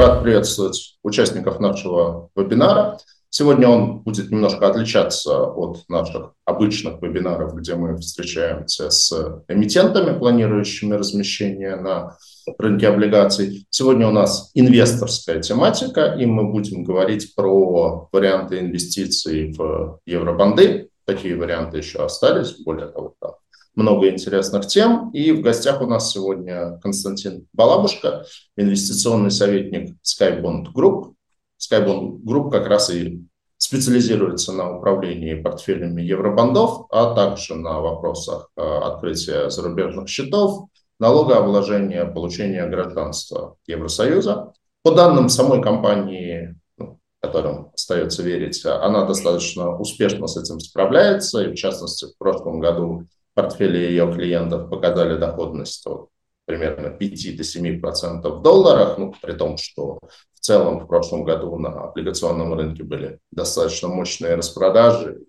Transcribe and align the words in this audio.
рад 0.00 0.22
приветствовать 0.22 0.96
участников 1.02 1.60
нашего 1.60 2.30
вебинара. 2.34 2.96
Сегодня 3.28 3.68
он 3.68 3.98
будет 3.98 4.30
немножко 4.30 4.66
отличаться 4.66 5.44
от 5.44 5.86
наших 5.90 6.32
обычных 6.46 7.02
вебинаров, 7.02 7.54
где 7.54 7.74
мы 7.74 7.98
встречаемся 7.98 8.88
с 8.88 9.12
эмитентами, 9.46 10.18
планирующими 10.18 10.94
размещение 10.94 11.76
на 11.76 12.16
рынке 12.58 12.88
облигаций. 12.88 13.66
Сегодня 13.68 14.08
у 14.08 14.10
нас 14.10 14.50
инвесторская 14.54 15.40
тематика, 15.42 16.16
и 16.18 16.24
мы 16.24 16.50
будем 16.50 16.82
говорить 16.82 17.34
про 17.34 18.08
варианты 18.10 18.60
инвестиций 18.60 19.52
в 19.52 20.00
евробанды. 20.06 20.88
Такие 21.04 21.36
варианты 21.36 21.76
еще 21.76 22.02
остались, 22.02 22.62
более 22.64 22.88
того, 22.88 23.14
там 23.20 23.32
много 23.74 24.08
интересных 24.08 24.66
тем. 24.66 25.10
И 25.10 25.32
в 25.32 25.42
гостях 25.42 25.80
у 25.80 25.86
нас 25.86 26.12
сегодня 26.12 26.78
Константин 26.82 27.46
Балабушка, 27.52 28.24
инвестиционный 28.56 29.30
советник 29.30 29.96
Skybond 30.02 30.72
Group. 30.74 31.14
Skybond 31.60 32.22
Group 32.22 32.50
как 32.50 32.66
раз 32.66 32.90
и 32.90 33.22
специализируется 33.60 34.52
на 34.52 34.76
управлении 34.76 35.34
портфелями 35.34 36.02
евробандов, 36.02 36.86
а 36.90 37.14
также 37.14 37.54
на 37.54 37.80
вопросах 37.80 38.50
э, 38.56 38.62
открытия 38.62 39.50
зарубежных 39.50 40.08
счетов, 40.08 40.68
налогообложения, 40.98 42.06
получения 42.06 42.66
гражданства 42.66 43.56
Евросоюза. 43.66 44.52
По 44.82 44.92
данным 44.92 45.28
самой 45.28 45.60
компании, 45.60 46.58
ну, 46.78 46.98
которым 47.20 47.70
остается 47.74 48.22
верить, 48.22 48.64
она 48.64 49.04
достаточно 49.04 49.76
успешно 49.76 50.26
с 50.26 50.38
этим 50.38 50.58
справляется. 50.58 51.42
И 51.42 51.52
в 51.52 51.54
частности, 51.54 52.06
в 52.06 52.16
прошлом 52.16 52.60
году 52.60 53.04
портфели 53.34 53.78
ее 53.78 54.12
клиентов 54.12 54.70
показали 54.70 55.18
доходность 55.18 55.86
от 55.86 56.08
примерно 56.44 56.88
5-7% 56.88 58.28
в 58.28 58.42
долларах, 58.42 58.98
ну, 58.98 59.14
при 59.22 59.32
том, 59.32 59.56
что 59.56 60.00
в 60.34 60.40
целом 60.40 60.80
в 60.80 60.86
прошлом 60.88 61.24
году 61.24 61.56
на 61.58 61.84
облигационном 61.84 62.54
рынке 62.54 62.82
были 62.82 63.20
достаточно 63.30 63.88
мощные 63.88 64.34
распродажи, 64.34 65.20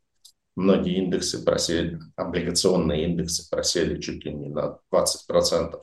многие 0.56 0.98
индексы 0.98 1.44
просели, 1.44 2.00
облигационные 2.16 3.06
индексы 3.06 3.48
просели 3.50 4.00
чуть 4.02 4.26
ли 4.26 4.34
не 4.34 4.50
на 4.50 4.80
20%. 4.92 5.80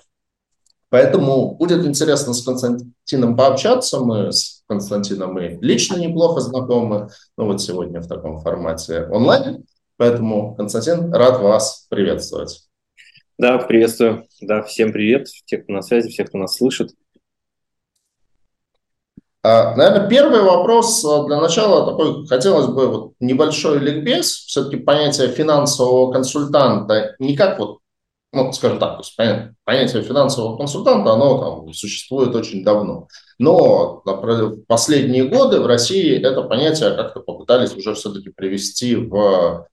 Поэтому 0.91 1.55
будет 1.55 1.85
интересно 1.85 2.33
с 2.33 2.43
Константином 2.43 3.37
пообщаться. 3.37 4.01
Мы 4.01 4.33
с 4.33 4.63
Константином 4.67 5.39
и 5.39 5.59
лично 5.61 5.99
неплохо 5.99 6.41
знакомы. 6.41 7.11
Ну 7.37 7.45
вот 7.45 7.61
сегодня 7.61 8.01
в 8.01 8.09
таком 8.09 8.41
формате 8.41 9.07
онлайн. 9.11 9.65
Поэтому, 9.99 10.55
Константин, 10.55 11.13
рад 11.13 11.41
вас 11.41 11.87
приветствовать. 11.91 12.63
Да, 13.37 13.59
приветствую. 13.59 14.27
Да, 14.41 14.63
всем 14.63 14.93
привет, 14.93 15.27
те, 15.45 15.59
кто 15.59 15.73
на 15.73 15.83
связи, 15.83 16.09
все, 16.09 16.25
кто 16.25 16.39
нас 16.39 16.57
слышит. 16.57 16.93
А, 19.43 19.75
наверное, 19.77 20.09
первый 20.09 20.43
вопрос 20.43 21.05
а, 21.05 21.25
для 21.27 21.41
начала 21.41 21.91
такой, 21.91 22.27
хотелось 22.27 22.67
бы 22.67 22.87
вот 22.89 23.13
небольшой 23.19 23.79
ликбез, 23.81 24.31
все-таки 24.31 24.77
понятие 24.77 25.29
финансового 25.29 26.13
консультанта 26.13 27.17
не 27.19 27.37
как 27.37 27.59
вот, 27.59 27.79
ну, 28.33 28.53
скажем 28.53 28.79
так, 28.79 29.01
понятие 29.65 30.03
финансового 30.03 30.57
консультанта, 30.57 31.13
оно 31.13 31.39
там 31.39 31.73
существует 31.73 32.35
очень 32.37 32.63
давно. 32.63 33.09
Но 33.39 34.03
в 34.05 34.65
последние 34.67 35.25
годы 35.25 35.61
в 35.61 35.67
России 35.67 36.21
это 36.21 36.43
понятие 36.43 36.95
как-то 36.95 37.21
попытались 37.21 37.75
уже 37.75 37.95
все-таки 37.95 38.31
привести 38.31 38.95
в 38.95 39.67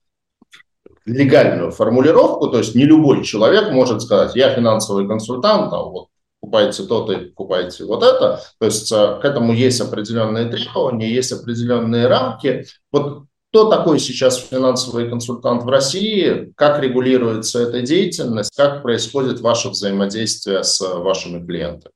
легальную 1.06 1.70
формулировку, 1.70 2.48
то 2.48 2.58
есть 2.58 2.74
не 2.74 2.84
любой 2.84 3.24
человек 3.24 3.70
может 3.70 4.02
сказать, 4.02 4.34
я 4.34 4.54
финансовый 4.54 5.06
консультант, 5.06 5.72
а 5.72 5.82
вот 5.82 6.08
покупайте 6.40 6.82
то-то 6.82 7.12
и 7.12 7.24
покупайте 7.26 7.84
вот 7.84 8.02
это. 8.02 8.40
То 8.58 8.66
есть 8.66 8.90
э, 8.92 9.18
к 9.20 9.24
этому 9.24 9.52
есть 9.52 9.80
определенные 9.80 10.46
требования, 10.46 11.10
есть 11.10 11.32
определенные 11.32 12.06
рамки. 12.06 12.66
Вот 12.92 13.24
кто 13.50 13.70
такой 13.70 13.98
сейчас 13.98 14.36
финансовый 14.38 15.08
консультант 15.08 15.62
в 15.62 15.68
России, 15.68 16.52
как 16.56 16.82
регулируется 16.82 17.60
эта 17.62 17.80
деятельность, 17.80 18.54
как 18.56 18.82
происходит 18.82 19.40
ваше 19.40 19.70
взаимодействие 19.70 20.62
с 20.62 20.80
вашими 20.80 21.44
клиентами? 21.44 21.92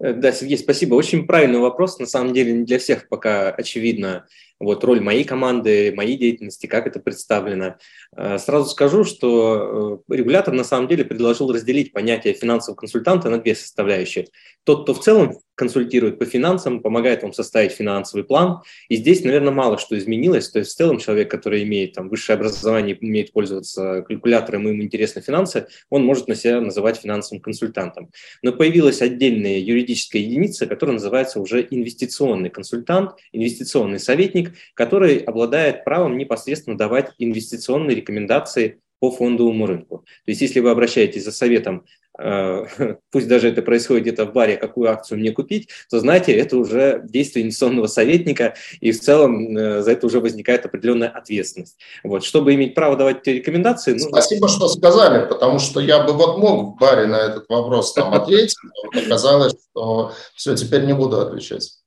Э, 0.00 0.12
да, 0.12 0.32
Сергей, 0.32 0.58
спасибо. 0.58 0.94
Очень 0.94 1.26
правильный 1.26 1.58
вопрос. 1.58 1.98
На 1.98 2.06
самом 2.06 2.32
деле 2.32 2.52
не 2.52 2.64
для 2.64 2.78
всех 2.78 3.08
пока 3.08 3.50
очевидно 3.50 4.26
вот 4.60 4.84
роль 4.84 5.00
моей 5.00 5.24
команды, 5.24 5.92
моей 5.94 6.16
деятельности, 6.16 6.66
как 6.66 6.86
это 6.86 7.00
представлено. 7.00 7.76
Э, 8.16 8.38
сразу 8.38 8.70
скажу, 8.70 9.04
что 9.04 10.02
э, 10.08 10.14
регулятор 10.14 10.54
на 10.54 10.64
самом 10.64 10.88
деле 10.88 11.04
предложил 11.04 11.52
разделить 11.52 11.92
понятие 11.92 12.34
финансового 12.34 12.78
консультанта 12.78 13.30
на 13.30 13.38
две 13.38 13.54
составляющие. 13.54 14.28
Тот, 14.64 14.84
кто 14.84 14.94
в 14.94 15.00
целом 15.00 15.38
консультирует 15.54 16.18
по 16.18 16.24
финансам, 16.24 16.80
помогает 16.80 17.22
вам 17.22 17.32
составить 17.32 17.72
финансовый 17.72 18.24
план. 18.24 18.62
И 18.88 18.96
здесь, 18.96 19.22
наверное, 19.24 19.52
мало 19.52 19.78
что 19.78 19.96
изменилось. 19.96 20.48
То 20.50 20.60
есть 20.60 20.72
в 20.72 20.76
целом 20.76 20.98
человек, 20.98 21.30
который 21.30 21.62
имеет 21.62 21.92
там, 21.92 22.08
высшее 22.08 22.36
образование, 22.36 22.96
умеет 23.00 23.32
пользоваться 23.32 24.02
калькулятором, 24.02 24.66
ему 24.66 24.82
интересны 24.82 25.22
финансы, 25.22 25.68
он 25.90 26.04
может 26.04 26.28
на 26.28 26.34
себя 26.34 26.60
называть 26.60 26.98
финансовым 26.98 27.40
консультантом. 27.40 28.10
Но 28.42 28.52
появилась 28.52 29.00
отдельная 29.00 29.58
юридическая 29.58 30.22
единица, 30.22 30.66
которая 30.66 30.94
называется 30.94 31.40
уже 31.40 31.66
инвестиционный 31.70 32.50
консультант, 32.50 33.12
инвестиционный 33.32 34.00
советник, 34.00 34.43
который 34.74 35.18
обладает 35.18 35.84
правом 35.84 36.18
непосредственно 36.18 36.76
давать 36.76 37.12
инвестиционные 37.18 37.96
рекомендации 37.96 38.80
по 39.00 39.10
фондовому 39.10 39.66
рынку. 39.66 39.98
То 39.98 40.30
есть 40.30 40.40
если 40.40 40.60
вы 40.60 40.70
обращаетесь 40.70 41.24
за 41.24 41.32
советом 41.32 41.84
Э, 42.18 42.64
пусть 43.10 43.28
даже 43.28 43.48
это 43.48 43.62
происходит 43.62 44.04
где-то 44.04 44.26
в 44.26 44.32
баре, 44.32 44.56
какую 44.56 44.90
акцию 44.90 45.18
мне 45.18 45.32
купить, 45.32 45.68
то 45.90 45.98
знаете, 45.98 46.32
это 46.32 46.56
уже 46.56 47.02
действие 47.04 47.44
инвестиционного 47.44 47.86
советника, 47.86 48.54
и 48.80 48.92
в 48.92 49.00
целом 49.00 49.56
э, 49.56 49.82
за 49.82 49.92
это 49.92 50.06
уже 50.06 50.20
возникает 50.20 50.64
определенная 50.64 51.08
ответственность. 51.08 51.78
Вот, 52.02 52.24
чтобы 52.24 52.54
иметь 52.54 52.74
право 52.74 52.96
давать 52.96 53.26
рекомендации... 53.26 53.92
Нужно... 53.92 54.08
Спасибо, 54.08 54.48
что 54.48 54.68
сказали, 54.68 55.26
потому 55.26 55.58
что 55.58 55.80
я 55.80 56.04
бы 56.04 56.12
вот 56.12 56.38
мог 56.38 56.76
в 56.76 56.78
баре 56.78 57.06
на 57.06 57.16
этот 57.16 57.48
вопрос 57.48 57.92
там 57.94 58.12
ответить, 58.14 58.56
но 58.62 59.00
оказалось, 59.00 59.54
что 59.70 60.12
все, 60.34 60.54
теперь 60.54 60.84
не 60.84 60.94
буду 60.94 61.20
отвечать. 61.20 61.83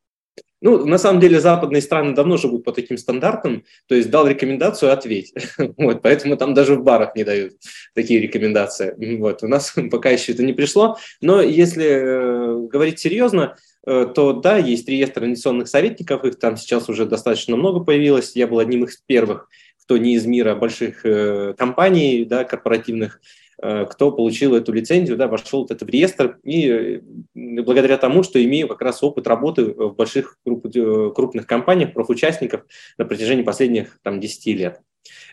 Ну, 0.59 0.85
на 0.85 0.97
самом 0.97 1.19
деле, 1.19 1.39
западные 1.39 1.81
страны 1.81 2.15
давно 2.15 2.37
живут 2.37 2.63
по 2.63 2.71
таким 2.71 2.97
стандартам, 2.97 3.63
то 3.87 3.93
есть 3.93 4.09
дал 4.09 4.27
рекомендацию, 4.27 4.91
ответь. 4.91 5.33
вот, 5.77 6.01
поэтому 6.01 6.35
там 6.35 6.53
даже 6.53 6.75
в 6.75 6.83
барах 6.83 7.15
не 7.15 7.23
дают 7.23 7.53
такие 7.93 8.19
рекомендации. 8.19 8.95
Вот, 9.17 9.43
у 9.43 9.47
нас 9.47 9.75
пока 9.91 10.09
еще 10.09 10.31
это 10.31 10.43
не 10.43 10.53
пришло, 10.53 10.97
но 11.21 11.41
если 11.41 11.85
э, 11.85 12.67
говорить 12.67 12.99
серьезно, 12.99 13.55
э, 13.85 14.07
то 14.13 14.33
да, 14.33 14.57
есть 14.57 14.89
реестр 14.89 15.25
инвестиционных 15.25 15.67
советников, 15.67 16.23
их 16.23 16.39
там 16.39 16.57
сейчас 16.57 16.89
уже 16.89 17.05
достаточно 17.05 17.55
много 17.55 17.83
появилось. 17.83 18.35
Я 18.35 18.47
был 18.47 18.57
одним 18.57 18.85
из 18.85 18.97
первых, 18.97 19.49
кто 19.83 19.97
не 19.97 20.15
из 20.15 20.25
мира 20.25 20.55
больших 20.55 21.05
э, 21.05 21.53
компаний, 21.55 22.25
да, 22.25 22.43
корпоративных, 22.43 23.21
кто 23.59 24.11
получил 24.11 24.55
эту 24.55 24.71
лицензию, 24.71 25.17
да, 25.17 25.27
вошел 25.27 25.61
вот 25.61 25.71
это 25.71 25.83
в 25.83 25.89
реестр, 25.89 26.37
и 26.43 26.69
э, 26.69 27.01
благодаря 27.33 27.97
тому, 27.97 28.21
что 28.21 28.43
имею 28.43 28.67
как 28.67 28.81
раз 28.81 29.01
опыт 29.01 29.25
работы 29.25 29.65
в 29.65 29.95
больших 29.95 30.37
э, 30.45 31.11
крупных 31.15 31.47
компаниях, 31.47 31.93
профучастников 31.93 32.65
на 32.99 33.05
протяжении 33.05 33.41
последних 33.41 33.99
там, 34.03 34.19
10 34.19 34.45
лет. 34.57 34.81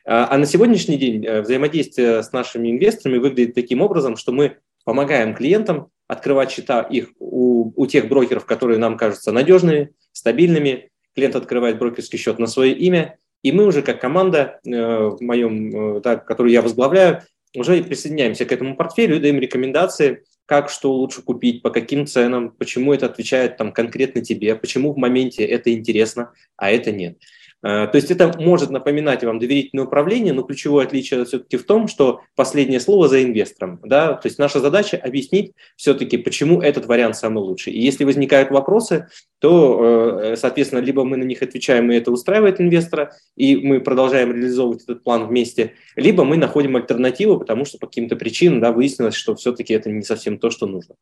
А, 0.07 0.29
а 0.31 0.39
на 0.39 0.47
сегодняшний 0.47 0.97
день 0.97 1.29
взаимодействие 1.41 2.23
с 2.23 2.33
нашими 2.33 2.71
инвесторами 2.71 3.19
выглядит 3.19 3.55
таким 3.55 3.83
образом, 3.83 4.17
что 4.17 4.33
мы 4.33 4.57
помогаем 4.85 5.35
клиентам 5.35 5.89
открывать 6.09 6.51
счета 6.51 6.81
их 6.81 7.11
у, 7.19 7.73
у 7.77 7.87
тех 7.87 8.09
брокеров, 8.09 8.47
которые 8.47 8.79
нам 8.79 8.97
кажутся 8.97 9.33
надежными, 9.33 9.91
стабильными. 10.13 10.91
Клиент 11.15 11.37
открывает 11.37 11.79
брокерский 11.79 12.19
счет 12.19 12.39
на 12.39 12.47
свое 12.47 12.73
имя, 12.73 13.19
и 13.43 13.53
мы 13.53 13.67
уже 13.67 13.83
как 13.83 14.01
команда, 14.01 14.61
в 14.65 15.19
моем, 15.21 16.01
да, 16.01 16.17
которую 16.17 16.53
я 16.53 16.63
возглавляю, 16.63 17.23
уже 17.55 17.83
присоединяемся 17.83 18.45
к 18.45 18.53
этому 18.53 18.77
портфелю 18.77 19.17
и 19.17 19.21
даем 19.21 19.39
рекомендации, 19.39 20.25
как 20.47 20.69
что 20.69 20.93
лучше 20.93 21.23
купить, 21.23 21.63
по 21.63 21.71
каким 21.71 22.07
ценам, 22.07 22.51
почему 22.51 22.93
это 22.93 23.07
отвечает 23.07 23.57
там 23.57 23.73
конкретно 23.73 24.23
тебе, 24.23 24.55
почему 24.57 24.93
в 24.93 24.99
моменте 24.99 25.45
это 25.45 25.73
интересно, 25.73 26.33
а 26.57 26.71
это 26.71 26.93
нет. 26.93 27.19
Э, 27.65 27.87
то 27.87 27.97
есть 27.97 28.11
это 28.11 28.31
может 28.39 28.69
напоминать 28.69 29.25
вам 29.25 29.39
доверительное 29.39 29.87
управление, 29.87 30.35
но 30.35 30.43
ключевое 30.43 30.85
отличие 30.85 31.25
все-таки 31.25 31.57
в 31.57 31.65
том, 31.65 31.89
что 31.89 32.21
последнее 32.37 32.79
слово 32.79 33.09
за 33.09 33.23
инвестором. 33.25 33.81
Да? 33.83 34.13
То 34.13 34.29
есть 34.29 34.39
наша 34.39 34.61
задача 34.61 34.99
объяснить 34.99 35.53
все-таки, 35.77 36.19
почему 36.19 36.61
этот 36.61 36.85
вариант 36.85 37.17
самый 37.17 37.39
лучший. 37.39 37.73
И 37.73 37.81
если 37.81 38.05
возникают 38.05 38.51
вопросы, 38.51 39.09
то, 39.39 40.21
э, 40.21 40.37
соответственно, 40.37 40.81
либо 40.81 41.05
мы 41.05 41.17
на 41.17 41.25
них 41.25 41.43
отвечаем, 41.43 41.91
и 41.91 41.97
это 41.97 42.13
устраивает 42.13 42.61
инвестора, 42.61 43.13
и 43.35 43.57
мы 43.57 43.81
продолжаем 43.81 44.31
реализовывать 44.31 44.83
этот 44.83 45.03
план 45.03 45.27
вместе, 45.27 45.73
либо 45.97 46.25
мы 46.25 46.37
находим 46.37 46.77
альтернативу, 46.77 47.39
потому 47.39 47.65
что 47.65 47.79
по 47.79 47.87
каким-то 47.87 48.17
причинам 48.17 48.61
да, 48.61 48.73
выяснилось, 48.73 49.15
что 49.15 49.35
все-таки 49.37 49.73
это 49.73 49.91
не 49.91 50.03
совсем 50.03 50.39
то, 50.39 50.51
что 50.51 50.67
нужно. 50.67 50.97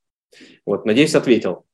Вот, 0.65 0.87
надеюсь, 0.87 1.17
ответил. 1.17 1.65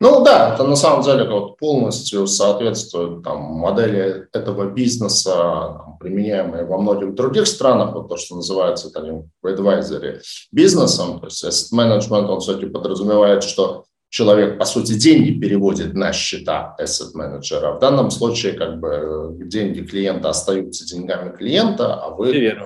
Ну 0.00 0.22
да, 0.22 0.54
это 0.54 0.62
на 0.62 0.76
самом 0.76 1.02
деле 1.02 1.28
вот 1.28 1.56
полностью 1.56 2.28
соответствует 2.28 3.24
там, 3.24 3.40
модели 3.40 4.28
этого 4.32 4.70
бизнеса, 4.70 5.32
там, 5.32 5.98
применяемой 5.98 6.64
во 6.64 6.78
многих 6.78 7.14
других 7.14 7.48
странах, 7.48 7.94
вот 7.94 8.08
то, 8.08 8.16
что 8.16 8.36
называется 8.36 8.90
там, 8.90 9.24
в 9.42 9.46
advisory 9.46 10.20
бизнесом, 10.52 11.18
то 11.18 11.26
есть 11.26 11.44
asset 11.44 11.76
management, 11.76 12.28
он 12.28 12.40
все-таки 12.40 12.66
подразумевает, 12.66 13.42
что 13.42 13.86
человек, 14.08 14.56
по 14.56 14.64
сути, 14.64 14.92
деньги 14.92 15.38
переводит 15.38 15.94
на 15.94 16.12
счета 16.12 16.76
asset 16.80 17.10
менеджера. 17.14 17.74
В 17.74 17.80
данном 17.80 18.12
случае 18.12 18.52
как 18.52 18.78
бы 18.78 19.36
деньги 19.46 19.80
клиента 19.80 20.28
остаются 20.28 20.86
деньгами 20.86 21.36
клиента, 21.36 21.94
а 21.94 22.10
вы 22.10 22.56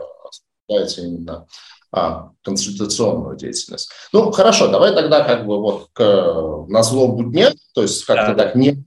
осуществляете 0.69 1.03
именно 1.09 1.47
а, 1.93 2.31
консультационную 2.43 3.37
деятельность. 3.37 3.91
Ну, 4.13 4.31
хорошо, 4.33 4.69
давай 4.69 4.95
тогда 4.95 5.23
как 5.23 5.47
бы 5.47 5.61
вот 5.61 5.89
к, 5.93 6.65
на 6.69 6.83
злобу 6.83 7.25
дня, 7.25 7.53
то 7.75 7.83
есть 7.83 8.05
как-то 8.05 8.35
да. 8.35 8.45
так 8.45 8.55
не 8.55 8.85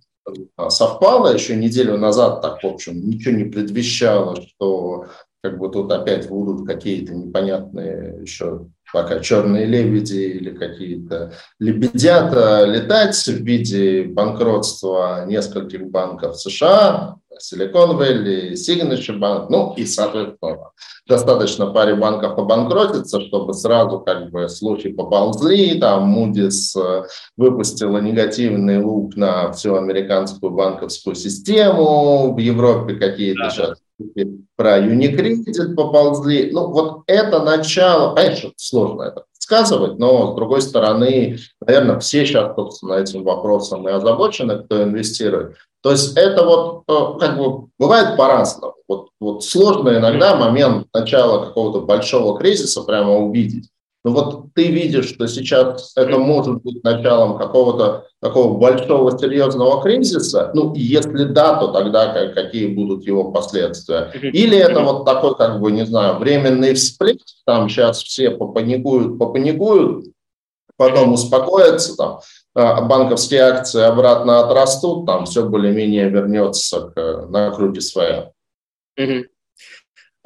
совпало, 0.69 1.33
еще 1.33 1.55
неделю 1.55 1.97
назад 1.97 2.41
так, 2.41 2.63
в 2.63 2.67
общем, 2.67 3.07
ничего 3.07 3.35
не 3.35 3.43
предвещало, 3.43 4.41
что 4.41 5.05
как 5.43 5.59
бы 5.59 5.69
тут 5.69 5.91
опять 5.91 6.27
будут 6.27 6.65
какие-то 6.65 7.13
непонятные 7.13 8.21
еще 8.21 8.67
пока 8.91 9.19
черные 9.19 9.65
лебеди 9.65 10.17
или 10.17 10.51
какие-то 10.51 11.33
лебедята 11.59 12.65
летать 12.65 13.15
в 13.15 13.43
виде 13.43 14.03
банкротства 14.03 15.25
нескольких 15.27 15.89
банков 15.89 16.39
США, 16.39 17.17
Silicon 17.39 17.97
Valley, 17.97 18.53
Signature 18.53 19.19
Bank, 19.19 19.47
ну 19.49 19.73
и, 19.75 19.85
соответственно, 19.85 20.71
достаточно 21.07 21.67
паре 21.67 21.95
банков 21.95 22.37
обанкротиться, 22.37 23.21
чтобы 23.21 23.53
сразу 23.53 23.99
как 23.99 24.31
бы 24.31 24.49
слухи 24.49 24.89
поползли, 24.91 25.79
там 25.79 26.17
Moody's 26.17 26.75
э, 26.75 27.03
выпустила 27.37 27.99
негативный 27.99 28.81
лук 28.81 29.15
на 29.15 29.51
всю 29.51 29.75
американскую 29.75 30.51
банковскую 30.51 31.15
систему, 31.15 32.33
в 32.33 32.37
Европе 32.37 32.95
какие-то 32.95 33.43
да. 33.43 33.49
сейчас 33.49 33.77
про 34.55 34.79
Unicredit 34.79 35.73
поползли. 35.75 36.51
Ну, 36.51 36.67
вот 36.67 37.03
это 37.07 37.41
начало, 37.41 38.15
конечно, 38.15 38.51
сложно 38.57 39.03
это 39.03 39.25
сказывать, 39.45 39.99
но, 39.99 40.33
с 40.33 40.35
другой 40.35 40.61
стороны, 40.61 41.37
наверное, 41.65 41.99
все 41.99 42.25
сейчас, 42.25 42.55
собственно, 42.55 42.95
этим 42.95 43.23
вопросом 43.23 43.87
и 43.87 43.91
озабочены, 43.91 44.63
кто 44.63 44.83
инвестирует. 44.83 45.55
То 45.85 45.91
есть 45.91 46.17
это 46.17 46.43
вот, 46.43 46.81
э, 46.87 47.19
как 47.19 47.37
бы, 47.37 47.67
бывает 47.77 48.17
по-разному. 48.17 48.73
Вот, 48.87 49.09
вот 49.19 49.43
сложно 49.43 49.95
иногда 49.95 50.35
момент 50.35 50.87
начала 50.91 51.45
какого-то 51.45 51.81
большого 51.81 52.39
кризиса 52.39 52.81
прямо 52.81 53.15
увидеть. 53.15 53.69
Но 54.03 54.09
вот 54.09 54.45
ты 54.55 54.71
видишь, 54.71 55.09
что 55.09 55.27
сейчас 55.27 55.93
это 55.95 56.17
может 56.17 56.63
быть 56.63 56.83
началом 56.83 57.37
какого-то 57.37 58.07
такого 58.19 58.57
большого 58.57 59.15
серьезного 59.15 59.83
кризиса. 59.83 60.49
Ну, 60.55 60.73
если 60.73 61.25
да, 61.25 61.59
то 61.59 61.67
тогда 61.67 62.29
какие 62.29 62.65
будут 62.65 63.05
его 63.05 63.31
последствия? 63.31 64.09
Или 64.19 64.57
это 64.57 64.79
вот 64.79 65.05
такой, 65.05 65.35
как 65.35 65.61
бы, 65.61 65.71
не 65.71 65.85
знаю, 65.85 66.17
временный 66.17 66.73
всплеск, 66.73 67.27
там 67.45 67.69
сейчас 67.69 68.01
все 68.01 68.31
попаникуют, 68.31 69.19
попаникуют, 69.19 70.07
потом 70.77 71.13
успокоятся, 71.13 71.95
там, 71.95 72.19
банковские 72.55 73.41
акции 73.41 73.81
обратно 73.81 74.39
отрастут, 74.39 75.05
там 75.05 75.25
все 75.25 75.47
более-менее 75.47 76.09
вернется 76.09 76.91
к, 76.95 77.27
на 77.29 77.51
круги 77.51 77.81
своя. 77.81 78.31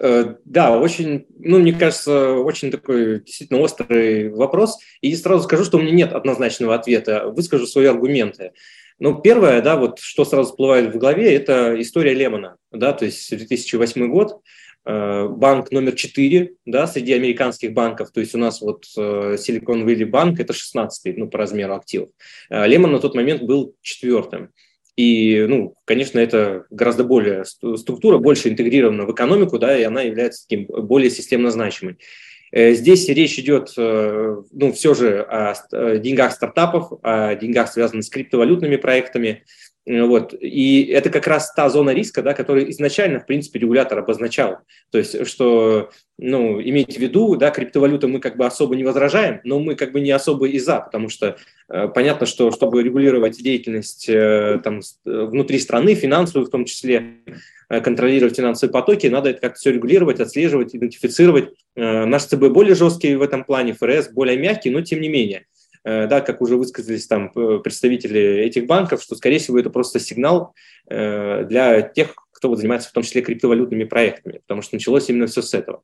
Э, 0.02 0.36
да, 0.46 0.78
очень, 0.80 1.26
ну, 1.40 1.60
мне 1.60 1.74
кажется, 1.74 2.34
очень 2.34 2.72
такой 2.72 3.22
действительно 3.22 3.60
острый 3.60 4.30
вопрос. 4.30 4.78
И 5.02 5.16
сразу 5.16 5.44
скажу, 5.44 5.66
что 5.66 5.78
у 5.78 5.82
меня 5.82 5.92
нет 5.92 6.14
однозначного 6.14 6.76
ответа. 6.76 7.28
Выскажу 7.28 7.68
свои 7.68 7.86
аргументы. 7.86 8.54
Ну, 9.00 9.22
первое, 9.22 9.62
да, 9.62 9.76
вот 9.78 10.00
что 10.00 10.26
сразу 10.26 10.50
всплывает 10.50 10.94
в 10.94 10.98
голове, 10.98 11.34
это 11.34 11.80
история 11.82 12.14
Лемона, 12.14 12.58
да, 12.70 12.92
то 12.92 13.06
есть 13.06 13.30
2008 13.30 14.08
год, 14.10 14.34
э, 14.34 14.38
банк 14.86 15.72
номер 15.72 15.94
4, 15.94 16.54
да, 16.66 16.88
среди 16.88 17.14
американских 17.14 17.74
банков, 17.74 18.12
то 18.12 18.20
есть 18.20 18.34
у 18.34 18.38
нас 18.38 18.62
вот 18.62 18.86
э, 18.98 19.36
Silicon 19.36 19.86
Valley 19.86 20.06
банк, 20.06 20.40
это 20.40 20.54
16 20.54 21.18
ну, 21.18 21.30
по 21.30 21.38
размеру 21.38 21.76
активов. 21.76 22.10
Лемон 22.50 22.92
на 22.92 23.00
тот 23.00 23.16
момент 23.16 23.44
был 23.44 23.76
четвертым. 23.82 24.52
И, 25.00 25.46
ну, 25.48 25.76
конечно, 25.86 26.20
это 26.20 26.66
гораздо 26.70 27.06
более 27.06 27.46
структура, 27.46 28.18
больше 28.18 28.50
интегрирована 28.50 29.06
в 29.06 29.14
экономику, 29.14 29.58
да, 29.58 29.78
и 29.78 29.84
она 29.84 30.02
является 30.02 30.46
таким 30.46 30.66
более 30.66 31.10
системно 31.10 31.52
значимой. 31.52 31.98
Э, 32.52 32.74
здесь 32.74 33.08
речь 33.08 33.40
идет, 33.40 33.72
э, 33.78 34.36
ну, 34.52 34.74
все 34.74 34.94
же 34.94 35.22
о 35.22 35.54
деньгах 36.00 36.34
стартапов, 36.34 36.92
о 37.02 37.36
деньгах, 37.36 37.72
связанных 37.72 38.04
с 38.04 38.10
криптовалютными 38.10 38.76
проектами, 38.76 39.44
Э, 39.44 39.69
вот. 39.90 40.36
И 40.40 40.84
это 40.84 41.10
как 41.10 41.26
раз 41.26 41.52
та 41.52 41.68
зона 41.68 41.90
риска, 41.90 42.22
да, 42.22 42.36
которую 42.36 42.70
изначально, 42.70 43.20
в 43.20 43.26
принципе, 43.26 43.58
регулятор 43.58 43.98
обозначал. 43.98 44.60
То 44.92 45.00
есть, 45.00 45.26
что, 45.26 45.90
ну, 46.20 46.62
имейте 46.62 47.00
в 47.00 47.02
виду, 47.02 47.36
да, 47.36 47.50
криптовалюта 47.50 48.08
мы 48.08 48.20
как 48.20 48.38
бы 48.38 48.46
особо 48.46 48.76
не 48.76 48.84
возражаем, 48.84 49.42
но 49.44 49.60
мы 49.60 49.74
как 49.74 49.92
бы 49.92 50.00
не 50.00 50.12
особо 50.12 50.48
и 50.48 50.60
за, 50.60 50.80
потому 50.80 51.10
что 51.10 51.38
э, 51.70 51.88
понятно, 51.88 52.28
что 52.28 52.52
чтобы 52.52 52.84
регулировать 52.84 53.42
деятельность 53.42 54.08
э, 54.08 54.62
там, 54.64 54.80
э, 54.80 55.24
внутри 55.26 55.58
страны, 55.58 55.96
финансовую 55.96 56.46
в 56.46 56.52
том 56.52 56.66
числе, 56.66 57.22
э, 57.70 57.82
контролировать 57.82 58.38
финансовые 58.38 58.72
потоки, 58.72 59.08
надо 59.08 59.32
это 59.32 59.42
как-то 59.42 59.60
все 59.60 59.72
регулировать, 59.72 60.20
отслеживать, 60.20 60.76
идентифицировать. 60.76 61.50
Э, 61.76 62.06
наш 62.06 62.26
ЦБ 62.26 62.50
более 62.50 62.76
жесткий 62.76 63.16
в 63.16 63.24
этом 63.24 63.44
плане, 63.44 63.74
ФРС 63.74 64.10
более 64.10 64.38
мягкий, 64.38 64.70
но 64.70 64.82
тем 64.82 65.02
не 65.02 65.10
менее– 65.10 65.46
Э, 65.59 65.59
да, 65.84 66.22
как 66.22 66.42
уже 66.42 66.58
высказались 66.58 67.08
там 67.08 67.32
э, 67.36 67.60
представители 67.60 68.40
этих 68.40 68.66
банков, 68.66 69.02
что, 69.02 69.16
скорее 69.16 69.40
всего, 69.40 69.60
это 69.60 69.70
просто 69.70 70.00
сигнал 70.00 70.54
э, 70.90 71.46
для 71.46 71.82
тех, 71.82 72.16
кто 72.32 72.50
вот 72.50 72.58
занимается 72.58 72.90
в 72.90 72.94
том 72.94 73.04
числе 73.04 73.22
криптовалютными 73.22 73.86
проектами, 73.86 74.40
потому 74.40 74.62
что 74.62 74.76
началось 74.76 75.10
именно 75.10 75.28
все 75.28 75.42
с 75.42 75.54
этого. 75.54 75.84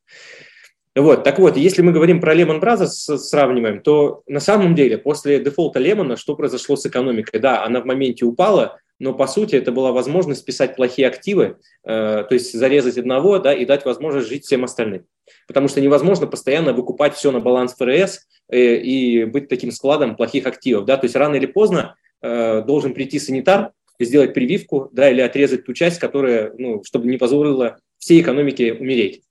Вот, 0.96 1.26
так 1.26 1.40
вот, 1.40 1.58
если 1.58 1.82
мы 1.82 1.92
говорим 1.92 2.22
про 2.22 2.34
Lehman 2.34 2.62
Brothers, 2.62 3.18
сравниваем, 3.18 3.82
то 3.82 4.24
на 4.28 4.40
самом 4.40 4.76
деле 4.76 4.98
после 4.98 5.40
дефолта 5.40 5.80
Лемона 5.80 6.16
что 6.16 6.36
произошло 6.36 6.78
с 6.78 6.86
экономикой? 6.86 7.40
Да, 7.40 7.66
она 7.66 7.82
в 7.82 7.86
моменте 7.86 8.24
упала, 8.24 8.80
но 9.00 9.14
по 9.14 9.28
сути 9.28 9.56
это 9.56 9.72
была 9.72 9.92
возможность 9.92 10.42
списать 10.42 10.76
плохие 10.76 11.08
активы, 11.08 11.58
э, 11.84 12.26
то 12.28 12.34
есть 12.34 12.54
зарезать 12.54 12.98
одного 12.98 13.40
да, 13.40 13.54
и 13.54 13.66
дать 13.66 13.86
возможность 13.86 14.28
жить 14.28 14.46
всем 14.46 14.64
остальным. 14.64 15.06
Потому 15.48 15.68
что 15.68 15.82
невозможно 15.82 16.28
постоянно 16.28 16.74
выкупать 16.74 17.16
все 17.16 17.32
на 17.32 17.40
баланс 17.40 17.76
ФРС 17.76 18.28
э, 18.50 18.76
и 18.78 19.26
быть 19.26 19.50
таким 19.50 19.72
складом 19.72 20.16
плохих 20.16 20.46
активов. 20.46 20.86
Да? 20.86 20.98
То 20.98 21.06
есть 21.06 21.16
рано 21.16 21.36
или 21.36 21.46
поздно 21.46 21.96
э, 22.22 22.62
должен 22.62 22.94
прийти 22.94 23.20
санитар, 23.20 23.72
сделать 24.00 24.34
прививку 24.34 24.90
да, 24.92 25.10
или 25.10 25.22
отрезать 25.22 25.66
ту 25.66 25.74
часть, 25.74 26.00
которая, 26.00 26.54
ну, 26.58 26.84
чтобы 26.84 27.08
не 27.08 27.18
позволила 27.18 27.78
всей 27.98 28.22
экономике 28.22 28.74
умереть. 28.74 29.22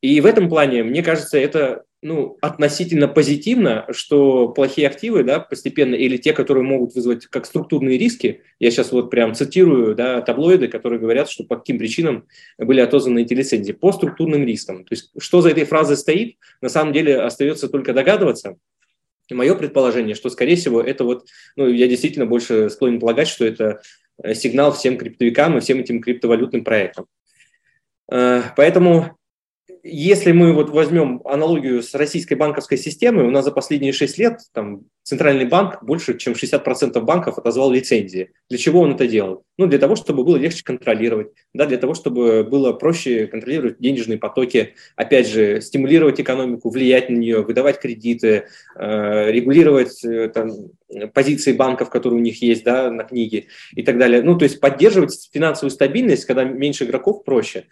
И 0.00 0.20
в 0.20 0.26
этом 0.26 0.48
плане, 0.48 0.82
мне 0.82 1.02
кажется, 1.02 1.38
это 1.38 1.84
ну, 2.06 2.38
относительно 2.40 3.08
позитивно, 3.08 3.84
что 3.90 4.46
плохие 4.50 4.86
активы, 4.86 5.24
да, 5.24 5.40
постепенно, 5.40 5.96
или 5.96 6.16
те, 6.16 6.32
которые 6.32 6.62
могут 6.62 6.94
вызвать 6.94 7.26
как 7.26 7.46
структурные 7.46 7.98
риски, 7.98 8.42
я 8.60 8.70
сейчас 8.70 8.92
вот 8.92 9.10
прям 9.10 9.34
цитирую, 9.34 9.96
да, 9.96 10.20
таблоиды, 10.20 10.68
которые 10.68 11.00
говорят, 11.00 11.28
что 11.28 11.42
по 11.42 11.56
каким 11.56 11.78
причинам 11.78 12.28
были 12.58 12.78
отозваны 12.78 13.22
эти 13.22 13.34
лицензии, 13.34 13.72
по 13.72 13.90
структурным 13.90 14.46
рискам. 14.46 14.84
То 14.84 14.94
есть, 14.94 15.10
что 15.18 15.40
за 15.40 15.48
этой 15.48 15.64
фразой 15.64 15.96
стоит, 15.96 16.36
на 16.60 16.68
самом 16.68 16.92
деле 16.92 17.20
остается 17.20 17.68
только 17.68 17.92
догадываться. 17.92 18.56
Мое 19.28 19.56
предположение, 19.56 20.14
что, 20.14 20.30
скорее 20.30 20.54
всего, 20.54 20.80
это 20.80 21.02
вот, 21.02 21.26
ну, 21.56 21.66
я 21.66 21.88
действительно 21.88 22.26
больше 22.26 22.70
склонен 22.70 23.00
полагать, 23.00 23.26
что 23.26 23.44
это 23.44 23.80
э, 24.22 24.32
сигнал 24.34 24.72
всем 24.72 24.96
криптовикам 24.96 25.58
и 25.58 25.60
всем 25.60 25.80
этим 25.80 26.00
криптовалютным 26.00 26.62
проектам. 26.62 27.06
Э, 28.12 28.42
поэтому 28.56 29.18
если 29.88 30.32
мы 30.32 30.52
вот 30.52 30.70
возьмем 30.70 31.20
аналогию 31.24 31.82
с 31.82 31.94
российской 31.94 32.34
банковской 32.34 32.78
системой, 32.78 33.24
у 33.26 33.30
нас 33.30 33.44
за 33.44 33.52
последние 33.52 33.92
6 33.92 34.18
лет 34.18 34.40
там, 34.52 34.82
Центральный 35.06 35.44
банк 35.44 35.84
больше, 35.84 36.18
чем 36.18 36.32
60% 36.32 37.00
банков 37.00 37.38
отозвал 37.38 37.70
лицензии. 37.70 38.32
Для 38.50 38.58
чего 38.58 38.80
он 38.80 38.94
это 38.94 39.06
делал? 39.06 39.44
Ну, 39.56 39.66
для 39.66 39.78
того, 39.78 39.94
чтобы 39.94 40.24
было 40.24 40.36
легче 40.36 40.64
контролировать, 40.64 41.28
да, 41.54 41.66
для 41.66 41.78
того, 41.78 41.94
чтобы 41.94 42.42
было 42.42 42.72
проще 42.72 43.28
контролировать 43.28 43.78
денежные 43.78 44.18
потоки, 44.18 44.74
опять 44.96 45.28
же, 45.28 45.60
стимулировать 45.60 46.20
экономику, 46.20 46.70
влиять 46.70 47.08
на 47.08 47.14
нее, 47.14 47.42
выдавать 47.42 47.78
кредиты, 47.78 48.48
э, 48.74 49.30
регулировать 49.30 50.04
э, 50.04 50.28
там, 50.28 50.50
позиции 51.14 51.52
банков, 51.52 51.88
которые 51.88 52.18
у 52.18 52.22
них 52.22 52.42
есть 52.42 52.64
да, 52.64 52.90
на 52.90 53.04
книге 53.04 53.46
и 53.76 53.82
так 53.82 53.98
далее. 53.98 54.22
Ну, 54.22 54.36
то 54.36 54.42
есть 54.42 54.60
поддерживать 54.60 55.30
финансовую 55.32 55.70
стабильность, 55.70 56.24
когда 56.24 56.42
меньше 56.42 56.84
игроков, 56.84 57.22
проще. 57.24 57.66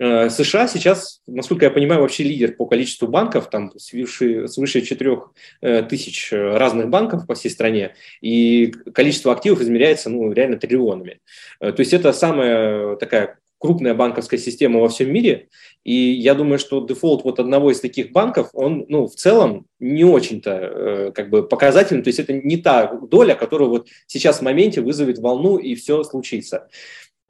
Э, 0.00 0.30
США 0.30 0.66
сейчас, 0.66 1.20
насколько 1.26 1.66
я 1.66 1.70
понимаю, 1.70 2.00
вообще 2.00 2.24
лидер 2.24 2.56
по 2.56 2.64
количеству 2.64 3.06
банков, 3.06 3.50
там 3.50 3.70
свыше, 3.78 4.48
свыше 4.48 4.80
4 4.80 5.18
э, 5.60 5.82
тысяч 5.82 6.32
разных 6.32 6.88
банков 6.88 7.26
по 7.26 7.34
всей 7.34 7.50
стране, 7.50 7.94
и 8.22 8.72
количество 8.94 9.30
активов 9.30 9.60
измеряется 9.60 10.08
ну, 10.08 10.32
реально 10.32 10.56
триллионами. 10.56 11.20
Э, 11.60 11.72
то 11.72 11.80
есть 11.80 11.92
это 11.92 12.14
самая 12.14 12.96
такая 12.96 13.38
крупная 13.58 13.92
банковская 13.92 14.38
система 14.38 14.80
во 14.80 14.88
всем 14.88 15.12
мире, 15.12 15.48
и 15.84 15.92
я 15.94 16.34
думаю, 16.34 16.58
что 16.58 16.82
дефолт 16.82 17.24
вот 17.24 17.38
одного 17.38 17.70
из 17.70 17.80
таких 17.80 18.10
банков, 18.10 18.48
он 18.54 18.86
ну, 18.88 19.06
в 19.06 19.14
целом 19.14 19.66
не 19.78 20.04
очень-то 20.04 21.12
как 21.14 21.28
бы 21.28 21.46
показательный, 21.46 22.02
то 22.02 22.08
есть 22.08 22.20
это 22.20 22.32
не 22.32 22.56
та 22.56 22.90
доля, 22.90 23.34
которая 23.34 23.68
вот 23.68 23.88
сейчас 24.06 24.38
в 24.38 24.42
моменте 24.42 24.80
вызовет 24.80 25.18
волну 25.18 25.58
и 25.58 25.74
все 25.74 26.02
случится. 26.04 26.68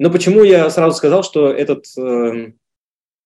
Но 0.01 0.11
почему 0.11 0.43
я 0.43 0.71
сразу 0.71 0.97
сказал, 0.97 1.23
что 1.23 1.53
этот, 1.53 1.85
э, 1.99 2.53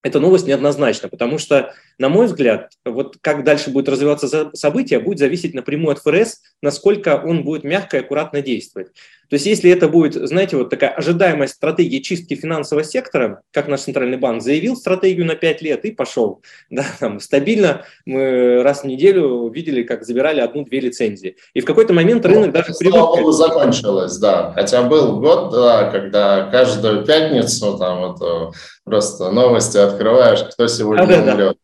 эта 0.04 0.20
новость 0.20 0.46
неоднозначна? 0.46 1.08
Потому 1.08 1.38
что 1.38 1.74
на 1.98 2.08
мой 2.08 2.26
взгляд, 2.26 2.70
вот 2.84 3.16
как 3.20 3.44
дальше 3.44 3.70
будет 3.70 3.88
развиваться 3.88 4.50
событие, 4.54 5.00
будет 5.00 5.18
зависеть 5.18 5.54
напрямую 5.54 5.92
от 5.92 5.98
ФРС, 6.00 6.40
насколько 6.62 7.22
он 7.24 7.44
будет 7.44 7.64
мягко 7.64 7.96
и 7.96 8.00
аккуратно 8.00 8.42
действовать. 8.42 8.88
То 9.30 9.36
есть 9.36 9.46
если 9.46 9.70
это 9.70 9.88
будет, 9.88 10.14
знаете, 10.14 10.56
вот 10.56 10.70
такая 10.70 10.90
ожидаемая 10.90 11.48
стратегия 11.48 12.00
чистки 12.00 12.34
финансового 12.34 12.84
сектора, 12.84 13.42
как 13.52 13.68
наш 13.68 13.80
центральный 13.80 14.18
банк 14.18 14.42
заявил 14.42 14.76
стратегию 14.76 15.26
на 15.26 15.34
5 15.34 15.62
лет 15.62 15.84
и 15.84 15.90
пошел, 15.90 16.42
да, 16.70 16.84
там, 17.00 17.20
стабильно 17.20 17.84
мы 18.04 18.62
раз 18.62 18.82
в 18.82 18.86
неделю 18.86 19.48
видели, 19.48 19.82
как 19.82 20.04
забирали 20.04 20.40
одну-две 20.40 20.80
лицензии. 20.80 21.36
И 21.54 21.60
в 21.60 21.64
какой-то 21.64 21.92
момент 21.92 22.26
рынок 22.26 22.46
ну, 22.46 22.52
даже 22.52 22.74
привык... 22.78 22.94
Богу, 22.94 23.32
закончилось, 23.32 24.18
да. 24.18 24.52
Хотя 24.54 24.82
был 24.82 25.20
год, 25.20 25.50
да, 25.52 25.90
когда 25.90 26.50
каждую 26.50 27.04
пятницу 27.04 27.78
там 27.78 28.12
это 28.12 28.52
просто 28.84 29.30
новости 29.30 29.78
открываешь, 29.78 30.44
кто 30.52 30.68
сегодня 30.68 31.02
а, 31.02 31.32
умрет. 31.32 31.56
Да. 31.56 31.63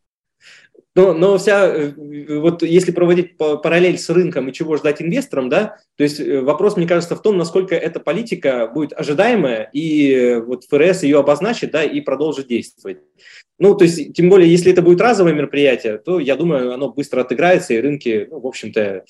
Но, 1.00 1.14
но 1.14 1.38
вся, 1.38 1.66
э, 1.66 1.92
вот 2.40 2.62
если 2.62 2.92
проводить 2.92 3.38
параллель 3.38 3.97
с 3.97 4.11
рынком 4.11 4.49
и 4.49 4.52
чего 4.52 4.76
ждать 4.76 5.00
инвесторам, 5.00 5.49
да, 5.49 5.78
то 5.97 6.02
есть 6.02 6.21
э, 6.21 6.42
вопрос, 6.42 6.76
мне 6.76 6.87
кажется, 6.87 7.16
в 7.16 7.23
том, 7.23 7.38
насколько 7.38 7.75
эта 7.75 8.00
политика 8.00 8.66
будет 8.66 8.92
ожидаемая, 8.92 9.71
и 9.73 10.12
э, 10.12 10.40
вот 10.40 10.64
ФРС 10.64 11.04
ее 11.04 11.21
обозначит, 11.21 11.71
да, 11.71 11.85
и 11.85 12.02
продолжит 12.02 12.49
действовать. 12.49 12.99
Ну, 13.59 13.75
то 13.75 13.85
есть, 13.85 14.12
тем 14.12 14.28
более, 14.28 14.50
если 14.50 14.73
это 14.73 14.83
будет 14.83 15.00
разовое 15.00 15.33
мероприятие, 15.33 15.97
то, 15.97 16.21
я 16.21 16.37
думаю, 16.37 16.75
оно 16.75 16.92
быстро 16.92 17.23
отыграется, 17.23 17.73
и 17.73 17.80
рынки, 17.80 18.26
ну, 18.30 18.40
в 18.40 18.47
общем-то, 18.47 19.04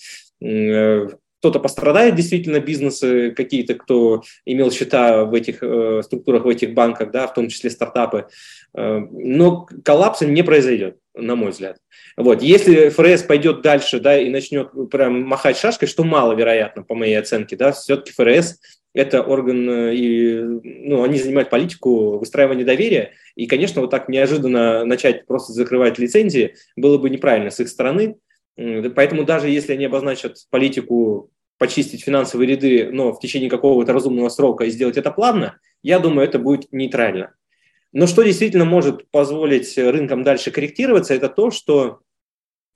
кто-то 1.40 1.58
пострадает, 1.58 2.14
действительно, 2.16 2.60
бизнесы 2.60 3.30
какие-то, 3.30 3.74
кто 3.74 4.22
имел 4.44 4.70
счета 4.70 5.24
в 5.24 5.32
этих 5.32 5.62
э, 5.62 6.02
структурах, 6.04 6.44
в 6.44 6.48
этих 6.48 6.74
банках, 6.74 7.10
да, 7.10 7.26
в 7.26 7.32
том 7.32 7.48
числе 7.48 7.70
стартапы. 7.70 8.26
Э, 8.74 8.98
но 8.98 9.66
коллапса 9.82 10.26
не 10.26 10.42
произойдет, 10.42 10.98
на 11.14 11.36
мой 11.36 11.52
взгляд. 11.52 11.78
Вот. 12.18 12.42
Если 12.42 12.90
ФРС 12.90 13.22
пойдет 13.22 13.62
дальше 13.62 14.00
да, 14.00 14.20
и 14.20 14.28
начнет 14.28 14.68
прям 14.90 15.22
махать 15.22 15.56
шашкой, 15.56 15.88
что 15.88 16.04
маловероятно, 16.04 16.82
по 16.82 16.94
моей 16.94 17.18
оценке, 17.18 17.56
да, 17.56 17.72
все-таки 17.72 18.12
ФРС 18.12 18.60
это 18.92 19.22
орган, 19.22 19.70
э, 19.70 19.94
и, 19.94 20.40
ну, 20.42 21.02
они 21.02 21.18
занимают 21.18 21.48
политику 21.48 22.18
выстраивания 22.18 22.66
доверия, 22.66 23.12
и, 23.34 23.46
конечно, 23.46 23.80
вот 23.80 23.90
так 23.90 24.10
неожиданно 24.10 24.84
начать 24.84 25.26
просто 25.26 25.54
закрывать 25.54 25.98
лицензии 25.98 26.54
было 26.76 26.98
бы 26.98 27.08
неправильно 27.08 27.50
с 27.50 27.60
их 27.60 27.70
стороны, 27.70 28.16
Поэтому 28.56 29.24
даже 29.24 29.48
если 29.48 29.72
они 29.72 29.86
обозначат 29.86 30.36
политику 30.50 31.30
почистить 31.60 32.02
финансовые 32.02 32.48
ряды, 32.48 32.90
но 32.90 33.12
в 33.12 33.20
течение 33.20 33.50
какого-то 33.50 33.92
разумного 33.92 34.30
срока 34.30 34.64
и 34.64 34.70
сделать 34.70 34.96
это 34.96 35.10
плавно, 35.10 35.58
я 35.82 35.98
думаю, 35.98 36.26
это 36.26 36.38
будет 36.38 36.72
нейтрально. 36.72 37.34
Но 37.92 38.06
что 38.06 38.22
действительно 38.22 38.64
может 38.64 39.10
позволить 39.10 39.76
рынкам 39.76 40.22
дальше 40.22 40.50
корректироваться, 40.50 41.14
это 41.14 41.28
то, 41.28 41.50
что 41.50 42.00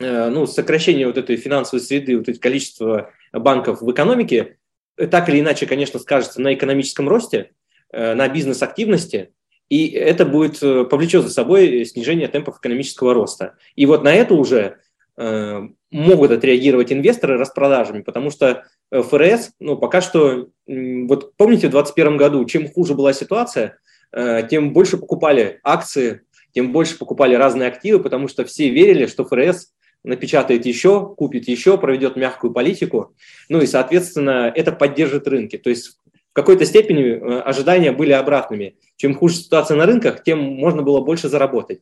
э, 0.00 0.28
ну, 0.28 0.46
сокращение 0.46 1.06
вот 1.06 1.16
этой 1.16 1.36
финансовой 1.36 1.80
среды, 1.80 2.18
вот 2.18 2.28
это 2.28 2.38
количество 2.38 3.10
банков 3.32 3.80
в 3.80 3.90
экономике, 3.90 4.58
э, 4.96 5.06
так 5.06 5.28
или 5.28 5.40
иначе, 5.40 5.66
конечно, 5.66 5.98
скажется 5.98 6.42
на 6.42 6.52
экономическом 6.52 7.08
росте, 7.08 7.52
э, 7.90 8.14
на 8.14 8.28
бизнес-активности, 8.28 9.32
и 9.70 9.88
это 9.88 10.26
будет 10.26 10.60
повлечет 10.90 11.22
за 11.22 11.30
собой 11.30 11.86
снижение 11.86 12.28
темпов 12.28 12.58
экономического 12.58 13.14
роста. 13.14 13.56
И 13.76 13.86
вот 13.86 14.04
на 14.04 14.12
это 14.12 14.34
уже 14.34 14.78
могут 15.16 16.32
отреагировать 16.32 16.92
инвесторы 16.92 17.38
распродажами, 17.38 18.02
потому 18.02 18.30
что 18.30 18.64
э, 18.90 19.00
ФРС, 19.02 19.52
ну, 19.60 19.78
пока 19.78 20.00
что, 20.00 20.48
вот 20.66 21.36
помните, 21.36 21.68
в 21.68 21.70
2021 21.70 22.16
году, 22.16 22.44
чем 22.46 22.68
хуже 22.68 22.94
была 22.94 23.12
ситуация, 23.12 23.78
э, 24.10 24.42
тем 24.50 24.72
больше 24.72 24.96
покупали 24.96 25.60
акции, 25.62 26.22
тем 26.52 26.72
больше 26.72 26.98
покупали 26.98 27.36
разные 27.36 27.68
активы, 27.68 28.02
потому 28.02 28.26
что 28.26 28.44
все 28.44 28.70
верили, 28.70 29.06
что 29.06 29.24
ФРС 29.24 29.72
напечатает 30.02 30.66
еще, 30.66 31.14
купит 31.14 31.46
еще, 31.46 31.78
проведет 31.78 32.16
мягкую 32.16 32.52
политику, 32.52 33.14
ну 33.48 33.60
и, 33.60 33.66
соответственно, 33.66 34.52
это 34.54 34.72
поддержит 34.72 35.28
рынки. 35.28 35.58
То 35.58 35.70
есть 35.70 36.00
какой-то 36.34 36.66
степени 36.66 37.40
ожидания 37.40 37.92
были 37.92 38.12
обратными. 38.12 38.76
Чем 38.96 39.14
хуже 39.14 39.36
ситуация 39.36 39.76
на 39.76 39.86
рынках, 39.86 40.22
тем 40.22 40.38
можно 40.38 40.82
было 40.82 41.00
больше 41.00 41.28
заработать. 41.28 41.80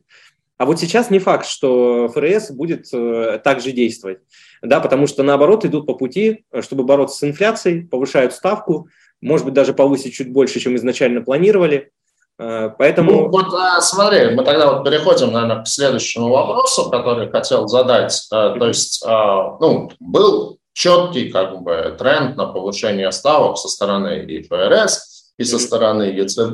А 0.57 0.65
вот 0.65 0.79
сейчас 0.79 1.09
не 1.09 1.19
факт, 1.19 1.45
что 1.45 2.07
ФРС 2.07 2.51
будет 2.51 2.85
э, 2.93 3.39
так 3.43 3.59
же 3.59 3.71
действовать, 3.71 4.19
да, 4.61 4.79
потому 4.79 5.07
что 5.07 5.23
наоборот 5.23 5.65
идут 5.65 5.85
по 5.85 5.93
пути, 5.93 6.45
э, 6.51 6.61
чтобы 6.61 6.83
бороться 6.83 7.17
с 7.17 7.23
инфляцией, 7.23 7.85
повышают 7.85 8.33
ставку, 8.33 8.87
может 9.19 9.45
быть, 9.45 9.55
даже 9.55 9.73
повысить 9.73 10.13
чуть 10.13 10.31
больше, 10.31 10.59
чем 10.59 10.75
изначально 10.75 11.21
планировали. 11.21 11.91
Э, 12.39 12.69
поэтому... 12.77 13.11
Ну, 13.11 13.29
вот 13.29 13.47
смотри, 13.83 14.35
мы 14.35 14.45
тогда 14.45 14.71
вот 14.71 14.85
переходим, 14.85 15.31
наверное, 15.31 15.63
к 15.63 15.67
следующему 15.67 16.29
вопросу, 16.29 16.89
который 16.89 17.29
хотел 17.29 17.67
задать. 17.67 18.15
То 18.29 18.67
есть, 18.67 19.03
ну, 19.05 19.91
был 19.99 20.59
четкий 20.73 21.29
как 21.29 21.61
бы 21.61 21.95
тренд 21.97 22.35
на 22.35 22.47
повышение 22.47 23.11
ставок 23.11 23.57
со 23.57 23.69
стороны 23.69 24.25
и 24.25 24.43
ФРС, 24.43 25.33
и 25.37 25.43
со 25.43 25.59
стороны 25.59 26.03
ЕЦБ. 26.03 26.53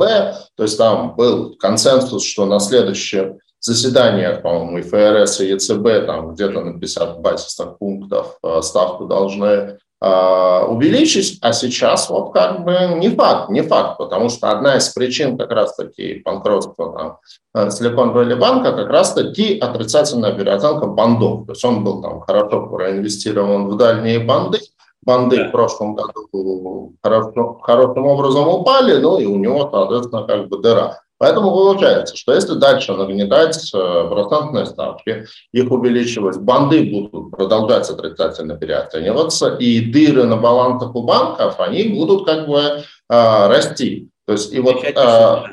То 0.55 0.63
есть 0.63 0.77
там 0.77 1.15
был 1.15 1.55
консенсус, 1.57 2.25
что 2.25 2.45
на 2.45 2.59
следующее 2.59 3.39
заседаниях, 3.59 4.41
по-моему, 4.41 4.77
и 4.77 4.81
ФРС, 4.81 5.41
и 5.41 5.49
ЕЦБ, 5.49 6.05
там 6.05 6.33
где-то 6.33 6.61
на 6.61 6.79
50 6.79 7.19
базисных 7.19 7.77
пунктов 7.77 8.37
э, 8.41 8.61
ставку 8.61 9.05
должны 9.05 9.79
увеличить, 10.01 11.39
а 11.41 11.51
сейчас 11.51 12.09
вот 12.09 12.31
как 12.31 12.63
бы 12.63 12.95
не 12.95 13.09
факт, 13.09 13.49
не 13.49 13.61
факт, 13.61 13.97
потому 13.97 14.29
что 14.29 14.49
одна 14.49 14.77
из 14.77 14.87
причин 14.89 15.37
как 15.37 15.51
раз-таки 15.51 16.21
банкротства 16.23 16.93
там, 16.97 17.17
э, 17.53 17.67
Silicon 17.67 18.13
Valley 18.13 18.37
банка 18.37 18.71
как 18.71 18.89
раз-таки 18.89 19.59
отрицательная 19.59 20.31
переоценка 20.31 20.85
бандов. 20.87 21.45
То 21.47 21.51
есть 21.51 21.65
он 21.65 21.83
был 21.83 22.01
там 22.01 22.21
хорошо 22.21 22.67
проинвестирован 22.67 23.67
в 23.67 23.75
дальние 23.75 24.19
банды, 24.19 24.59
банды 25.01 25.35
да. 25.35 25.49
в 25.49 25.51
прошлом 25.51 25.95
году 25.95 26.93
хорошо, 27.03 27.59
хорошим 27.61 28.05
образом 28.05 28.47
упали, 28.47 28.97
ну 29.01 29.19
и 29.19 29.25
у 29.25 29.37
него, 29.37 29.69
соответственно, 29.69 30.23
как 30.23 30.47
бы 30.47 30.59
дыра. 30.59 31.01
Поэтому 31.19 31.51
получается, 31.51 32.15
что 32.15 32.33
если 32.33 32.53
дальше 32.53 32.93
нагнетать 32.93 33.71
э, 33.73 34.07
процентные 34.09 34.65
ставки, 34.65 35.25
их 35.51 35.69
увеличивать, 35.69 36.37
банды 36.37 36.89
будут 36.89 37.31
продолжать 37.31 37.89
отрицательно 37.89 38.55
переоцениваться, 38.55 39.55
и 39.55 39.81
дыры 39.81 40.23
на 40.23 40.37
балансах 40.37 40.95
у 40.95 41.03
банков, 41.03 41.59
они 41.59 41.89
будут 41.89 42.25
как 42.25 42.47
бы 42.47 42.61
э, 42.61 42.83
расти. 43.09 44.09
То 44.25 44.33
есть 44.33 44.53
и 44.53 44.59
вот... 44.61 44.81
Э, 44.83 45.43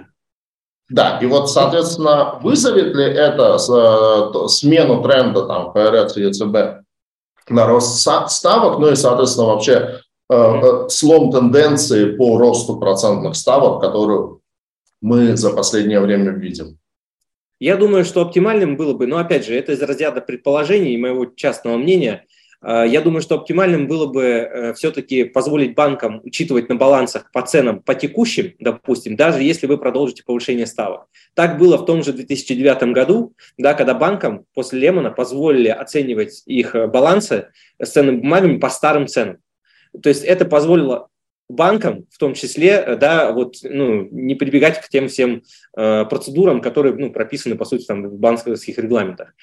да, 0.89 1.19
и 1.21 1.27
вот, 1.27 1.51
соответственно, 1.51 2.39
вызовет 2.41 2.95
ли 2.95 3.05
это 3.05 3.57
э, 3.57 4.49
смену 4.49 5.03
тренда 5.03 5.47
там 5.47 5.73
ФРС 5.73 6.17
и 6.17 6.23
ЕЦБ 6.23 6.87
на 7.49 7.67
рост 7.67 8.09
ставок, 8.29 8.79
ну 8.79 8.93
и, 8.93 8.95
соответственно, 8.95 9.49
вообще 9.49 10.01
э, 10.31 10.35
э, 10.35 10.89
слом 10.89 11.33
тенденции 11.33 12.17
по 12.17 12.39
росту 12.39 12.77
процентных 12.77 13.35
ставок, 13.35 13.81
которую 13.81 14.43
мы 15.01 15.37
за 15.37 15.51
последнее 15.51 16.01
время 16.01 16.33
видим? 16.33 16.79
Я 17.59 17.77
думаю, 17.77 18.05
что 18.05 18.23
оптимальным 18.23 18.77
было 18.77 18.93
бы, 18.93 19.07
но 19.07 19.19
опять 19.19 19.47
же, 19.47 19.55
это 19.55 19.73
из 19.73 19.81
разряда 19.81 20.21
предположений 20.21 20.95
и 20.95 20.99
моего 20.99 21.27
частного 21.27 21.79
мнения, 21.79 22.27
а, 22.61 22.85
я 22.85 23.01
думаю, 23.01 23.23
что 23.23 23.37
оптимальным 23.37 23.87
было 23.87 24.07
бы 24.07 24.23
э, 24.23 24.75
все-таки 24.75 25.25
позволить 25.25 25.75
банкам 25.75 26.21
учитывать 26.25 26.69
на 26.69 26.75
балансах 26.75 27.31
по 27.33 27.43
ценам 27.43 27.81
по 27.81 27.95
текущим, 27.95 28.55
допустим, 28.59 29.17
даже 29.17 29.43
если 29.43 29.67
вы 29.67 29.79
продолжите 29.79 30.25
повышение 30.25 30.67
ставок. 30.67 31.07
Так 31.35 31.59
было 31.59 31.77
в 31.77 31.85
том 31.85 32.03
же 32.03 32.13
2009 32.13 32.93
году, 32.93 33.35
да, 33.59 33.75
когда 33.75 33.95
банкам 33.95 34.47
после 34.55 34.81
Лемона 34.81 35.11
позволили 35.11 35.69
оценивать 35.69 36.43
их 36.47 36.75
э, 36.75 36.87
балансы 36.87 37.49
с 37.81 37.91
ценными 37.91 38.17
бумагами 38.17 38.59
по 38.59 38.69
старым 38.69 39.07
ценам. 39.07 39.39
То 40.03 40.09
есть 40.09 40.25
это 40.25 40.45
позволило 40.45 41.09
банкам, 41.49 42.07
в 42.11 42.19
том 42.19 42.35
числе, 42.35 42.71
э, 42.71 42.97
да, 42.97 43.33
вот, 43.33 43.57
ну, 43.63 44.09
не 44.11 44.35
прибегать 44.35 44.81
к 44.81 44.89
тем 44.89 45.09
всем 45.09 45.43
э, 45.77 46.05
процедурам, 46.05 46.61
которые, 46.61 46.95
ну, 46.95 47.11
прописаны, 47.11 47.57
по 47.57 47.65
сути, 47.65 47.85
там, 47.85 48.09
в 48.09 48.19
банковских 48.19 48.79
регламентах. 48.79 49.35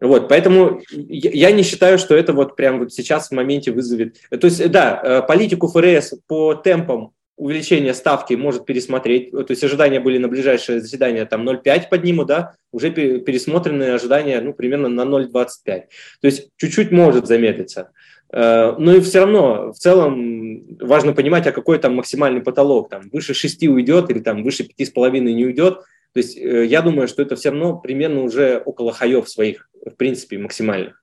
Вот, 0.00 0.28
поэтому 0.28 0.80
я 0.90 1.52
не 1.52 1.62
считаю, 1.62 1.96
что 1.96 2.16
это 2.16 2.32
вот 2.32 2.56
прямо 2.56 2.80
вот 2.80 2.92
сейчас 2.92 3.28
в 3.28 3.32
моменте 3.32 3.70
вызовет... 3.70 4.16
То 4.30 4.46
есть, 4.46 4.70
да, 4.70 5.00
э, 5.02 5.22
политику 5.22 5.68
ФРС 5.68 6.14
по 6.26 6.54
темпам 6.54 7.12
увеличения 7.36 7.94
ставки 7.94 8.34
может 8.34 8.66
пересмотреть. 8.66 9.30
То 9.30 9.46
есть 9.48 9.64
ожидания 9.64 10.00
были 10.00 10.18
на 10.18 10.28
ближайшее 10.28 10.80
заседание 10.80 11.24
там 11.24 11.48
0,5 11.48 11.88
подниму, 11.88 12.24
да, 12.24 12.54
уже 12.72 12.90
пересмотрены 12.90 13.94
ожидания 13.94 14.40
ну, 14.40 14.52
примерно 14.52 14.88
на 14.88 15.02
0,25. 15.02 15.64
То 15.64 15.84
есть 16.22 16.50
чуть-чуть 16.56 16.90
может 16.90 17.26
замедлиться. 17.26 17.90
Э, 18.32 18.74
но 18.78 18.94
и 18.94 19.00
все 19.00 19.20
равно, 19.20 19.72
в 19.72 19.78
целом, 19.78 20.76
важно 20.80 21.12
понимать, 21.12 21.46
а 21.46 21.52
какой 21.52 21.78
там 21.78 21.94
максимальный 21.96 22.40
потолок. 22.40 22.88
Там, 22.88 23.10
выше 23.12 23.34
6 23.34 23.62
уйдет 23.68 24.10
или 24.10 24.20
там 24.20 24.42
выше 24.42 24.64
5,5 24.64 25.20
не 25.20 25.44
уйдет. 25.44 25.80
То 26.14 26.18
есть 26.18 26.36
э, 26.36 26.64
я 26.66 26.82
думаю, 26.82 27.08
что 27.08 27.22
это 27.22 27.36
все 27.36 27.50
равно 27.50 27.76
примерно 27.76 28.22
уже 28.22 28.62
около 28.64 28.92
хаев 28.92 29.28
своих, 29.28 29.68
в 29.84 29.94
принципе, 29.96 30.38
максимальных. 30.38 31.02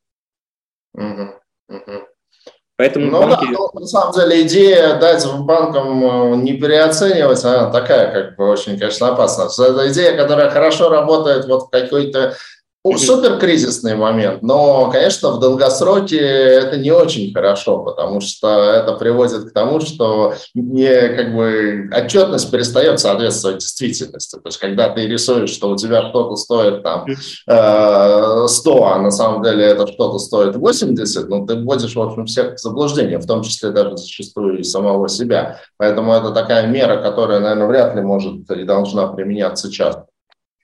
Угу, 0.95 1.29
угу. 1.69 2.07
Поэтому 2.77 3.07
ну, 3.07 3.19
банки... 3.19 3.45
да, 3.45 3.51
ну, 3.51 3.79
на 3.79 3.85
самом 3.85 4.13
деле 4.13 4.47
идея 4.47 4.99
дать 4.99 5.27
банкам 5.41 6.03
э, 6.03 6.35
не 6.37 6.53
переоценивать, 6.53 7.43
она 7.43 7.71
такая, 7.71 8.11
как 8.11 8.37
бы 8.37 8.49
очень, 8.49 8.79
конечно, 8.79 9.09
опасна. 9.09 9.49
Это 9.63 9.91
идея, 9.91 10.15
которая 10.15 10.49
хорошо 10.49 10.89
работает 10.89 11.45
вот 11.45 11.63
в 11.63 11.69
какой-то 11.69 12.35
Супер 12.95 13.37
кризисный 13.39 13.95
момент, 13.95 14.41
но, 14.41 14.89
конечно, 14.89 15.31
в 15.31 15.39
долгосроке 15.39 16.17
это 16.17 16.77
не 16.77 16.91
очень 16.91 17.33
хорошо, 17.33 17.79
потому 17.79 18.21
что 18.21 18.47
это 18.71 18.93
приводит 18.93 19.49
к 19.49 19.53
тому, 19.53 19.81
что 19.81 20.33
не, 20.53 21.09
как 21.09 21.35
бы, 21.35 21.89
отчетность 21.93 22.49
перестает 22.49 23.01
соответствовать 23.01 23.57
действительности. 23.57 24.37
То 24.37 24.43
есть, 24.45 24.59
когда 24.59 24.87
ты 24.89 25.07
рисуешь, 25.07 25.49
что 25.49 25.71
у 25.71 25.75
тебя 25.75 26.09
что-то 26.09 26.37
стоит 26.37 26.81
там 26.81 27.05
100, 27.05 27.47
э, 27.47 28.81
а 28.85 28.99
на 28.99 29.11
самом 29.11 29.43
деле 29.43 29.65
это 29.65 29.85
что-то 29.85 30.17
стоит 30.17 30.55
80, 30.55 31.27
ну, 31.27 31.45
ты 31.45 31.55
вводишь, 31.55 31.95
в 31.95 32.01
общем, 32.01 32.27
всех 32.27 32.55
в 32.55 32.59
заблуждение, 32.59 33.17
в 33.17 33.27
том 33.27 33.43
числе 33.43 33.71
даже 33.71 33.97
зачастую 33.97 34.59
и 34.59 34.63
самого 34.63 35.09
себя. 35.09 35.59
Поэтому 35.75 36.13
это 36.13 36.31
такая 36.31 36.65
мера, 36.67 37.01
которая, 37.01 37.41
наверное, 37.41 37.67
вряд 37.67 37.95
ли 37.95 38.01
может 38.01 38.49
и 38.49 38.63
должна 38.63 39.07
применяться 39.07 39.69
часто. 39.69 40.05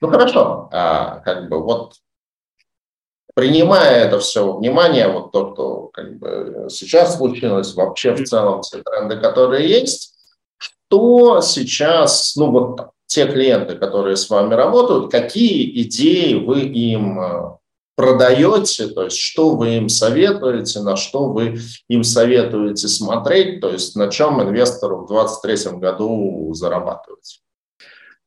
Ну 0.00 0.08
хорошо, 0.08 0.68
а, 0.72 1.20
как 1.20 1.48
бы 1.48 1.62
вот 1.62 1.94
принимая 3.36 4.06
это 4.06 4.18
все 4.18 4.56
внимание, 4.56 5.08
вот 5.08 5.30
то, 5.30 5.52
что 5.52 5.90
как 5.92 6.18
бы 6.18 6.68
сейчас 6.70 7.18
случилось, 7.18 7.74
вообще 7.74 8.14
в 8.14 8.24
целом 8.24 8.62
все 8.62 8.82
тренды, 8.82 9.18
которые 9.18 9.68
есть, 9.68 10.14
что 10.56 11.42
сейчас, 11.42 12.34
ну 12.36 12.50
вот 12.50 12.80
те 13.06 13.26
клиенты, 13.26 13.76
которые 13.76 14.16
с 14.16 14.30
вами 14.30 14.54
работают, 14.54 15.12
какие 15.12 15.82
идеи 15.82 16.32
вы 16.32 16.62
им 16.62 17.20
э, 17.20 17.58
продаете, 17.94 18.88
то 18.88 19.04
есть 19.04 19.18
что 19.18 19.50
вы 19.50 19.76
им 19.76 19.90
советуете, 19.90 20.80
на 20.80 20.96
что 20.96 21.28
вы 21.28 21.58
им 21.88 22.04
советуете 22.04 22.88
смотреть, 22.88 23.60
то 23.60 23.70
есть 23.70 23.96
на 23.96 24.08
чем 24.08 24.40
инвестору 24.42 25.04
в 25.04 25.08
2023 25.08 25.78
году 25.78 26.54
зарабатывать? 26.54 27.42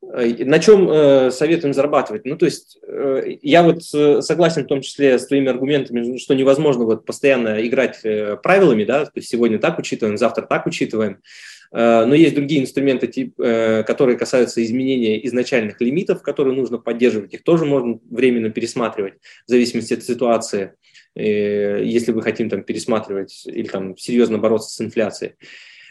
Э, 0.01 0.45
на 0.45 0.59
чем 0.59 0.89
э, 0.89 1.31
советуем 1.31 1.73
зарабатывать? 1.73 2.25
Ну, 2.25 2.37
то 2.37 2.45
есть 2.45 2.77
э, 2.87 3.37
я 3.41 3.63
вот 3.63 3.83
согласен 3.83 4.63
в 4.63 4.67
том 4.67 4.81
числе 4.81 5.19
с 5.19 5.27
твоими 5.27 5.49
аргументами, 5.49 6.17
что 6.17 6.35
невозможно 6.35 6.85
вот 6.85 7.05
постоянно 7.05 7.65
играть 7.65 8.01
правилами, 8.41 8.83
да, 8.85 9.05
то 9.05 9.11
есть 9.15 9.29
сегодня 9.29 9.59
так 9.59 9.77
учитываем, 9.77 10.17
завтра 10.17 10.43
так 10.43 10.65
учитываем. 10.65 11.19
Но 11.71 12.15
есть 12.15 12.33
другие 12.33 12.63
инструменты, 12.63 13.31
которые 13.37 14.17
касаются 14.17 14.63
изменения 14.63 15.23
изначальных 15.27 15.79
лимитов, 15.79 16.23
которые 16.23 16.55
нужно 16.55 16.79
поддерживать. 16.79 17.35
Их 17.35 17.43
тоже 17.43 17.65
можно 17.65 17.99
временно 18.09 18.49
пересматривать 18.49 19.15
в 19.45 19.51
зависимости 19.51 19.93
от 19.93 20.03
ситуации, 20.03 20.73
если 21.13 22.11
мы 22.11 22.23
хотим 22.23 22.49
там 22.49 22.63
пересматривать 22.63 23.43
или 23.45 23.67
там 23.67 23.95
серьезно 23.97 24.39
бороться 24.39 24.73
с 24.73 24.81
инфляцией. 24.81 25.33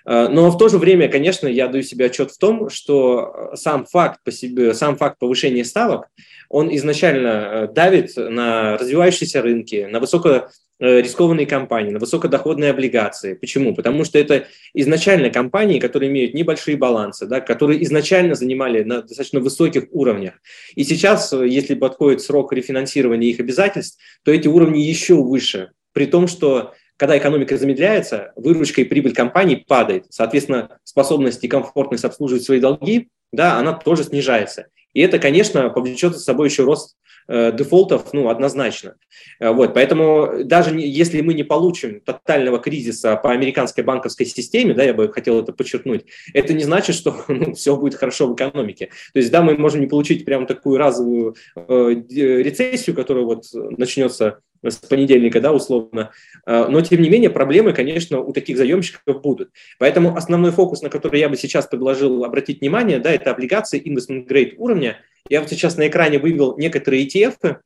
Э, 0.08 0.28
но 0.28 0.50
в 0.50 0.56
то 0.56 0.68
же 0.68 0.78
время, 0.78 1.08
конечно, 1.08 1.46
я 1.46 1.68
даю 1.68 1.82
себе 1.82 2.06
отчет 2.06 2.30
в 2.30 2.38
том, 2.38 2.70
что 2.70 3.50
сам 3.54 3.84
факт, 3.84 4.20
по 4.24 4.32
себе, 4.32 4.72
сам 4.72 4.96
факт 4.96 5.18
повышения 5.18 5.64
ставок, 5.64 6.08
он 6.48 6.74
изначально 6.76 7.28
э, 7.28 7.68
давит 7.68 8.16
на 8.16 8.78
развивающиеся 8.78 9.42
рынки, 9.42 9.86
на 9.90 10.00
высокорискованные 10.00 11.46
компании, 11.46 11.90
на 11.90 11.98
высокодоходные 11.98 12.70
облигации. 12.70 13.34
Почему? 13.34 13.74
Потому 13.74 14.04
что 14.04 14.18
это 14.18 14.46
изначально 14.72 15.28
компании, 15.28 15.78
которые 15.78 16.10
имеют 16.10 16.32
небольшие 16.32 16.78
балансы, 16.78 17.26
да, 17.26 17.42
которые 17.42 17.84
изначально 17.84 18.34
занимали 18.34 18.84
на 18.84 19.02
достаточно 19.02 19.40
высоких 19.40 19.88
уровнях. 19.90 20.34
И 20.74 20.84
сейчас, 20.84 21.34
э, 21.34 21.46
если 21.46 21.74
подходит 21.74 22.22
срок 22.22 22.54
рефинансирования 22.54 23.28
их 23.28 23.40
обязательств, 23.40 24.00
то 24.24 24.32
эти 24.32 24.48
уровни 24.48 24.80
еще 24.80 25.16
выше. 25.16 25.72
При 25.92 26.06
том, 26.06 26.28
что 26.28 26.72
когда 26.98 27.16
экономика 27.16 27.56
замедляется, 27.56 28.32
выручка 28.36 28.82
и 28.82 28.84
прибыль 28.84 29.14
компаний 29.14 29.64
падает. 29.66 30.06
Соответственно, 30.10 30.78
способность 30.82 31.42
и 31.44 31.48
комфортность 31.48 32.04
обслуживать 32.04 32.42
свои 32.42 32.60
долги, 32.60 33.08
да, 33.32 33.56
она 33.56 33.72
тоже 33.72 34.02
снижается. 34.04 34.66
И 34.94 35.00
это, 35.00 35.18
конечно, 35.20 35.70
повлечет 35.70 36.14
за 36.14 36.20
собой 36.20 36.48
еще 36.48 36.64
рост 36.64 36.96
э, 37.28 37.52
дефолтов, 37.52 38.12
ну, 38.12 38.30
однозначно. 38.30 38.96
Э, 39.38 39.50
вот, 39.50 39.74
поэтому 39.74 40.42
даже 40.44 40.74
не, 40.74 40.88
если 40.88 41.20
мы 41.20 41.34
не 41.34 41.44
получим 41.44 42.00
тотального 42.00 42.58
кризиса 42.58 43.14
по 43.14 43.30
американской 43.30 43.84
банковской 43.84 44.26
системе, 44.26 44.74
да, 44.74 44.82
я 44.82 44.92
бы 44.92 45.12
хотел 45.12 45.40
это 45.40 45.52
подчеркнуть, 45.52 46.06
это 46.34 46.52
не 46.52 46.64
значит, 46.64 46.96
что 46.96 47.14
ну, 47.28 47.54
все 47.54 47.76
будет 47.76 47.94
хорошо 47.94 48.26
в 48.26 48.34
экономике. 48.34 48.86
То 49.12 49.20
есть, 49.20 49.30
да, 49.30 49.40
мы 49.40 49.56
можем 49.56 49.82
не 49.82 49.86
получить 49.86 50.24
прям 50.24 50.46
такую 50.46 50.78
разовую 50.78 51.36
э, 51.54 51.94
рецессию, 52.10 52.96
которая 52.96 53.24
вот 53.24 53.44
начнется 53.52 54.40
с 54.62 54.76
понедельника, 54.76 55.40
да, 55.40 55.52
условно. 55.52 56.10
А, 56.46 56.68
но, 56.68 56.80
тем 56.80 57.02
не 57.02 57.08
менее, 57.08 57.30
проблемы, 57.30 57.72
конечно, 57.72 58.20
у 58.20 58.32
таких 58.32 58.56
заемщиков 58.56 59.22
будут. 59.22 59.50
Поэтому 59.78 60.16
основной 60.16 60.50
фокус, 60.50 60.82
на 60.82 60.90
который 60.90 61.20
я 61.20 61.28
бы 61.28 61.36
сейчас 61.36 61.66
предложил 61.66 62.24
обратить 62.24 62.60
внимание, 62.60 62.98
да, 62.98 63.12
это 63.12 63.30
облигации 63.30 63.82
investment 63.82 64.26
grade 64.26 64.54
уровня. 64.56 64.98
Я 65.28 65.40
вот 65.40 65.50
сейчас 65.50 65.76
на 65.76 65.88
экране 65.88 66.18
вывел 66.18 66.56
некоторые 66.58 67.06
ETF, 67.06 67.58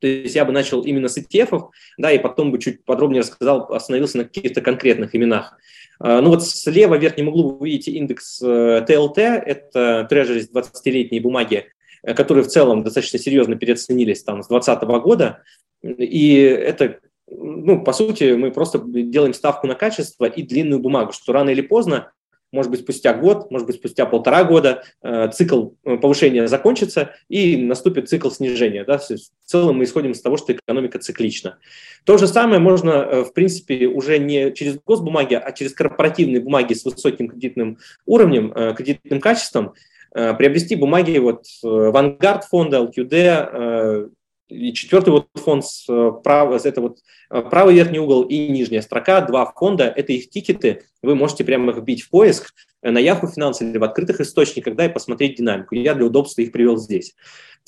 то 0.00 0.06
есть 0.06 0.34
я 0.34 0.44
бы 0.44 0.52
начал 0.52 0.82
именно 0.82 1.08
с 1.08 1.18
ETF, 1.18 1.68
да, 1.96 2.12
и 2.12 2.18
потом 2.18 2.52
бы 2.52 2.58
чуть 2.58 2.84
подробнее 2.84 3.20
рассказал, 3.20 3.72
остановился 3.72 4.18
на 4.18 4.24
каких-то 4.24 4.60
конкретных 4.60 5.14
именах. 5.14 5.56
А, 6.00 6.20
ну 6.20 6.30
вот 6.30 6.46
слева 6.46 6.96
в 6.96 7.00
верхнем 7.00 7.28
углу 7.28 7.58
вы 7.58 7.70
видите 7.70 7.92
индекс 7.92 8.40
TLT, 8.42 9.18
э, 9.18 9.42
это 9.44 10.08
Treasury 10.10 10.46
20-летние 10.52 11.20
бумаги, 11.20 11.66
которые 12.02 12.44
в 12.44 12.48
целом 12.48 12.82
достаточно 12.82 13.18
серьезно 13.18 13.56
переоценились 13.56 14.22
там 14.22 14.42
с 14.42 14.48
2020 14.48 15.02
года. 15.02 15.42
И 15.82 16.34
это, 16.34 16.98
ну, 17.28 17.82
по 17.82 17.92
сути, 17.92 18.34
мы 18.34 18.50
просто 18.50 18.82
делаем 18.84 19.34
ставку 19.34 19.66
на 19.66 19.74
качество 19.74 20.24
и 20.24 20.42
длинную 20.42 20.80
бумагу, 20.80 21.12
что 21.12 21.32
рано 21.32 21.50
или 21.50 21.60
поздно, 21.60 22.12
может 22.50 22.70
быть, 22.70 22.80
спустя 22.80 23.12
год, 23.12 23.50
может 23.50 23.66
быть, 23.66 23.76
спустя 23.76 24.06
полтора 24.06 24.42
года 24.44 24.82
э, 25.02 25.30
цикл 25.32 25.70
э, 25.84 25.98
повышения 25.98 26.48
закончится 26.48 27.14
и 27.28 27.58
наступит 27.58 28.08
цикл 28.08 28.30
снижения. 28.30 28.84
Да? 28.84 28.98
В 28.98 29.18
целом 29.44 29.76
мы 29.76 29.84
исходим 29.84 30.12
из 30.12 30.22
того, 30.22 30.38
что 30.38 30.54
экономика 30.54 30.98
циклична. 30.98 31.58
То 32.04 32.16
же 32.16 32.26
самое 32.26 32.58
можно, 32.58 32.90
э, 32.90 33.24
в 33.24 33.34
принципе, 33.34 33.86
уже 33.86 34.18
не 34.18 34.52
через 34.52 34.78
госбумаги, 34.84 35.34
а 35.34 35.52
через 35.52 35.74
корпоративные 35.74 36.40
бумаги 36.40 36.72
с 36.72 36.84
высоким 36.84 37.28
кредитным 37.28 37.78
уровнем, 38.06 38.74
кредитным 38.74 39.20
качеством, 39.20 39.74
приобрести 40.12 40.76
бумаги 40.76 41.18
вот 41.18 41.44
Vanguard 41.64 42.42
фонда, 42.50 42.78
LQD, 42.78 44.10
и 44.48 44.72
четвертый 44.72 45.10
вот 45.10 45.28
фонд, 45.34 45.64
справа, 45.64 46.58
это 46.62 46.80
вот 46.80 46.98
э, 47.30 47.42
правый 47.42 47.74
верхний 47.74 47.98
угол 47.98 48.22
и 48.22 48.48
нижняя 48.48 48.80
строка, 48.80 49.20
два 49.20 49.52
фонда, 49.52 49.92
это 49.94 50.12
их 50.12 50.30
тикеты, 50.30 50.84
вы 51.02 51.14
можете 51.14 51.44
прямо 51.44 51.72
их 51.72 51.78
вбить 51.78 52.02
в 52.02 52.10
поиск 52.10 52.54
э, 52.82 52.90
на 52.90 52.98
Yahoo 52.98 53.26
Finance 53.26 53.56
или 53.60 53.76
в 53.76 53.84
открытых 53.84 54.20
источниках, 54.20 54.74
да, 54.74 54.86
и 54.86 54.92
посмотреть 54.92 55.36
динамику. 55.36 55.74
Я 55.74 55.94
для 55.94 56.06
удобства 56.06 56.40
их 56.40 56.52
привел 56.52 56.78
здесь. 56.78 57.14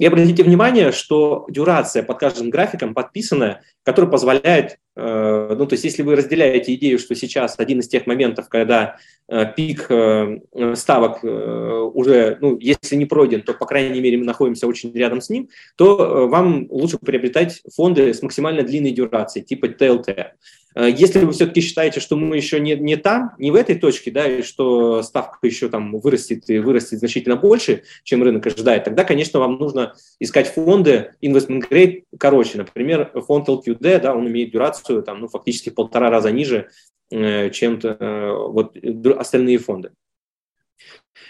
И 0.00 0.06
обратите 0.06 0.42
внимание, 0.42 0.92
что 0.92 1.44
дюрация 1.50 2.02
под 2.02 2.18
каждым 2.18 2.48
графиком 2.48 2.94
подписана, 2.94 3.60
которая 3.82 4.10
позволяет, 4.10 4.78
э, 4.96 5.54
ну, 5.58 5.66
то 5.66 5.74
есть 5.74 5.84
если 5.84 6.02
вы 6.02 6.16
разделяете 6.16 6.74
идею, 6.74 6.98
что 6.98 7.14
сейчас 7.14 7.56
один 7.58 7.80
из 7.80 7.88
тех 7.88 8.06
моментов, 8.06 8.48
когда 8.48 8.96
э, 9.28 9.44
пик 9.54 9.90
э, 9.90 10.38
ставок 10.74 11.22
уже, 11.22 12.38
ну, 12.40 12.56
если 12.58 12.96
не 12.96 13.04
пройден, 13.04 13.42
то, 13.42 13.52
по 13.52 13.66
крайней 13.66 14.00
мере, 14.00 14.16
мы 14.16 14.24
находимся 14.24 14.66
очень 14.66 14.90
рядом 14.94 15.20
с 15.20 15.28
ним, 15.28 15.50
то 15.76 16.26
вам 16.28 16.66
лучше 16.70 16.96
приобретать 16.96 17.60
фонды 17.70 18.14
с 18.14 18.22
максимально 18.22 18.62
длинной 18.62 18.92
дюрацией, 18.92 19.44
типа 19.44 19.66
TLT. 19.66 20.28
Э, 20.74 20.88
если 20.90 21.20
вы 21.20 21.32
все-таки 21.32 21.60
считаете, 21.60 22.00
что 22.00 22.16
мы 22.16 22.36
еще 22.36 22.60
не, 22.60 22.76
не 22.76 22.96
там, 22.96 23.32
не 23.38 23.50
в 23.50 23.54
этой 23.54 23.76
точке, 23.76 24.10
да, 24.10 24.26
и 24.26 24.42
что 24.42 25.02
ставка 25.02 25.38
еще 25.46 25.68
там 25.68 25.98
вырастет 25.98 26.48
и 26.48 26.58
вырастет 26.58 26.98
значительно 26.98 27.36
больше, 27.36 27.82
чем 28.04 28.22
рынок 28.22 28.46
ожидает, 28.46 28.84
тогда, 28.84 29.04
конечно, 29.04 29.40
вам 29.40 29.56
нужно 29.56 29.94
искать 30.18 30.48
фонды 30.48 31.14
investment 31.22 31.68
grade 31.70 32.04
короче. 32.18 32.58
Например, 32.58 33.10
фонд 33.26 33.48
LQD, 33.48 34.00
да, 34.00 34.14
он 34.14 34.28
имеет 34.28 34.52
дюрацию 34.52 35.02
там, 35.02 35.20
ну, 35.20 35.28
фактически 35.28 35.70
полтора 35.70 36.10
раза 36.10 36.30
ниже, 36.30 36.68
э, 37.10 37.50
чем 37.50 37.78
э, 37.82 38.32
вот 38.32 38.76
остальные 39.18 39.58
фонды. 39.58 39.90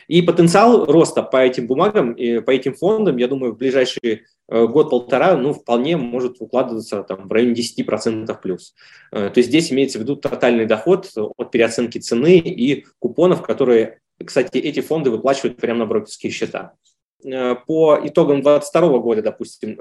И 0.09 0.22
потенциал 0.22 0.87
роста 0.87 1.22
по 1.22 1.37
этим 1.37 1.66
бумагам 1.66 2.12
и 2.12 2.40
по 2.40 2.50
этим 2.50 2.74
фондам, 2.74 3.16
я 3.16 3.29
думаю, 3.29 3.53
в 3.53 3.59
ближайшие 3.59 4.24
э, 4.48 4.66
год-полтора, 4.66 5.37
ну, 5.37 5.53
вполне 5.53 5.96
может 5.96 6.40
укладываться 6.40 7.03
там, 7.03 7.29
в 7.29 7.33
районе 7.33 7.55
10% 7.55 8.40
плюс. 8.40 8.74
Э, 9.12 9.31
то 9.31 9.38
есть 9.38 9.48
здесь 9.48 9.72
имеется 9.72 9.98
в 9.98 10.03
виду 10.03 10.16
тотальный 10.16 10.66
доход 10.66 11.11
от 11.14 11.50
переоценки 11.50 11.98
цены 11.98 12.38
и 12.38 12.85
купонов, 12.98 13.42
которые, 13.42 14.00
кстати, 14.24 14.59
эти 14.59 14.81
фонды 14.81 15.11
выплачивают 15.11 15.59
прямо 15.59 15.81
на 15.81 15.87
брокерские 15.87 16.33
счета. 16.33 16.72
Э, 17.24 17.55
по 17.55 17.98
итогам 18.03 18.42
2022 18.42 18.98
года, 18.98 19.22
допустим, 19.22 19.79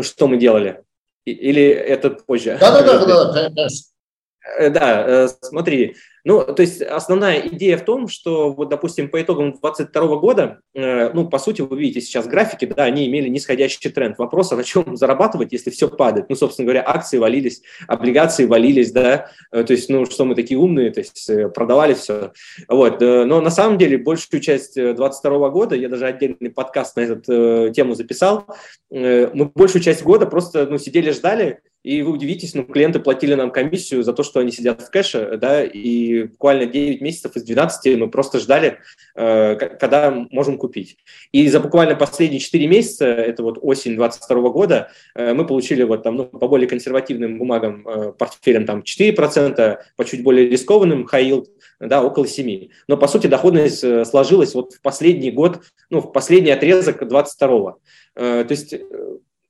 что 0.00 0.26
мы 0.26 0.38
делали? 0.38 0.82
Или 1.24 1.62
это 1.62 2.10
позже? 2.10 2.56
Да-да-да, 2.58 3.50
да, 4.58 4.70
Да, 4.70 5.28
смотри, 5.28 5.94
Ну, 6.24 6.44
то 6.44 6.62
есть 6.62 6.80
основная 6.80 7.40
идея 7.48 7.76
в 7.76 7.84
том, 7.84 8.06
что, 8.06 8.52
вот, 8.52 8.68
допустим, 8.68 9.08
по 9.08 9.20
итогам 9.20 9.52
2022 9.52 10.16
года, 10.18 10.60
э, 10.74 11.12
ну, 11.12 11.28
по 11.28 11.38
сути, 11.38 11.62
вы 11.62 11.76
видите 11.78 12.00
сейчас 12.00 12.28
графики, 12.28 12.64
да, 12.64 12.84
они 12.84 13.08
имели 13.08 13.28
нисходящий 13.28 13.90
тренд. 13.90 14.18
Вопрос, 14.18 14.52
а 14.52 14.56
на 14.56 14.62
чем 14.62 14.96
зарабатывать, 14.96 15.52
если 15.52 15.70
все 15.70 15.88
падает? 15.88 16.26
Ну, 16.28 16.36
собственно 16.36 16.66
говоря, 16.66 16.84
акции 16.86 17.18
валились, 17.18 17.62
облигации 17.88 18.46
валились, 18.46 18.92
да, 18.92 19.30
э, 19.50 19.64
то 19.64 19.72
есть, 19.72 19.88
ну, 19.88 20.06
что 20.06 20.24
мы 20.24 20.36
такие 20.36 20.58
умные, 20.58 20.92
то 20.92 21.00
есть 21.00 21.28
э, 21.28 21.48
продавали 21.48 21.94
все. 21.94 22.32
Вот, 22.68 23.02
э, 23.02 23.24
но 23.24 23.40
на 23.40 23.50
самом 23.50 23.76
деле 23.76 23.98
большую 23.98 24.40
часть 24.40 24.74
2022 24.74 25.50
года, 25.50 25.74
я 25.74 25.88
даже 25.88 26.06
отдельный 26.06 26.50
подкаст 26.50 26.96
на 26.96 27.00
эту 27.00 27.32
э, 27.32 27.72
тему 27.72 27.94
записал, 27.94 28.46
э, 28.92 29.28
мы 29.34 29.46
большую 29.46 29.82
часть 29.82 30.04
года 30.04 30.26
просто, 30.26 30.66
ну, 30.66 30.78
сидели, 30.78 31.10
ждали, 31.10 31.60
и 31.82 32.02
вы 32.02 32.12
удивитесь, 32.12 32.54
но 32.54 32.62
клиенты 32.62 33.00
платили 33.00 33.34
нам 33.34 33.50
комиссию 33.50 34.04
за 34.04 34.12
то, 34.12 34.22
что 34.22 34.38
они 34.38 34.52
сидят 34.52 34.82
в 34.82 34.90
кэше, 34.90 35.36
да, 35.40 35.64
и 35.64 36.11
буквально 36.20 36.66
9 36.66 37.00
месяцев 37.00 37.36
из 37.36 37.42
12 37.44 37.98
мы 37.98 38.10
просто 38.10 38.38
ждали, 38.38 38.78
э, 39.14 39.56
когда 39.56 40.10
можем 40.30 40.58
купить. 40.58 40.96
И 41.32 41.48
за 41.48 41.60
буквально 41.60 41.96
последние 41.96 42.40
4 42.40 42.66
месяца, 42.66 43.06
это 43.06 43.42
вот 43.42 43.58
осень 43.60 43.96
22 43.96 44.50
года, 44.50 44.90
э, 45.14 45.32
мы 45.34 45.46
получили 45.46 45.82
вот 45.82 46.02
там, 46.02 46.16
ну, 46.16 46.24
по 46.24 46.48
более 46.48 46.68
консервативным 46.68 47.38
бумагам, 47.38 47.86
э, 47.86 48.12
портфелям 48.12 48.66
там 48.66 48.82
4%, 48.82 49.78
по 49.96 50.04
чуть 50.04 50.22
более 50.22 50.48
рискованным 50.48 51.08
high 51.10 51.28
yield, 51.28 51.46
да, 51.80 52.02
около 52.02 52.26
7. 52.26 52.68
Но, 52.88 52.96
по 52.96 53.08
сути, 53.08 53.26
доходность 53.26 53.84
сложилась 54.06 54.54
вот 54.54 54.74
в 54.74 54.80
последний 54.80 55.30
год, 55.30 55.60
ну, 55.90 56.00
в 56.00 56.12
последний 56.12 56.50
отрезок 56.50 57.06
22 57.06 57.76
То 58.14 58.46
есть 58.48 58.74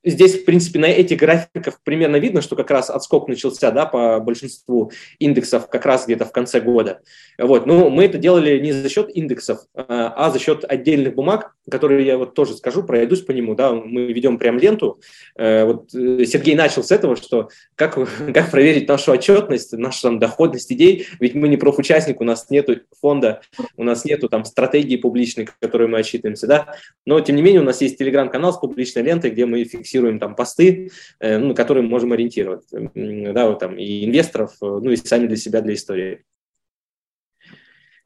здесь, 0.04 0.40
в 0.40 0.44
принципе, 0.44 0.78
на 0.78 0.86
этих 0.86 1.18
графиках 1.18 1.80
примерно 1.82 2.16
видно, 2.16 2.42
что 2.42 2.56
как 2.56 2.70
раз 2.70 2.90
отскок 2.90 3.28
начался 3.28 3.70
да, 3.70 3.86
по 3.86 4.20
большинству 4.20 4.92
индексов 5.18 5.68
как 5.68 5.86
раз 5.86 6.06
где-то 6.06 6.24
в 6.24 6.32
конце 6.32 6.60
года. 6.60 7.00
Вот. 7.38 7.66
Но 7.66 7.90
мы 7.90 8.04
это 8.04 8.18
делали 8.18 8.58
не 8.58 8.72
за 8.72 8.88
счет 8.88 9.10
индексов, 9.14 9.60
а, 9.74 10.12
а 10.16 10.30
за 10.30 10.38
счет 10.38 10.64
отдельных 10.68 11.14
бумаг, 11.14 11.54
которые 11.70 12.04
я 12.04 12.18
вот 12.18 12.34
тоже 12.34 12.54
скажу, 12.54 12.82
пройдусь 12.82 13.22
по 13.22 13.30
нему. 13.30 13.54
Да, 13.54 13.72
мы 13.72 14.12
ведем 14.12 14.38
прям 14.38 14.58
ленту. 14.58 15.00
Э, 15.36 15.64
вот 15.64 15.94
э, 15.94 16.24
Сергей 16.24 16.54
начал 16.54 16.82
с 16.82 16.90
этого, 16.90 17.16
что 17.16 17.48
как, 17.76 17.98
как 18.34 18.50
проверить 18.50 18.88
нашу 18.88 19.12
отчетность, 19.12 19.72
нашу 19.72 20.02
там, 20.02 20.18
доходность 20.18 20.72
идей, 20.72 21.06
ведь 21.20 21.34
мы 21.34 21.48
не 21.48 21.56
профучастник, 21.56 22.20
у 22.20 22.24
нас 22.24 22.50
нет 22.50 22.68
фонда, 23.00 23.42
у 23.76 23.84
нас 23.84 24.04
нет 24.04 24.22
там 24.30 24.44
стратегии 24.44 24.96
публичной, 24.96 25.48
которой 25.60 25.88
мы 25.88 25.98
отчитываемся. 25.98 26.46
Да? 26.46 26.74
Но, 27.06 27.20
тем 27.20 27.36
не 27.36 27.42
менее, 27.42 27.60
у 27.60 27.64
нас 27.64 27.80
есть 27.80 27.98
телеграм-канал 27.98 28.52
с 28.52 28.58
публичной 28.58 29.02
лентой, 29.02 29.30
где 29.30 29.46
мы 29.46 29.64
фиксируем 29.64 29.91
фиксируем 29.92 30.18
там 30.18 30.34
посты, 30.34 30.90
э, 31.20 31.38
ну, 31.38 31.54
которые 31.54 31.84
мы 31.84 31.90
можем 31.90 32.12
ориентировать, 32.12 32.64
да, 32.70 33.48
вот 33.48 33.58
там 33.58 33.76
и 33.76 34.04
инвесторов, 34.04 34.52
э, 34.62 34.66
ну 34.66 34.90
и 34.90 34.96
сами 34.96 35.26
для 35.26 35.36
себя, 35.36 35.60
для 35.60 35.74
истории. 35.74 36.24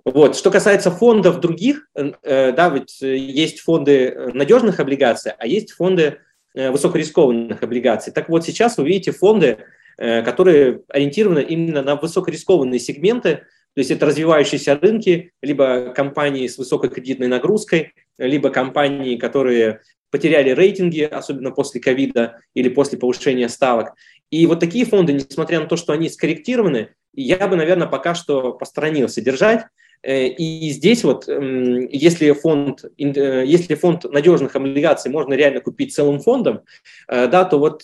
Вот. 0.04 0.36
Что 0.36 0.50
касается 0.50 0.90
фондов 0.90 1.40
других, 1.40 1.88
э, 1.94 2.52
да, 2.52 2.68
ведь 2.68 3.00
есть 3.00 3.60
фонды 3.60 4.30
надежных 4.34 4.80
облигаций, 4.80 5.32
а 5.36 5.46
есть 5.46 5.72
фонды 5.72 6.18
высокорискованных 6.54 7.62
облигаций. 7.62 8.12
Так 8.12 8.30
вот, 8.30 8.44
сейчас 8.46 8.78
вы 8.78 8.88
видите 8.88 9.12
фонды, 9.12 9.58
которые 9.98 10.80
ориентированы 10.88 11.40
именно 11.40 11.82
на 11.82 11.96
высокорискованные 11.96 12.80
сегменты, 12.80 13.42
то 13.74 13.80
есть 13.80 13.90
это 13.90 14.06
развивающиеся 14.06 14.78
рынки, 14.78 15.32
либо 15.42 15.92
компании 15.94 16.46
с 16.46 16.56
высокой 16.56 16.88
кредитной 16.88 17.26
нагрузкой, 17.26 17.92
либо 18.16 18.48
компании, 18.48 19.16
которые 19.16 19.82
потеряли 20.16 20.50
рейтинги, 20.50 21.02
особенно 21.02 21.50
после 21.50 21.78
ковида 21.78 22.40
или 22.54 22.70
после 22.70 22.98
повышения 22.98 23.50
ставок. 23.50 23.92
И 24.30 24.46
вот 24.46 24.60
такие 24.60 24.86
фонды, 24.86 25.12
несмотря 25.12 25.60
на 25.60 25.66
то, 25.66 25.76
что 25.76 25.92
они 25.92 26.08
скорректированы, 26.08 26.94
я 27.12 27.46
бы, 27.46 27.56
наверное, 27.56 27.86
пока 27.86 28.14
что 28.14 28.54
посторонился 28.54 29.20
держать. 29.20 29.66
Э, 30.02 30.26
и 30.26 30.70
здесь 30.70 31.04
вот, 31.04 31.28
если 31.28 32.32
фонд, 32.32 32.84
э, 32.98 33.44
если 33.46 33.74
фонд 33.74 34.04
надежных 34.04 34.56
облигаций 34.56 35.10
можно 35.10 35.34
реально 35.34 35.60
купить 35.60 35.94
целым 35.94 36.20
фондом, 36.20 36.62
э, 37.08 37.26
да, 37.26 37.44
то 37.44 37.58
вот 37.58 37.82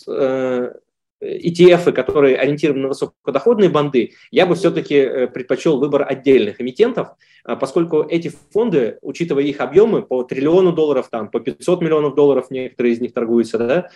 ETF, 1.23 1.91
которые 1.91 2.37
ориентированы 2.37 2.83
на 2.83 2.87
высокодоходные 2.89 3.69
банды, 3.69 4.13
я 4.31 4.45
бы 4.45 4.55
все-таки 4.55 4.95
э, 4.95 5.27
предпочел 5.27 5.79
выбор 5.79 6.05
отдельных 6.07 6.59
эмитентов, 6.59 7.09
а, 7.43 7.55
поскольку 7.55 8.03
эти 8.03 8.31
фонды, 8.51 8.97
учитывая 9.01 9.43
их 9.43 9.59
объемы 9.59 10.01
по 10.01 10.23
триллиону 10.23 10.73
долларов, 10.73 11.07
там, 11.09 11.29
по 11.29 11.39
500 11.39 11.81
миллионов 11.81 12.15
долларов 12.15 12.51
некоторые 12.51 12.93
из 12.93 13.01
них 13.01 13.13
торгуются, 13.13 13.57
да, 13.57 13.89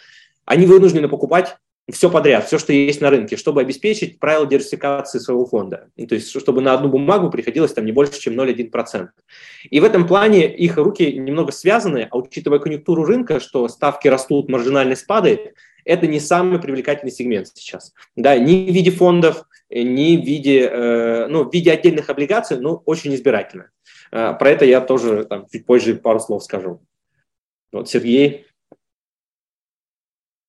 они 0.45 0.65
вынуждены 0.65 1.09
покупать 1.09 1.57
все 1.89 2.09
подряд, 2.09 2.45
все, 2.45 2.57
что 2.57 2.73
есть 2.73 2.99
на 2.99 3.09
рынке, 3.09 3.37
чтобы 3.37 3.61
обеспечить 3.61 4.19
правила 4.19 4.45
диверсификации 4.45 5.19
своего 5.19 5.45
фонда. 5.45 5.89
То 5.95 6.15
есть, 6.15 6.37
чтобы 6.37 6.61
на 6.61 6.73
одну 6.73 6.89
бумагу 6.89 7.29
приходилось 7.29 7.73
там 7.73 7.85
не 7.85 7.93
больше, 7.93 8.19
чем 8.19 8.33
0,1%. 8.33 9.07
И 9.69 9.79
в 9.79 9.83
этом 9.85 10.05
плане 10.05 10.53
их 10.53 10.75
руки 10.75 11.13
немного 11.13 11.53
связаны, 11.53 12.07
а 12.11 12.17
учитывая 12.17 12.59
конъюнктуру 12.59 13.05
рынка, 13.05 13.39
что 13.39 13.67
ставки 13.69 14.09
растут, 14.09 14.49
маржинальность 14.49 15.07
падает, 15.07 15.53
это 15.87 16.07
не 16.07 16.19
самый 16.19 16.59
привлекательный 16.59 17.11
сегмент 17.11 17.47
сейчас. 17.53 17.93
Да, 18.15 18.37
ни 18.37 18.69
в 18.69 18.73
виде 18.73 18.91
фондов, 18.91 19.43
ни 19.69 20.17
в 20.17 20.25
виде, 20.25 20.67
э, 20.67 21.27
ну, 21.27 21.43
в 21.43 21.53
виде 21.53 21.71
отдельных 21.71 22.09
облигаций, 22.09 22.59
ну, 22.59 22.81
очень 22.85 23.15
избирательно. 23.15 23.69
Э, 24.11 24.33
про 24.37 24.49
это 24.49 24.65
я 24.65 24.81
тоже 24.81 25.25
там, 25.25 25.47
чуть 25.51 25.65
позже 25.65 25.95
пару 25.95 26.19
слов 26.19 26.43
скажу. 26.43 26.81
Вот, 27.71 27.89
Сергей. 27.89 28.45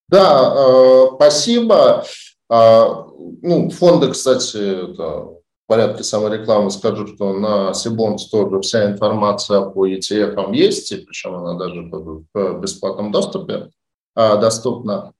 Да, 0.09 0.55
э, 0.57 1.07
спасибо. 1.17 2.05
Э, 2.51 2.85
ну, 3.43 3.71
фонды, 3.71 4.11
кстати, 4.11 4.91
это 4.91 5.05
в 5.05 5.41
порядке 5.67 6.03
саморекламы 6.03 6.71
скажу, 6.71 7.07
что 7.07 7.35
на 7.35 7.75
Сибонс 7.75 8.29
тоже 8.29 8.61
вся 8.61 8.91
информация 8.91 9.63
по 9.63 9.87
ETF 9.87 10.55
есть, 10.55 10.93
и 10.93 10.97
причем 10.97 11.35
она 11.35 11.59
даже 11.59 11.83
в 11.83 12.61
бесплатном 12.61 13.13
доступе 13.13 13.71
э, 14.17 14.41
доступна. 14.41 15.13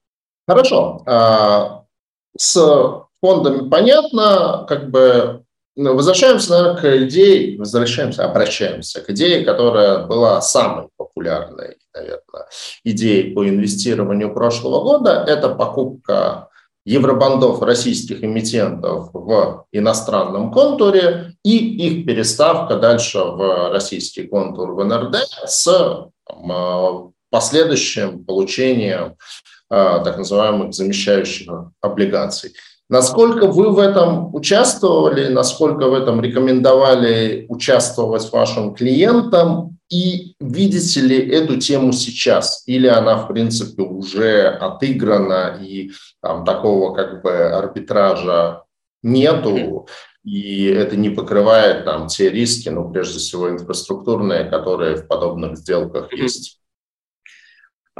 Хорошо. 0.49 1.03
А, 1.05 1.83
с 2.35 3.05
фондами 3.21 3.69
понятно, 3.69 4.65
как 4.67 4.89
бы 4.89 5.43
ну, 5.75 5.93
возвращаемся, 5.93 6.49
наверное, 6.49 6.81
к 6.81 7.03
идее, 7.05 7.59
возвращаемся, 7.59 8.25
обращаемся 8.25 9.01
к 9.01 9.11
идее, 9.11 9.45
которая 9.45 10.07
была 10.07 10.41
самой 10.41 10.87
популярной, 10.97 11.77
наверное, 11.93 12.47
идеей 12.83 13.35
по 13.35 13.47
инвестированию 13.47 14.33
прошлого 14.33 14.81
года. 14.81 15.23
Это 15.27 15.49
покупка 15.49 16.49
евробандов 16.83 17.61
российских 17.61 18.23
эмитентов 18.23 19.11
в 19.13 19.67
иностранном 19.71 20.51
контуре 20.51 21.35
и 21.43 21.57
их 21.57 22.07
переставка 22.07 22.77
дальше 22.77 23.19
в 23.19 23.71
российский 23.71 24.23
контур 24.23 24.71
в 24.71 24.83
НРД 24.83 25.17
с 25.45 26.09
последующим 27.29 28.25
получением 28.25 29.09
а, 29.09 29.15
так 29.69 30.17
называемых 30.17 30.73
замещающих 30.73 31.51
облигаций. 31.81 32.53
Насколько 32.89 33.45
вы 33.45 33.69
в 33.69 33.77
этом 33.77 34.33
участвовали, 34.33 35.27
насколько 35.27 35.87
в 35.87 35.93
этом 35.93 36.21
рекомендовали 36.21 37.45
участвовать 37.47 38.31
вашим 38.31 38.73
клиентам 38.73 39.77
и 39.91 40.33
видите 40.39 41.01
ли 41.01 41.17
эту 41.17 41.57
тему 41.57 41.91
сейчас? 41.91 42.63
Или 42.65 42.87
она, 42.87 43.17
в 43.17 43.27
принципе, 43.27 43.83
уже 43.83 44.47
отыграна 44.47 45.59
и 45.61 45.91
там, 46.21 46.43
такого 46.45 46.95
как 46.95 47.21
бы 47.21 47.31
арбитража 47.31 48.63
нету, 49.03 49.87
и 50.23 50.65
это 50.65 50.95
не 50.97 51.09
покрывает 51.09 51.85
там 51.85 52.07
те 52.07 52.29
риски, 52.29 52.69
ну, 52.69 52.91
прежде 52.91 53.19
всего, 53.19 53.49
инфраструктурные, 53.49 54.45
которые 54.45 54.95
в 54.95 55.07
подобных 55.07 55.57
сделках 55.57 56.11
есть? 56.11 56.58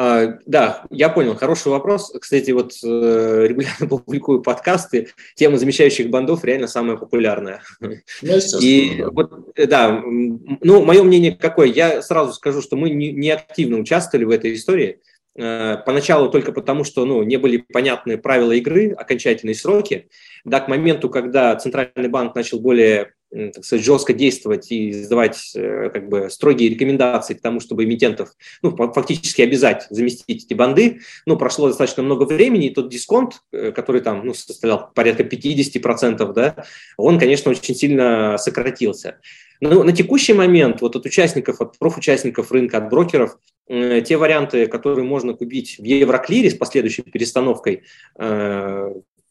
А, 0.02 0.38
да, 0.46 0.86
я 0.92 1.10
понял, 1.10 1.36
хороший 1.36 1.74
вопрос. 1.74 2.14
Кстати, 2.22 2.52
вот 2.52 2.72
э, 2.86 3.48
регулярно 3.50 3.86
публикую 3.90 4.42
подкасты, 4.42 5.10
тема 5.36 5.58
замещающих 5.58 6.10
бандов 6.10 6.46
реально 6.46 6.68
самая 6.68 6.96
популярная. 6.96 7.62
Ну, 7.82 8.38
И 8.62 9.04
вот, 9.12 9.52
э, 9.56 9.66
да, 9.66 10.02
ну, 10.02 10.86
мое 10.86 11.04
мнение 11.04 11.36
какое? 11.36 11.68
Я 11.68 12.02
сразу 12.02 12.32
скажу, 12.32 12.62
что 12.62 12.78
мы 12.78 12.92
не, 12.92 13.30
активно 13.30 13.78
участвовали 13.78 14.24
в 14.24 14.30
этой 14.30 14.54
истории. 14.54 15.02
Э, 15.36 15.76
поначалу 15.86 16.30
только 16.30 16.54
потому, 16.54 16.86
что 16.86 17.04
ну, 17.04 17.24
не 17.24 17.36
были 17.36 17.58
понятны 17.58 18.18
правила 18.18 18.54
игры, 18.54 18.94
окончательные 18.94 19.56
сроки. 19.56 20.08
Да, 20.46 20.62
к 20.62 20.70
моменту, 20.70 21.10
когда 21.10 21.58
Центральный 21.58 22.08
банк 22.08 22.36
начал 22.36 22.62
более 22.62 23.16
так 23.32 23.64
сказать, 23.64 23.86
жестко 23.86 24.14
действовать 24.14 24.72
и 24.72 24.90
издавать 24.90 25.52
э, 25.56 25.90
как 25.94 26.10
бы 26.10 26.30
строгие 26.30 26.70
рекомендации 26.70 27.36
к 27.36 27.42
тому, 27.42 27.60
чтобы 27.60 27.84
эмитентов 27.84 28.30
ну, 28.62 28.76
фактически 28.76 29.42
обязать 29.42 29.86
заместить 29.90 30.46
эти 30.46 30.54
банды. 30.54 31.02
Ну, 31.26 31.38
прошло 31.38 31.68
достаточно 31.68 32.02
много 32.02 32.24
времени, 32.24 32.68
и 32.68 32.74
тот 32.74 32.90
дисконт, 32.90 33.42
э, 33.52 33.72
который 33.72 34.02
там 34.02 34.26
ну, 34.26 34.34
составлял 34.34 34.92
порядка 34.94 35.24
50%, 35.24 36.34
да, 36.34 36.66
он, 36.98 37.20
конечно, 37.20 37.52
очень 37.52 37.76
сильно 37.76 38.38
сократился. 38.38 39.20
Но 39.62 39.84
на 39.84 39.92
текущий 39.92 40.34
момент 40.34 40.82
вот 40.82 40.96
от 40.96 41.06
участников, 41.06 41.62
от 41.62 41.78
профучастников 41.78 42.52
рынка, 42.52 42.78
от 42.78 42.90
брокеров, 42.90 43.38
э, 43.68 44.02
те 44.02 44.18
варианты, 44.18 44.66
которые 44.66 45.06
можно 45.06 45.34
купить 45.34 45.78
в 45.78 45.84
Евроклире 45.84 46.50
с 46.50 46.56
последующей 46.56 47.04
перестановкой 47.04 47.84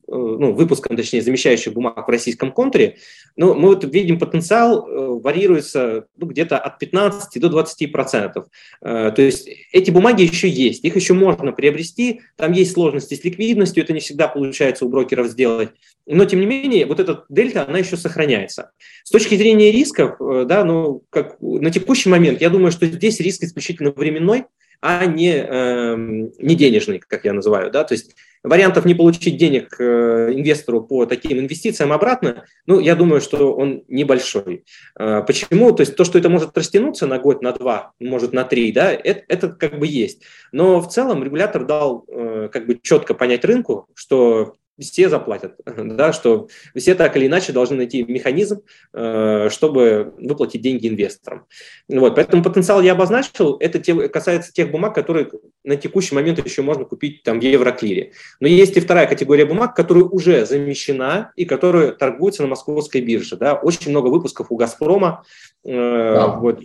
ну, 0.08 0.52
выпуском, 0.52 0.96
точнее, 0.96 1.22
замещающих 1.22 1.72
бумаг 1.72 2.06
в 2.06 2.10
российском 2.10 2.50
контуре, 2.50 2.96
но 3.36 3.54
мы 3.54 3.68
вот 3.68 3.84
видим 3.84 4.18
потенциал 4.18 5.20
варьируется 5.20 6.06
ну, 6.16 6.26
где-то 6.26 6.58
от 6.58 6.78
15 6.78 7.40
до 7.40 7.48
20 7.48 7.92
процентов. 7.92 8.46
То 8.80 9.14
есть 9.16 9.48
эти 9.72 9.90
бумаги 9.90 10.22
еще 10.22 10.48
есть, 10.48 10.84
их 10.84 10.96
еще 10.96 11.14
можно 11.14 11.52
приобрести, 11.52 12.22
там 12.36 12.52
есть 12.52 12.72
сложности 12.72 13.14
с 13.14 13.24
ликвидностью, 13.24 13.84
это 13.84 13.92
не 13.92 14.00
всегда 14.00 14.28
получается 14.28 14.86
у 14.86 14.88
брокеров 14.88 15.28
сделать, 15.28 15.70
но 16.06 16.24
тем 16.24 16.40
не 16.40 16.46
менее 16.46 16.86
вот 16.86 17.00
эта 17.00 17.24
дельта, 17.28 17.66
она 17.66 17.78
еще 17.78 17.96
сохраняется. 17.96 18.70
С 19.04 19.10
точки 19.10 19.34
зрения 19.34 19.70
рисков, 19.70 20.16
да, 20.18 20.64
ну, 20.64 21.02
как 21.10 21.36
на 21.40 21.70
текущий 21.70 22.08
момент, 22.08 22.40
я 22.40 22.50
думаю, 22.50 22.72
что 22.72 22.86
здесь 22.86 23.20
риск 23.20 23.42
исключительно 23.42 23.90
временной, 23.90 24.44
а 24.80 25.06
не, 25.06 25.32
э, 25.32 25.96
не 25.96 26.54
денежный, 26.54 27.00
как 27.00 27.24
я 27.24 27.32
называю. 27.32 27.70
Да? 27.70 27.84
То 27.84 27.94
есть 27.94 28.14
вариантов 28.42 28.84
не 28.84 28.94
получить 28.94 29.36
денег 29.36 29.76
э, 29.78 30.32
инвестору 30.32 30.82
по 30.82 31.06
таким 31.06 31.38
инвестициям 31.38 31.92
обратно, 31.92 32.44
ну, 32.66 32.80
я 32.80 32.94
думаю, 32.94 33.20
что 33.20 33.54
он 33.54 33.84
небольшой. 33.88 34.64
Э, 34.98 35.22
почему? 35.26 35.72
То 35.72 35.82
есть 35.82 35.96
то, 35.96 36.04
что 36.04 36.18
это 36.18 36.28
может 36.28 36.56
растянуться 36.56 37.06
на 37.06 37.18
год, 37.18 37.42
на 37.42 37.52
два, 37.52 37.92
может 37.98 38.32
на 38.32 38.44
три, 38.44 38.72
да, 38.72 38.92
это, 38.92 39.22
это 39.28 39.48
как 39.48 39.78
бы 39.78 39.86
есть. 39.86 40.22
Но 40.52 40.80
в 40.80 40.88
целом 40.88 41.22
регулятор 41.22 41.64
дал 41.64 42.04
э, 42.08 42.48
как 42.52 42.66
бы 42.66 42.78
четко 42.82 43.14
понять 43.14 43.44
рынку, 43.44 43.86
что 43.94 44.54
все 44.78 45.08
заплатят, 45.08 45.56
да, 45.64 46.12
что 46.12 46.48
все 46.76 46.94
так 46.94 47.16
или 47.16 47.26
иначе 47.26 47.52
должны 47.52 47.76
найти 47.76 48.04
механизм, 48.04 48.62
э, 48.92 49.48
чтобы 49.50 50.14
выплатить 50.18 50.62
деньги 50.62 50.88
инвесторам. 50.88 51.46
Вот, 51.88 52.14
поэтому 52.14 52.42
потенциал 52.42 52.80
я 52.82 52.92
обозначил, 52.92 53.56
это 53.60 53.78
те, 53.78 54.08
касается 54.08 54.52
тех 54.52 54.70
бумаг, 54.70 54.94
которые 54.94 55.30
на 55.64 55.76
текущий 55.76 56.14
момент 56.14 56.44
еще 56.44 56.62
можно 56.62 56.84
купить 56.84 57.22
там 57.22 57.40
в 57.40 57.42
Евроклире. 57.42 58.12
Но 58.40 58.48
есть 58.48 58.76
и 58.76 58.80
вторая 58.80 59.06
категория 59.06 59.44
бумаг, 59.44 59.74
которая 59.74 60.04
уже 60.04 60.46
замещена 60.46 61.32
и 61.36 61.44
которая 61.44 61.92
торгуется 61.92 62.42
на 62.42 62.48
московской 62.48 63.00
бирже. 63.00 63.36
Да. 63.36 63.54
Очень 63.54 63.90
много 63.90 64.08
выпусков 64.08 64.48
у 64.50 64.56
«Газпрома». 64.56 65.24
Э, 65.64 66.14
да. 66.14 66.26
Вот, 66.28 66.60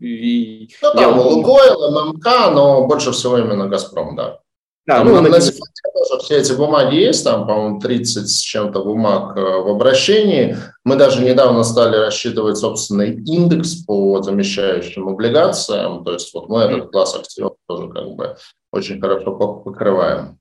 и, 0.00 0.68
ну, 0.80 0.92
там 0.92 1.00
я... 1.00 1.08
Лукойл, 1.08 2.12
ММК, 2.12 2.24
но 2.52 2.86
больше 2.86 3.10
всего 3.12 3.38
именно 3.38 3.66
«Газпром», 3.66 4.14
да. 4.14 4.40
Да, 4.88 5.04
ну, 5.04 5.20
на, 5.20 5.20
на 5.20 5.38
тоже 5.38 6.22
все 6.22 6.36
эти 6.38 6.52
бумаги 6.54 6.96
есть, 6.96 7.22
там, 7.22 7.46
по-моему, 7.46 7.78
30 7.78 8.26
с 8.26 8.38
чем-то 8.40 8.82
бумаг 8.82 9.36
э, 9.36 9.40
в 9.40 9.68
обращении. 9.68 10.56
Мы 10.82 10.96
даже 10.96 11.22
недавно 11.22 11.62
стали 11.62 11.96
рассчитывать 11.96 12.56
собственный 12.56 13.12
индекс 13.12 13.84
по 13.84 14.22
замещающим 14.22 15.06
облигациям, 15.06 16.04
то 16.04 16.14
есть 16.14 16.32
вот 16.32 16.48
мы 16.48 16.62
этот 16.62 16.90
класс 16.90 17.14
активов 17.16 17.56
тоже 17.68 17.90
как 17.90 18.08
бы 18.12 18.36
очень 18.72 18.98
хорошо 18.98 19.32
покрываем. 19.36 20.38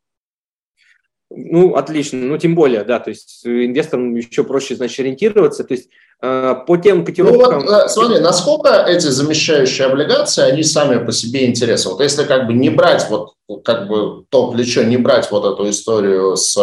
Ну, 1.29 1.75
отлично. 1.75 2.17
Ну, 2.17 2.37
тем 2.37 2.55
более, 2.55 2.85
да, 2.85 3.01
то 3.01 3.09
есть 3.09 3.45
инвесторам 3.45 4.15
еще 4.15 4.45
проще, 4.45 4.77
значит, 4.77 5.01
ориентироваться. 5.01 5.65
То 5.65 5.73
есть 5.73 5.89
по 6.19 6.77
тем 6.77 7.05
котировкам... 7.05 7.65
Ну, 7.65 7.71
вот, 7.71 7.85
э, 7.85 7.89
смотри, 7.89 8.19
насколько 8.19 8.69
эти 8.69 9.07
замещающие 9.07 9.87
облигации, 9.87 10.43
они 10.43 10.63
сами 10.63 11.03
по 11.03 11.11
себе 11.11 11.45
интересны? 11.45 11.91
Вот 11.91 12.01
если 12.01 12.23
как 12.23 12.47
бы 12.47 12.53
не 12.53 12.69
брать 12.69 13.07
вот 13.09 13.33
как 13.63 13.87
бы 13.87 14.25
то 14.29 14.51
плечо, 14.51 14.83
не 14.83 14.97
брать 14.97 15.29
вот 15.29 15.45
эту 15.45 15.69
историю 15.69 16.35
с 16.35 16.57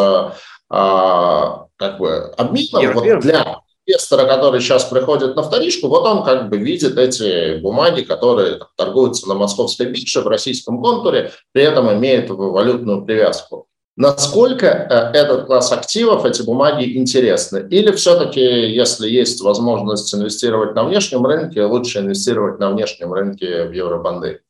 а, 0.70 1.66
как 1.76 1.98
бы 1.98 2.32
обменом, 2.36 2.82
Нет, 2.82 2.94
вот 2.94 3.20
для 3.20 3.60
инвестора, 3.86 4.26
который 4.26 4.60
сейчас 4.60 4.84
приходит 4.84 5.36
на 5.36 5.42
вторичку, 5.42 5.88
вот 5.88 6.04
он 6.04 6.24
как 6.24 6.48
бы 6.48 6.56
видит 6.56 6.98
эти 6.98 7.58
бумаги, 7.60 8.02
которые 8.02 8.60
торгуются 8.76 9.28
на 9.28 9.34
московской 9.34 9.86
бирже 9.86 10.22
в 10.22 10.26
российском 10.26 10.82
контуре, 10.82 11.32
при 11.52 11.62
этом 11.62 11.92
имеют 11.92 12.30
валютную 12.30 13.04
привязку. 13.04 13.66
Насколько 13.96 14.66
э, 14.66 15.16
этот 15.16 15.46
класс 15.46 15.70
активов, 15.70 16.24
эти 16.24 16.42
бумаги 16.42 16.96
интересны? 16.96 17.68
Или 17.70 17.92
все-таки, 17.92 18.40
если 18.40 19.08
есть 19.08 19.40
возможность 19.40 20.12
инвестировать 20.12 20.74
на 20.74 20.82
внешнем 20.82 21.24
рынке, 21.24 21.64
лучше 21.64 22.00
инвестировать 22.00 22.58
на 22.58 22.70
внешнем 22.70 23.12
рынке 23.12 23.64
в 23.64 23.72
евробанды? 23.72 24.40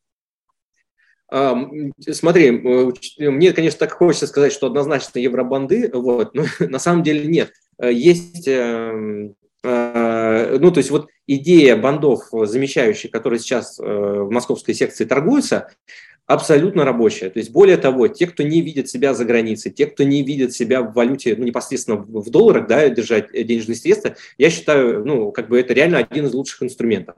Смотри, 1.30 2.52
мне, 2.52 3.52
конечно, 3.52 3.78
так 3.80 3.92
хочется 3.92 4.26
сказать, 4.28 4.52
что 4.52 4.68
однозначно 4.68 5.18
евробанды, 5.18 5.90
вот, 5.92 6.34
но 6.34 6.44
на 6.60 6.78
самом 6.78 7.02
деле 7.02 7.26
нет. 7.26 7.52
Э, 7.78 7.92
есть 7.92 8.48
эм, 8.48 9.34
э, 9.62 10.58
ну, 10.58 10.70
то 10.70 10.78
есть 10.78 10.90
вот 10.90 11.08
идея 11.26 11.76
бандов, 11.76 12.28
замещающих, 12.32 13.10
которые 13.10 13.40
сейчас 13.40 13.78
в 13.78 14.30
московской 14.30 14.74
секции 14.74 15.04
торгуются, 15.04 15.68
абсолютно 16.26 16.84
рабочая. 16.84 17.30
То 17.30 17.38
есть, 17.38 17.50
более 17.50 17.76
того, 17.76 18.08
те, 18.08 18.26
кто 18.26 18.42
не 18.42 18.60
видит 18.60 18.88
себя 18.88 19.14
за 19.14 19.24
границей, 19.24 19.70
те, 19.70 19.86
кто 19.86 20.04
не 20.04 20.22
видит 20.22 20.52
себя 20.52 20.82
в 20.82 20.92
валюте, 20.94 21.34
ну, 21.36 21.44
непосредственно 21.44 21.98
в 21.98 22.30
долларах, 22.30 22.66
да, 22.66 22.88
держать 22.88 23.30
денежные 23.32 23.76
средства, 23.76 24.16
я 24.38 24.50
считаю, 24.50 25.04
ну, 25.04 25.32
как 25.32 25.48
бы 25.48 25.58
это 25.58 25.74
реально 25.74 25.98
один 25.98 26.26
из 26.26 26.34
лучших 26.34 26.62
инструментов. 26.62 27.16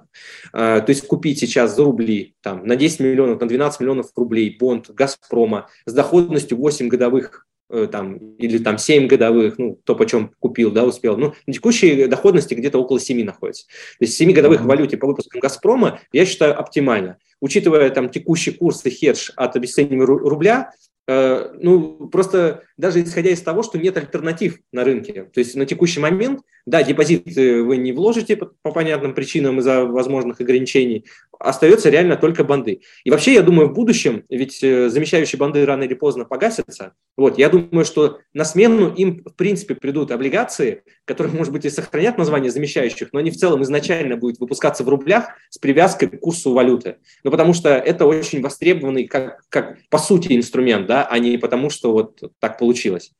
А, 0.53 0.81
то 0.81 0.91
есть, 0.91 1.07
купить 1.07 1.39
сейчас 1.39 1.77
за 1.77 1.85
рубли, 1.85 2.35
там, 2.43 2.67
на 2.67 2.77
10 2.77 3.01
миллионов, 3.01 3.41
на 3.41 3.49
12 3.49 3.81
миллионов 3.81 4.11
рублей 4.17 4.57
бонд 4.59 4.91
«Газпрома» 4.91 5.69
с 5.85 5.93
доходностью 5.93 6.59
8 6.59 6.89
годовых 6.89 7.47
Э, 7.47 7.56
там, 7.69 8.17
или 8.37 8.59
там 8.59 8.79
7 8.79 9.07
годовых, 9.07 9.59
ну, 9.59 9.79
то, 9.85 9.95
почем 9.95 10.33
купил, 10.39 10.71
да, 10.71 10.85
успел. 10.85 11.17
Ну, 11.17 11.35
на 11.47 11.53
текущей 11.53 12.07
доходности 12.07 12.55
где-то 12.55 12.79
около 12.79 13.01
7 13.01 13.25
находится. 13.25 13.67
То 13.67 14.05
есть 14.05 14.15
7 14.15 14.33
годовых 14.33 14.63
в 14.63 14.67
валюте 14.67 14.97
по 14.97 15.07
выпускам 15.07 15.41
«Газпрома» 15.41 16.01
я 16.13 16.25
считаю 16.27 16.59
оптимально. 16.59 17.19
Учитывая 17.41 17.91
там 17.91 18.09
текущий 18.09 18.53
курс 18.53 18.85
и 18.87 18.91
хедж 18.91 19.31
от 19.37 19.57
обесценивания 19.57 20.07
рубля, 20.07 20.71
Э, 20.71 20.86
ну, 21.09 22.09
просто 22.11 22.65
даже 22.77 23.03
исходя 23.03 23.31
из 23.31 23.41
того, 23.41 23.63
что 23.63 23.79
нет 23.79 23.97
альтернатив 23.97 24.59
на 24.73 24.85
рынке. 24.85 25.31
То 25.33 25.39
есть 25.39 25.55
на 25.55 25.65
текущий 25.65 26.01
момент, 26.01 26.41
да, 26.67 26.83
депозит 26.83 27.25
вы 27.27 27.77
не 27.77 27.93
вложите 27.93 28.37
по 28.37 28.73
понятным 28.73 29.15
причинам 29.15 29.61
из-за 29.61 29.85
возможных 29.85 30.41
ограничений, 30.41 31.05
остается 31.39 31.91
реально 31.91 32.17
только 32.17 32.45
банды. 32.45 32.81
И 33.05 33.11
вообще, 33.11 33.35
я 33.35 33.43
думаю, 33.43 33.69
в 33.69 33.75
будущем, 33.75 34.25
ведь 34.29 34.63
э, 34.63 34.89
замещающие 34.89 35.39
банды 35.39 35.65
рано 35.65 35.85
или 35.85 35.95
поздно 35.95 36.25
погасятся, 36.25 36.95
вот, 37.17 37.39
я 37.39 37.49
думаю, 37.49 37.85
что 37.85 38.21
на 38.33 38.45
смену 38.45 38.93
им, 38.93 39.23
в 39.25 39.35
принципе, 39.35 39.75
придут 39.75 40.11
облигации, 40.11 40.83
которые, 41.07 41.33
может 41.33 41.53
быть, 41.53 41.65
и 41.65 41.71
сохранят 41.71 42.19
название 42.19 42.51
замещающих, 42.51 43.09
но 43.13 43.21
они 43.21 43.31
в 43.31 43.37
целом 43.37 43.63
изначально 43.63 44.17
будут 44.17 44.39
выпускаться 44.41 44.85
в 44.85 44.89
рублях 44.89 45.29
с 45.49 45.57
привязкой 45.57 46.09
к 46.09 46.21
курсу 46.21 46.53
валюты. 46.53 46.97
Ну, 47.25 47.31
потому 47.31 47.55
что 47.55 47.71
это 47.71 48.07
очень 48.07 48.43
востребованный, 48.43 49.07
как, 49.07 49.41
как 49.49 49.77
по 49.89 49.99
сути, 49.99 50.37
инструмент, 50.37 50.87
да, 50.87 51.07
а 51.09 51.19
не 51.19 51.39
потому, 51.39 51.71
что 51.71 51.93
вот 51.93 52.21
так 52.41 52.59
получилось. 52.59 53.13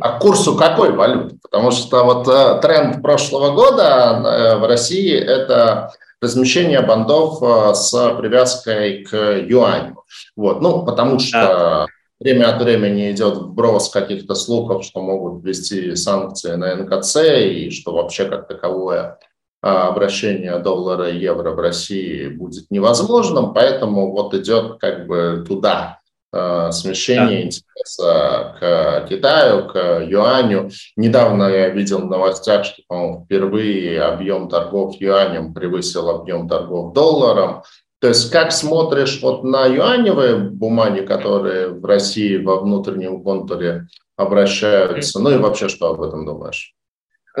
А 0.00 0.18
курсу 0.18 0.54
какой 0.54 0.92
валюты? 0.92 1.38
Потому 1.42 1.70
что 1.70 2.04
вот 2.04 2.28
э, 2.28 2.60
тренд 2.60 3.00
прошлого 3.00 3.54
года 3.54 4.22
э, 4.24 4.58
в 4.58 4.66
России– 4.66 5.14
это 5.16 5.92
размещение 6.20 6.80
бандов 6.82 7.42
э, 7.42 7.74
с 7.74 8.16
привязкой 8.18 9.04
к 9.04 9.14
юаню. 9.14 10.02
Вот, 10.36 10.60
ну, 10.60 10.84
потому 10.84 11.18
что. 11.18 11.86
Время 12.20 12.54
от 12.54 12.62
времени 12.62 13.10
идет 13.10 13.36
вброс 13.36 13.90
каких-то 13.90 14.34
слухов, 14.34 14.84
что 14.84 15.00
могут 15.00 15.44
ввести 15.44 15.94
санкции 15.96 16.54
на 16.54 16.76
НКЦ 16.76 17.16
и 17.40 17.70
что 17.70 17.92
вообще 17.92 18.26
как 18.26 18.48
таковое 18.48 19.18
обращение 19.60 20.58
доллара 20.58 21.10
и 21.10 21.18
евро 21.18 21.50
в 21.50 21.58
России 21.58 22.28
будет 22.28 22.70
невозможным, 22.70 23.52
поэтому 23.52 24.12
вот 24.12 24.32
идет 24.34 24.78
как 24.78 25.08
бы 25.08 25.44
туда 25.46 25.98
Э, 26.30 26.70
смещение 26.72 27.40
да. 27.40 27.46
интереса 27.46 28.56
к 28.60 29.08
Китаю, 29.08 29.66
к 29.66 30.04
юаню. 30.04 30.70
Недавно 30.96 31.44
я 31.44 31.70
видел 31.70 32.00
в 32.00 32.10
новостях, 32.10 32.66
что 32.66 32.82
по 32.86 33.24
впервые 33.24 34.02
объем 34.02 34.48
торгов 34.50 35.00
юанем 35.00 35.54
превысил 35.54 36.10
объем 36.10 36.46
торгов 36.46 36.92
долларом. 36.92 37.62
То 38.00 38.08
есть 38.08 38.30
как 38.30 38.52
смотришь 38.52 39.20
вот 39.22 39.42
на 39.42 39.66
юаневые 39.66 40.36
бумаги, 40.36 41.00
которые 41.04 41.68
в 41.68 41.84
России 41.84 42.36
во 42.36 42.60
внутреннем 42.60 43.22
контуре 43.22 43.88
обращаются, 44.16 45.20
ну 45.20 45.30
и 45.30 45.36
вообще 45.36 45.68
что 45.68 45.88
об 45.88 46.02
этом 46.02 46.24
думаешь? 46.24 46.74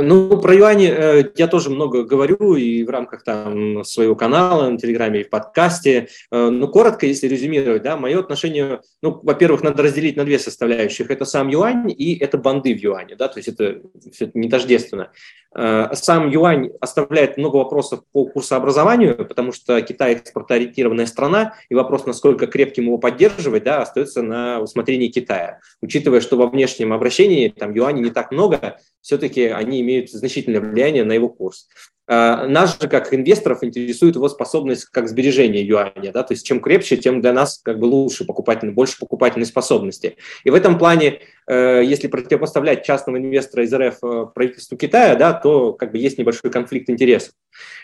Ну, 0.00 0.40
про 0.40 0.54
юани 0.54 0.86
э, 0.86 1.32
я 1.36 1.48
тоже 1.48 1.70
много 1.70 2.04
говорю 2.04 2.54
и 2.54 2.84
в 2.84 2.90
рамках 2.90 3.24
там 3.24 3.82
своего 3.84 4.14
канала 4.14 4.70
на 4.70 4.78
Телеграме 4.78 5.22
и 5.22 5.24
в 5.24 5.30
подкасте. 5.30 6.08
Э, 6.30 6.50
ну, 6.50 6.68
коротко, 6.68 7.06
если 7.06 7.26
резюмировать, 7.26 7.82
да, 7.82 7.96
мое 7.96 8.20
отношение, 8.20 8.80
ну, 9.02 9.18
во-первых, 9.22 9.62
надо 9.62 9.82
разделить 9.82 10.16
на 10.16 10.24
две 10.24 10.38
составляющих. 10.38 11.10
Это 11.10 11.24
сам 11.24 11.48
юань 11.48 11.90
и 11.90 12.16
это 12.16 12.38
банды 12.38 12.74
в 12.74 12.78
юане, 12.78 13.16
да, 13.16 13.26
то 13.26 13.38
есть 13.38 13.48
это 13.48 13.80
все 14.12 14.30
не 14.34 14.48
тождественно. 14.48 15.10
Э, 15.54 15.88
сам 15.94 16.28
юань 16.28 16.70
оставляет 16.80 17.38
много 17.38 17.56
вопросов 17.56 18.04
по 18.12 18.26
курсообразованию, 18.26 19.26
потому 19.26 19.52
что 19.52 19.80
Китай 19.80 20.14
экспортоориентированная 20.14 21.06
страна, 21.06 21.54
и 21.68 21.74
вопрос, 21.74 22.06
насколько 22.06 22.46
крепким 22.46 22.84
его 22.84 22.98
поддерживать, 22.98 23.64
да, 23.64 23.82
остается 23.82 24.22
на 24.22 24.60
усмотрении 24.60 25.08
Китая. 25.08 25.60
Учитывая, 25.80 26.20
что 26.20 26.36
во 26.36 26.46
внешнем 26.48 26.92
обращении 26.92 27.48
там 27.48 27.74
юаней 27.74 28.02
не 28.02 28.10
так 28.10 28.30
много, 28.30 28.78
все-таки 29.00 29.46
они 29.46 29.80
имеют 29.80 30.10
значительное 30.10 30.60
влияние 30.60 31.04
на 31.04 31.12
его 31.12 31.28
курс. 31.28 31.68
Э, 32.08 32.46
нас 32.46 32.80
же, 32.80 32.88
как 32.88 33.12
инвесторов, 33.12 33.62
интересует 33.62 34.16
его 34.16 34.28
способность 34.28 34.86
как 34.86 35.08
сбережения 35.08 35.62
юаня, 35.62 36.10
да, 36.10 36.22
то 36.22 36.32
есть 36.32 36.46
чем 36.46 36.60
крепче, 36.60 36.96
тем 36.96 37.20
для 37.20 37.34
нас 37.34 37.60
как 37.62 37.78
бы 37.78 37.84
лучше 37.84 38.24
покупательной, 38.24 38.72
больше 38.72 38.98
покупательной 38.98 39.44
способности. 39.44 40.16
И 40.44 40.50
в 40.50 40.54
этом 40.54 40.78
плане, 40.78 41.20
э, 41.46 41.82
если 41.84 42.08
противопоставлять 42.08 42.84
частного 42.84 43.18
инвестора 43.18 43.64
из 43.64 43.74
РФ 43.74 43.98
э, 44.02 44.26
правительству 44.34 44.78
Китая, 44.78 45.16
да, 45.16 45.34
то 45.34 45.74
как 45.74 45.92
бы 45.92 45.98
есть 45.98 46.16
небольшой 46.18 46.50
конфликт 46.50 46.88
интересов. 46.88 47.32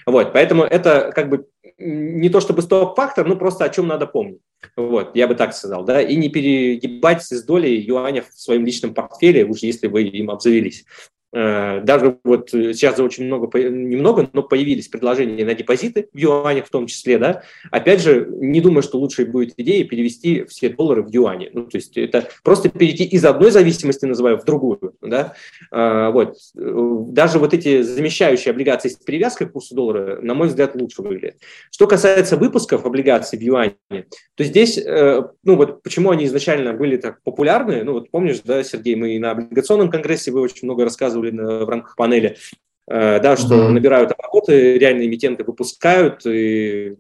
Вот, 0.06 0.32
поэтому 0.32 0.64
это 0.64 1.12
как 1.14 1.28
бы 1.28 1.46
не 1.76 2.30
то 2.30 2.40
чтобы 2.40 2.62
стоп-фактор, 2.62 3.26
но 3.26 3.37
просто 3.37 3.64
о 3.64 3.68
чем 3.68 3.88
надо 3.88 4.06
помнить. 4.06 4.40
Вот, 4.76 5.14
я 5.14 5.28
бы 5.28 5.34
так 5.34 5.54
сказал, 5.54 5.84
да, 5.84 6.00
и 6.00 6.16
не 6.16 6.30
перегибать 6.30 7.22
с 7.22 7.42
долей 7.44 7.78
юаня 7.78 8.22
в 8.22 8.32
своем 8.32 8.64
личном 8.64 8.94
портфеле, 8.94 9.44
уж 9.44 9.58
если 9.58 9.87
вы 9.88 10.04
им 10.04 10.30
обзавелись. 10.30 10.87
Э, 11.35 11.81
даже 11.83 12.18
вот 12.23 12.51
сейчас 12.51 12.99
очень 13.01 13.27
много, 13.27 13.59
немного, 13.59 14.29
но 14.33 14.42
появились 14.42 14.88
предложения 14.88 15.44
на 15.44 15.55
депозиты 15.55 16.09
в 16.12 16.16
юанях 16.16 16.66
в 16.66 16.70
том 16.70 16.87
числе, 16.87 17.18
да. 17.18 17.42
Опять 17.73 18.03
же, 18.03 18.29
не 18.31 18.61
думаю, 18.61 18.83
что 18.83 18.99
лучшей 18.99 19.25
будет 19.25 19.55
идея 19.57 19.85
перевести 19.85 20.44
все 20.44 20.68
доллары 20.68 21.03
в 21.03 21.09
юани. 21.09 21.51
Ну, 21.53 21.66
то 21.66 21.77
есть 21.77 21.97
это 21.97 22.29
просто 22.44 22.68
перейти 22.68 23.05
из 23.05 23.25
одной 23.25 23.51
зависимости, 23.51 24.05
называю, 24.05 24.38
в 24.38 24.44
другую, 24.44 24.94
да. 25.01 25.35
Э, 25.73 26.11
вот. 26.11 26.37
Даже 26.55 27.38
вот 27.38 27.53
эти 27.53 27.83
замещающие 27.83 28.53
облигации 28.53 28.88
с 28.88 28.97
привязкой 28.97 29.49
к 29.49 29.53
курсу 29.53 29.75
доллара, 29.75 30.20
на 30.20 30.35
мой 30.35 30.49
взгляд, 30.49 30.77
лучше 30.77 31.03
выглядят. 31.03 31.37
Что 31.73 31.87
касается 31.87 32.37
выпусков 32.37 32.87
облигаций 32.87 33.38
в 33.38 33.42
юане, 33.42 33.75
то 34.37 34.44
здесь, 34.44 34.79
э, 34.79 35.23
ну 35.42 35.57
вот 35.57 35.83
почему 35.83 36.11
они 36.11 36.27
изначально 36.27 36.73
были 36.75 36.97
так 36.97 37.23
популярны, 37.23 37.83
ну 37.83 37.94
вот 37.94 38.11
помнишь, 38.11 38.40
да, 38.44 38.62
Сергей, 38.62 38.94
мы 38.94 39.16
и 39.16 39.18
на 39.18 39.33
облигационном 39.33 39.90
конгрессе 39.90 40.31
вы 40.31 40.40
очень 40.40 40.66
много 40.66 40.85
рассказывали 40.85 41.23
рассказывали 41.30 41.64
в 41.64 41.68
рамках 41.68 41.96
панели, 41.96 42.37
э, 42.88 43.20
да, 43.20 43.37
что 43.37 43.54
mm-hmm. 43.54 43.68
набирают 43.68 44.12
обороты, 44.12 44.78
реальные 44.78 45.08
эмитенты 45.08 45.44
выпускают, 45.44 46.26
и 46.26 46.96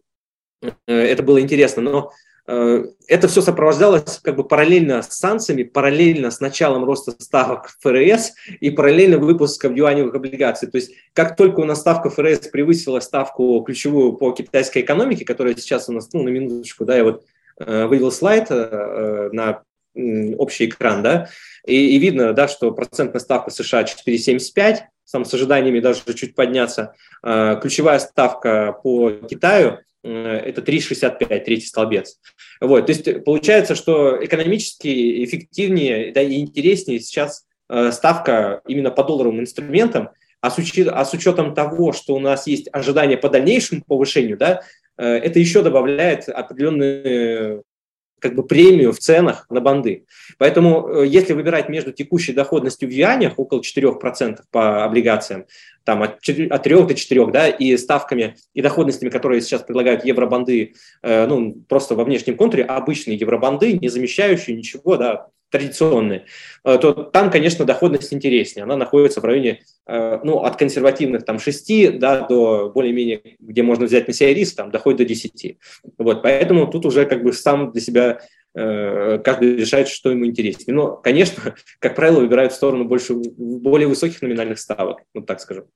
э, 0.62 0.70
это 0.86 1.22
было 1.22 1.40
интересно, 1.40 1.82
но 1.82 2.10
э, 2.46 2.84
это 3.08 3.28
все 3.28 3.42
сопровождалось 3.42 4.20
как 4.22 4.36
бы 4.36 4.44
параллельно 4.44 5.02
с 5.02 5.08
санкциями, 5.16 5.62
параллельно 5.62 6.30
с 6.30 6.40
началом 6.40 6.84
роста 6.84 7.12
ставок 7.12 7.70
ФРС 7.80 8.32
и 8.60 8.70
параллельно 8.70 9.18
выпуском 9.18 9.74
юаневых 9.74 10.14
облигаций. 10.14 10.70
То 10.70 10.76
есть 10.76 10.92
как 11.12 11.36
только 11.36 11.60
у 11.60 11.64
нас 11.64 11.80
ставка 11.80 12.10
ФРС 12.10 12.48
превысила 12.48 13.00
ставку 13.00 13.62
ключевую 13.62 14.14
по 14.14 14.32
китайской 14.32 14.82
экономике, 14.82 15.24
которая 15.24 15.54
сейчас 15.54 15.88
у 15.88 15.92
нас, 15.92 16.12
ну, 16.12 16.22
на 16.22 16.28
минуточку, 16.28 16.84
да, 16.84 16.96
я 16.96 17.04
вот 17.04 17.24
вывел 17.56 18.10
слайд 18.10 18.50
на 18.50 19.62
общий 19.94 20.66
экран, 20.66 21.02
да, 21.02 21.28
и, 21.66 21.96
и 21.96 21.98
видно, 21.98 22.32
да, 22.32 22.48
что 22.48 22.72
процентная 22.72 23.20
ставка 23.20 23.50
США 23.50 23.82
4,75, 23.82 24.78
там 25.10 25.24
с 25.24 25.32
ожиданиями 25.32 25.78
даже 25.78 26.00
чуть 26.14 26.34
подняться. 26.34 26.94
А, 27.22 27.54
ключевая 27.56 28.00
ставка 28.00 28.72
по 28.82 29.10
Китаю 29.10 29.78
э, 30.02 30.10
это 30.10 30.60
3,65, 30.60 31.44
третий 31.44 31.66
столбец. 31.66 32.18
Вот, 32.60 32.86
то 32.86 32.92
есть 32.92 33.24
получается, 33.24 33.76
что 33.76 34.18
экономически 34.24 35.24
эффективнее 35.24 36.12
да, 36.12 36.20
и 36.20 36.40
интереснее 36.40 36.98
сейчас 36.98 37.46
э, 37.68 37.92
ставка 37.92 38.60
именно 38.66 38.90
по 38.90 39.04
долларовым 39.04 39.40
инструментам, 39.40 40.10
а 40.40 40.50
с, 40.50 40.58
учет, 40.58 40.88
а 40.90 41.04
с 41.04 41.14
учетом 41.14 41.54
того, 41.54 41.92
что 41.92 42.14
у 42.16 42.18
нас 42.18 42.48
есть 42.48 42.68
ожидания 42.72 43.16
по 43.16 43.28
дальнейшему 43.28 43.82
повышению, 43.86 44.36
да, 44.36 44.62
э, 44.98 45.06
это 45.06 45.38
еще 45.38 45.62
добавляет 45.62 46.28
определенные 46.28 47.62
как 48.24 48.34
бы 48.34 48.42
премию 48.42 48.94
в 48.94 48.98
ценах 49.00 49.46
на 49.50 49.60
банды. 49.60 50.06
Поэтому 50.38 50.88
э, 50.88 51.06
если 51.06 51.34
выбирать 51.34 51.68
между 51.68 51.92
текущей 51.92 52.32
доходностью 52.32 52.88
в 52.88 52.90
юанях, 52.90 53.38
около 53.38 53.60
4% 53.60 54.38
по 54.50 54.82
облигациям, 54.82 55.44
там 55.84 56.02
от, 56.02 56.22
4, 56.22 56.48
от 56.48 56.62
3 56.62 56.74
до 56.84 56.94
4, 56.94 57.26
да, 57.26 57.48
и 57.48 57.76
ставками 57.76 58.36
и 58.54 58.62
доходностями, 58.62 59.10
которые 59.10 59.42
сейчас 59.42 59.60
предлагают 59.60 60.06
евробанды, 60.06 60.72
э, 61.02 61.26
ну, 61.26 61.54
просто 61.68 61.94
во 61.96 62.04
внешнем 62.04 62.38
контуре, 62.38 62.64
обычные 62.64 63.18
евробанды, 63.18 63.74
не 63.74 63.88
замещающие 63.88 64.56
ничего, 64.56 64.96
да, 64.96 65.26
традиционные, 65.50 66.26
э, 66.64 66.78
то 66.78 66.92
там, 66.92 67.30
конечно, 67.30 67.64
доходность 67.64 68.12
интереснее. 68.12 68.64
Она 68.64 68.76
находится 68.76 69.20
в 69.20 69.24
районе, 69.24 69.62
э, 69.86 70.18
ну, 70.24 70.38
от 70.40 70.56
консервативных 70.56 71.24
там 71.24 71.38
6 71.38 71.98
да, 71.98 72.26
до 72.26 72.70
более-менее, 72.70 73.36
где 73.38 73.62
можно 73.62 73.86
взять 73.86 74.08
на 74.08 74.14
себя 74.14 74.34
риск, 74.34 74.56
там, 74.56 74.70
доходит 74.70 74.98
до 74.98 75.04
10. 75.04 75.58
Вот, 75.98 76.22
поэтому 76.22 76.66
тут 76.66 76.86
уже 76.86 77.06
как 77.06 77.22
бы 77.22 77.32
сам 77.32 77.70
для 77.72 77.80
себя 77.80 78.20
э, 78.54 79.18
каждый 79.18 79.56
решает, 79.56 79.88
что 79.88 80.10
ему 80.10 80.26
интереснее. 80.26 80.74
Но, 80.74 80.96
конечно, 80.96 81.54
как 81.78 81.94
правило, 81.94 82.20
выбирают 82.20 82.52
в 82.52 82.56
сторону 82.56 82.84
больше, 82.84 83.14
более 83.14 83.88
высоких 83.88 84.22
номинальных 84.22 84.58
ставок, 84.58 85.02
вот 85.14 85.26
так 85.26 85.40
скажем. 85.40 85.66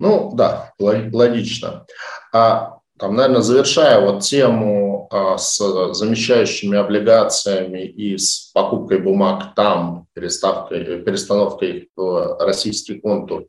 Ну, 0.00 0.30
да, 0.34 0.72
логично. 0.78 1.86
А 2.32 2.77
там, 2.98 3.14
наверное, 3.14 3.42
завершая 3.42 4.00
вот 4.00 4.20
тему 4.20 5.08
а, 5.10 5.38
с 5.38 5.58
замещающими 5.94 6.76
облигациями 6.76 7.84
и 7.84 8.18
с 8.18 8.50
покупкой 8.52 8.98
бумаг 8.98 9.54
там, 9.54 10.06
переставкой, 10.14 11.02
перестановкой 11.02 11.90
в 11.96 12.36
российский 12.40 13.00
контур 13.00 13.44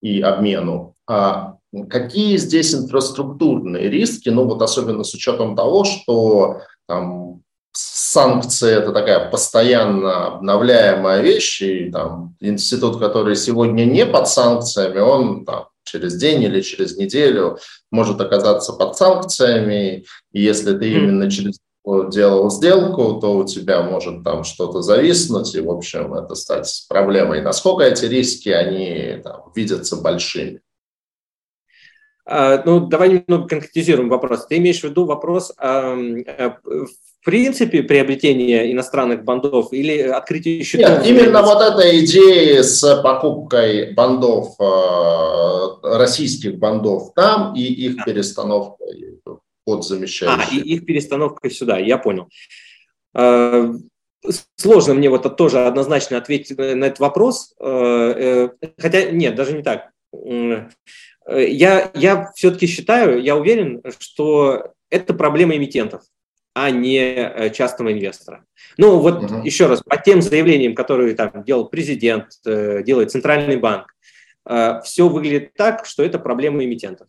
и 0.00 0.20
обмену, 0.20 0.94
а 1.08 1.56
какие 1.88 2.36
здесь 2.36 2.74
инфраструктурные 2.74 3.88
риски, 3.88 4.28
ну 4.28 4.44
вот 4.44 4.62
особенно 4.62 5.04
с 5.04 5.14
учетом 5.14 5.56
того, 5.56 5.84
что 5.84 6.60
там 6.86 7.42
санкции– 7.72 8.72
это 8.76 8.92
такая 8.92 9.30
постоянно 9.30 10.26
обновляемая 10.26 11.22
вещь, 11.22 11.62
и 11.62 11.90
там 11.90 12.36
институт, 12.40 12.98
который 12.98 13.36
сегодня 13.36 13.84
не 13.84 14.04
под 14.04 14.28
санкциями, 14.28 14.98
он 14.98 15.44
там 15.44 15.66
через 15.84 16.16
день 16.16 16.42
или 16.42 16.60
через 16.60 16.96
неделю 16.96 17.58
может 17.90 18.20
оказаться 18.20 18.72
под 18.72 18.96
санкциями, 18.96 20.04
и 20.32 20.42
если 20.42 20.76
ты 20.76 20.92
именно 20.92 21.30
через 21.30 21.58
делал 21.84 22.48
сделку, 22.50 23.18
то 23.20 23.38
у 23.38 23.44
тебя 23.44 23.82
может 23.82 24.22
там 24.22 24.44
что-то 24.44 24.82
зависнуть, 24.82 25.54
и, 25.54 25.60
в 25.60 25.70
общем, 25.70 26.14
это 26.14 26.34
стать 26.36 26.84
проблемой. 26.88 27.42
Насколько 27.42 27.84
эти 27.84 28.04
риски, 28.04 28.50
они 28.50 29.20
там, 29.22 29.50
видятся 29.54 29.96
большими? 29.96 30.60
А, 32.24 32.62
ну, 32.64 32.86
давай 32.86 33.08
немного 33.08 33.48
конкретизируем 33.48 34.08
вопрос. 34.08 34.46
Ты 34.46 34.58
имеешь 34.58 34.80
в 34.80 34.84
виду 34.84 35.04
вопрос 35.04 35.52
а, 35.58 35.94
в 35.94 37.24
принципе 37.24 37.82
приобретения 37.82 38.70
иностранных 38.70 39.24
бандов 39.24 39.72
или 39.72 39.98
открытие 39.98 40.62
счетов? 40.62 41.04
Нет, 41.04 41.06
именно 41.06 41.42
вот 41.42 41.60
эта 41.60 41.98
идея 42.04 42.62
с 42.62 43.02
покупкой 43.02 43.92
бандов, 43.94 44.54
а, 44.60 45.98
российских 45.98 46.58
бандов 46.58 47.12
там 47.14 47.54
и 47.54 47.62
их 47.62 48.04
перестановкой 48.04 49.20
под 49.64 49.84
замещающие. 49.84 50.62
А, 50.62 50.64
и 50.64 50.74
их 50.74 50.86
перестановкой 50.86 51.50
сюда, 51.50 51.78
я 51.78 51.98
понял. 51.98 52.28
Сложно 54.56 54.94
мне 54.94 55.10
вот 55.10 55.36
тоже 55.36 55.66
однозначно 55.66 56.16
ответить 56.16 56.56
на 56.56 56.84
этот 56.84 57.00
вопрос, 57.00 57.54
э, 57.58 58.50
хотя 58.78 59.10
нет, 59.10 59.34
даже 59.34 59.52
не 59.52 59.64
так 59.64 59.92
Э, 60.12 60.68
я, 61.28 61.90
я 61.94 62.30
все-таки 62.34 62.66
считаю, 62.66 63.22
я 63.22 63.36
уверен, 63.36 63.82
что 63.98 64.72
это 64.90 65.14
проблема 65.14 65.56
эмитентов, 65.56 66.02
а 66.54 66.70
не 66.70 66.98
э, 66.98 67.50
частного 67.50 67.92
инвестора. 67.92 68.44
Ну 68.76 68.98
вот 68.98 69.24
угу. 69.24 69.42
еще 69.44 69.66
раз, 69.66 69.82
по 69.82 69.96
тем 69.96 70.22
заявлениям, 70.22 70.74
которые 70.74 71.14
там 71.14 71.44
делал 71.44 71.68
президент, 71.68 72.26
э, 72.46 72.82
делает 72.82 73.10
Центральный 73.10 73.56
банк, 73.56 73.86
все 74.82 75.08
выглядит 75.08 75.54
так, 75.54 75.86
что 75.86 76.02
это 76.02 76.18
проблема 76.18 76.64
эмитентов. 76.64 77.06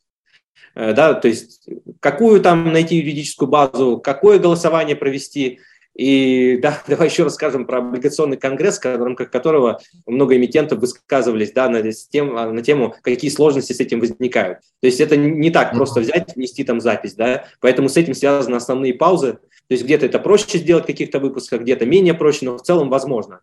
Да, 0.75 1.15
то 1.15 1.27
есть 1.27 1.67
какую 1.99 2.41
там 2.41 2.71
найти 2.71 2.97
юридическую 2.97 3.49
базу, 3.49 3.97
какое 3.97 4.37
голосование 4.37 4.95
провести– 4.95 5.59
и 5.95 6.57
да, 6.61 6.81
давай 6.87 7.07
еще 7.07 7.23
расскажем 7.23 7.65
про 7.65 7.79
облигационный 7.79 8.37
конгресс, 8.37 8.79
в 8.79 8.83
рамках 8.83 9.29
которого 9.29 9.79
много 10.05 10.35
эмитентов 10.35 10.79
высказывались 10.79 11.51
да, 11.51 11.69
на, 11.69 11.81
тем, 11.91 12.33
на 12.33 12.61
тему, 12.61 12.95
какие 13.01 13.29
сложности 13.29 13.73
с 13.73 13.79
этим 13.79 13.99
возникают. 13.99 14.59
То 14.81 14.87
есть 14.87 14.99
это 14.99 15.15
не 15.17 15.51
так 15.51 15.73
просто 15.73 15.99
взять, 15.99 16.35
внести 16.35 16.63
там 16.63 16.81
запись, 16.81 17.13
да, 17.13 17.45
поэтому 17.59 17.89
с 17.89 17.97
этим 17.97 18.13
связаны 18.13 18.55
основные 18.55 18.93
паузы. 18.93 19.33
То 19.33 19.75
есть 19.75 19.83
где-то 19.83 20.05
это 20.05 20.19
проще 20.19 20.57
сделать 20.57 20.83
в 20.83 20.87
каких-то 20.87 21.19
выпусках, 21.19 21.61
где-то 21.61 21.85
менее 21.85 22.13
проще, 22.13 22.45
но 22.45 22.57
в 22.57 22.61
целом 22.61 22.89
возможно. 22.89 23.41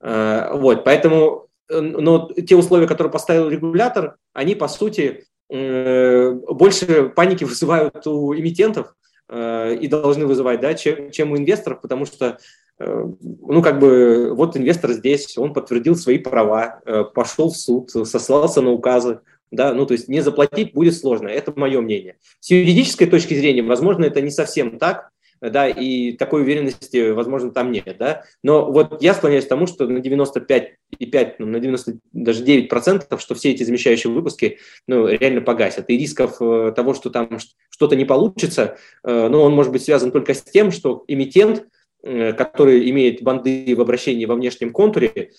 Э, 0.00 0.50
вот, 0.52 0.84
поэтому 0.84 1.48
э, 1.68 1.80
но 1.80 2.30
те 2.46 2.56
условия, 2.56 2.86
которые 2.86 3.12
поставил 3.12 3.48
регулятор, 3.48 4.16
они, 4.32 4.54
по 4.54 4.68
сути, 4.68 5.24
э, 5.48 6.30
больше 6.32 7.08
паники 7.14 7.44
вызывают 7.44 8.06
у 8.06 8.34
эмитентов, 8.34 8.94
и 9.28 9.88
должны 9.88 10.26
вызывать, 10.26 10.60
да, 10.60 10.74
чем, 10.74 11.10
чем 11.10 11.32
у 11.32 11.36
инвесторов, 11.36 11.80
потому 11.80 12.06
что, 12.06 12.38
э, 12.78 13.06
ну, 13.20 13.62
как 13.62 13.80
бы, 13.80 14.32
вот 14.34 14.56
инвестор 14.56 14.92
здесь, 14.92 15.36
он 15.36 15.52
подтвердил 15.52 15.96
свои 15.96 16.18
права, 16.18 16.80
э, 16.84 17.04
пошел 17.04 17.50
в 17.50 17.56
суд, 17.56 17.90
сослался 17.90 18.60
на 18.60 18.70
указы, 18.70 19.20
да, 19.50 19.74
ну, 19.74 19.86
то 19.86 19.92
есть 19.92 20.08
не 20.08 20.20
заплатить 20.20 20.74
будет 20.74 20.96
сложно, 20.96 21.28
это 21.28 21.52
мое 21.56 21.80
мнение. 21.80 22.16
С 22.40 22.50
юридической 22.50 23.06
точки 23.06 23.34
зрения, 23.34 23.62
возможно, 23.62 24.04
это 24.04 24.20
не 24.20 24.30
совсем 24.30 24.78
так, 24.78 25.10
да, 25.40 25.68
и 25.68 26.12
такой 26.12 26.42
уверенности, 26.42 27.10
возможно, 27.10 27.50
там 27.50 27.72
нет, 27.72 27.96
да. 27.98 28.24
Но 28.42 28.70
вот 28.70 29.02
я 29.02 29.14
склоняюсь 29.14 29.44
к 29.44 29.48
тому, 29.48 29.66
что 29.66 29.86
на 29.86 29.98
95,5, 29.98 31.34
ну, 31.38 31.46
на 31.46 31.60
90, 31.60 31.98
даже 32.12 32.42
9 32.42 32.68
процентов, 32.68 33.20
что 33.20 33.34
все 33.34 33.50
эти 33.50 33.62
замещающие 33.62 34.12
выпуски, 34.12 34.58
ну, 34.86 35.06
реально 35.06 35.40
погасят. 35.40 35.90
И 35.90 35.98
рисков 35.98 36.40
э, 36.40 36.72
того, 36.74 36.94
что 36.94 37.10
там 37.10 37.38
что-то 37.70 37.96
не 37.96 38.04
получится, 38.04 38.76
э, 39.04 39.28
ну, 39.28 39.42
он 39.42 39.52
может 39.52 39.72
быть 39.72 39.82
связан 39.82 40.10
только 40.10 40.34
с 40.34 40.42
тем, 40.42 40.70
что 40.70 41.04
эмитент, 41.08 41.66
э, 42.02 42.32
который 42.32 42.88
имеет 42.90 43.22
банды 43.22 43.74
в 43.76 43.80
обращении 43.80 44.24
во 44.24 44.34
внешнем 44.34 44.72
контуре, 44.72 45.30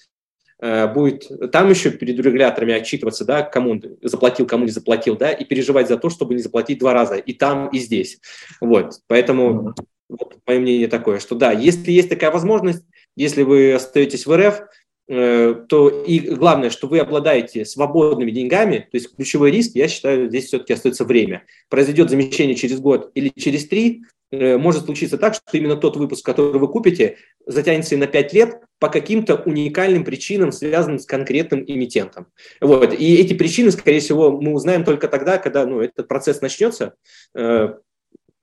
будет 0.59 1.51
там 1.51 1.69
еще 1.69 1.91
перед 1.91 2.17
регуляторами 2.19 2.73
отчитываться, 2.73 3.25
да, 3.25 3.43
кому 3.43 3.79
заплатил, 4.01 4.47
кому 4.47 4.65
не 4.65 4.71
заплатил, 4.71 5.15
да, 5.15 5.31
и 5.31 5.45
переживать 5.45 5.87
за 5.87 5.97
то, 5.97 6.09
чтобы 6.09 6.33
не 6.33 6.41
заплатить 6.41 6.79
два 6.79 6.93
раза, 6.93 7.15
и 7.15 7.33
там, 7.33 7.67
и 7.69 7.77
здесь. 7.77 8.19
Вот, 8.59 9.01
поэтому 9.07 9.75
вот, 10.09 10.37
мое 10.47 10.59
мнение 10.59 10.87
такое, 10.87 11.19
что 11.19 11.35
да, 11.35 11.51
если 11.51 11.91
есть 11.91 12.09
такая 12.09 12.31
возможность, 12.31 12.83
если 13.15 13.43
вы 13.43 13.73
остаетесь 13.73 14.25
в 14.25 14.35
РФ, 14.35 14.61
э, 15.09 15.55
то 15.67 15.89
и 15.89 16.19
главное, 16.19 16.69
что 16.69 16.87
вы 16.87 16.99
обладаете 16.99 17.65
свободными 17.65 18.31
деньгами, 18.31 18.87
то 18.91 18.97
есть 18.97 19.15
ключевой 19.15 19.51
риск, 19.51 19.75
я 19.75 19.87
считаю, 19.87 20.29
здесь 20.29 20.45
все-таки 20.45 20.73
остается 20.73 21.05
время. 21.05 21.43
Произойдет 21.69 22.09
замещение 22.09 22.55
через 22.55 22.79
год 22.79 23.11
или 23.13 23.31
через 23.35 23.67
три, 23.67 24.01
Э, 24.01 24.16
может 24.31 24.85
случиться 24.85 25.17
так, 25.17 25.35
что 25.35 25.57
именно 25.57 25.77
тот 25.77 25.95
выпуск, 25.95 26.25
который 26.25 26.59
вы 26.59 26.67
купите, 26.67 27.17
затянется 27.45 27.95
на 27.97 28.07
5 28.07 28.33
лет 28.33 28.61
по 28.79 28.89
каким-то 28.89 29.35
уникальным 29.35 30.03
причинам, 30.03 30.51
связанным 30.51 30.99
с 30.99 31.05
конкретным 31.05 31.63
эмитентом. 31.65 32.27
Вот. 32.61 32.93
И 32.93 33.15
эти 33.15 33.33
причины, 33.33 33.71
скорее 33.71 33.99
всего, 33.99 34.31
мы 34.31 34.53
узнаем 34.53 34.83
только 34.83 35.07
тогда, 35.07 35.37
когда 35.37 35.65
ну, 35.65 35.81
этот 35.81 36.07
процесс 36.07 36.41
начнется, 36.41 36.93
э, 37.35 37.73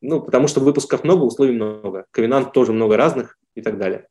ну, 0.01 0.21
потому 0.23 0.49
что 0.49 0.61
выпусков 0.61 1.05
много, 1.05 1.25
условий 1.25 1.53
много, 1.53 2.07
ковенант 2.11 2.53
тоже 2.53 2.73
много 2.73 2.97
разных 2.97 3.39
и 3.55 3.63
так 3.63 3.79
далее. 3.79 4.07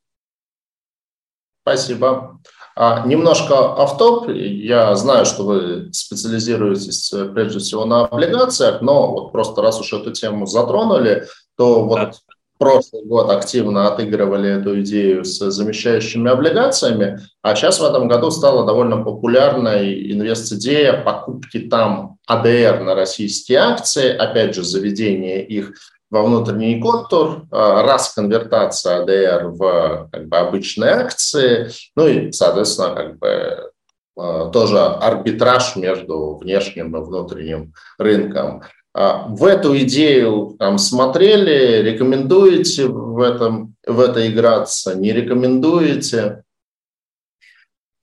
Спасибо. 1.63 2.41
А, 2.75 3.05
немножко 3.05 3.75
автоп. 3.75 4.27
Я 4.29 4.95
знаю, 4.95 5.25
что 5.25 5.43
вы 5.43 5.93
специализируетесь 5.93 7.13
э, 7.13 7.25
прежде 7.29 7.59
всего 7.59 7.85
на 7.85 8.05
облигациях, 8.05 8.81
но 8.81 9.11
вот 9.11 9.31
просто 9.31 9.61
раз 9.61 9.79
уж 9.79 9.93
эту 9.93 10.11
тему 10.11 10.45
затронули, 10.45 11.27
то 11.57 11.83
вот 11.85 11.99
да. 11.99 12.11
прошлый 12.57 13.05
год 13.05 13.29
активно 13.29 13.87
отыгрывали 13.87 14.59
эту 14.59 14.81
идею 14.81 15.25
с 15.25 15.39
замещающими 15.51 16.29
облигациями, 16.29 17.19
а 17.41 17.55
сейчас 17.55 17.79
в 17.79 17.83
этом 17.83 18.07
году 18.07 18.31
стала 18.31 18.65
довольно 18.65 19.03
популярной 19.03 20.11
инвест-идея 20.11 21.01
покупки 21.03 21.59
там 21.59 22.17
АДР 22.27 22.81
на 22.81 22.95
российские 22.95 23.59
акции, 23.59 24.09
опять 24.09 24.55
же, 24.55 24.63
заведение 24.63 25.45
их 25.45 25.73
во 26.13 26.21
внутренний 26.21 26.79
контур, 26.79 27.47
а, 27.49 27.81
раз 27.81 28.13
конвертация 28.13 29.01
АДР 29.01 29.47
в 29.47 30.09
как 30.11 30.27
бы, 30.27 30.37
обычные 30.37 30.91
акции, 30.91 31.71
ну 31.95 32.07
и, 32.07 32.31
соответственно, 32.31 32.93
как 32.93 33.17
бы 33.17 33.71
а, 34.15 34.49
тоже 34.51 34.79
арбитраж 34.79 35.75
между 35.75 36.35
внешним 36.35 36.95
и 36.95 36.99
внутренним 37.03 37.73
рынком. 37.97 38.61
А 38.93 39.27
в 39.27 39.43
эту 39.45 39.77
идею 39.79 40.55
там, 40.59 40.77
смотрели, 40.77 41.81
рекомендуете 41.81 42.85
в, 42.85 43.19
этом, 43.21 43.75
в 43.85 43.99
это 43.99 44.29
играться, 44.29 44.95
не 44.95 45.11
рекомендуете? 45.11 46.43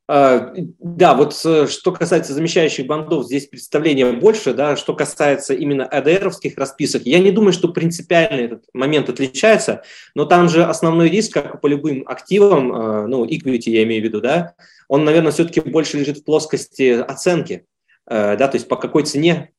А, 0.09 0.53
да, 0.81 1.15
вот 1.15 1.41
э, 1.45 1.69
что 1.69 1.93
касается 1.93 2.35
замещающих 2.35 2.85
бандов, 2.85 3.27
здесь 3.27 3.47
представление 3.47 4.11
больше, 4.11 4.53
да, 4.53 4.75
что 4.75 4.93
касается 4.93 5.55
именно 5.55 5.87
АДРовских 5.87 6.59
расписок, 6.59 7.03
я 7.05 7.21
не 7.21 7.31
думаю, 7.31 7.53
что 7.53 7.69
принципиально 7.69 8.41
этот 8.41 8.65
момент 8.73 9.09
отличается, 9.09 9.85
но 10.17 10.25
там 10.25 10.49
же 10.49 10.65
основной 10.65 11.09
риск, 11.09 11.35
как 11.35 11.61
по 11.61 11.69
любым 11.69 12.03
активам, 12.09 12.73
э, 12.73 13.07
ну, 13.07 13.25
equity 13.25 13.71
я 13.71 13.85
имею 13.85 14.03
в 14.03 14.05
виду, 14.05 14.21
да, 14.21 14.55
он, 14.89 15.05
наверное, 15.05 15.31
все-таки 15.31 15.61
больше 15.61 15.99
лежит 15.99 16.19
в 16.19 16.25
плоскости 16.25 16.91
оценки, 16.91 17.65
э, 18.09 18.37
да, 18.37 18.49
то 18.49 18.57
есть 18.57 18.67
по 18.67 18.75
какой 18.75 19.05
цене 19.05 19.53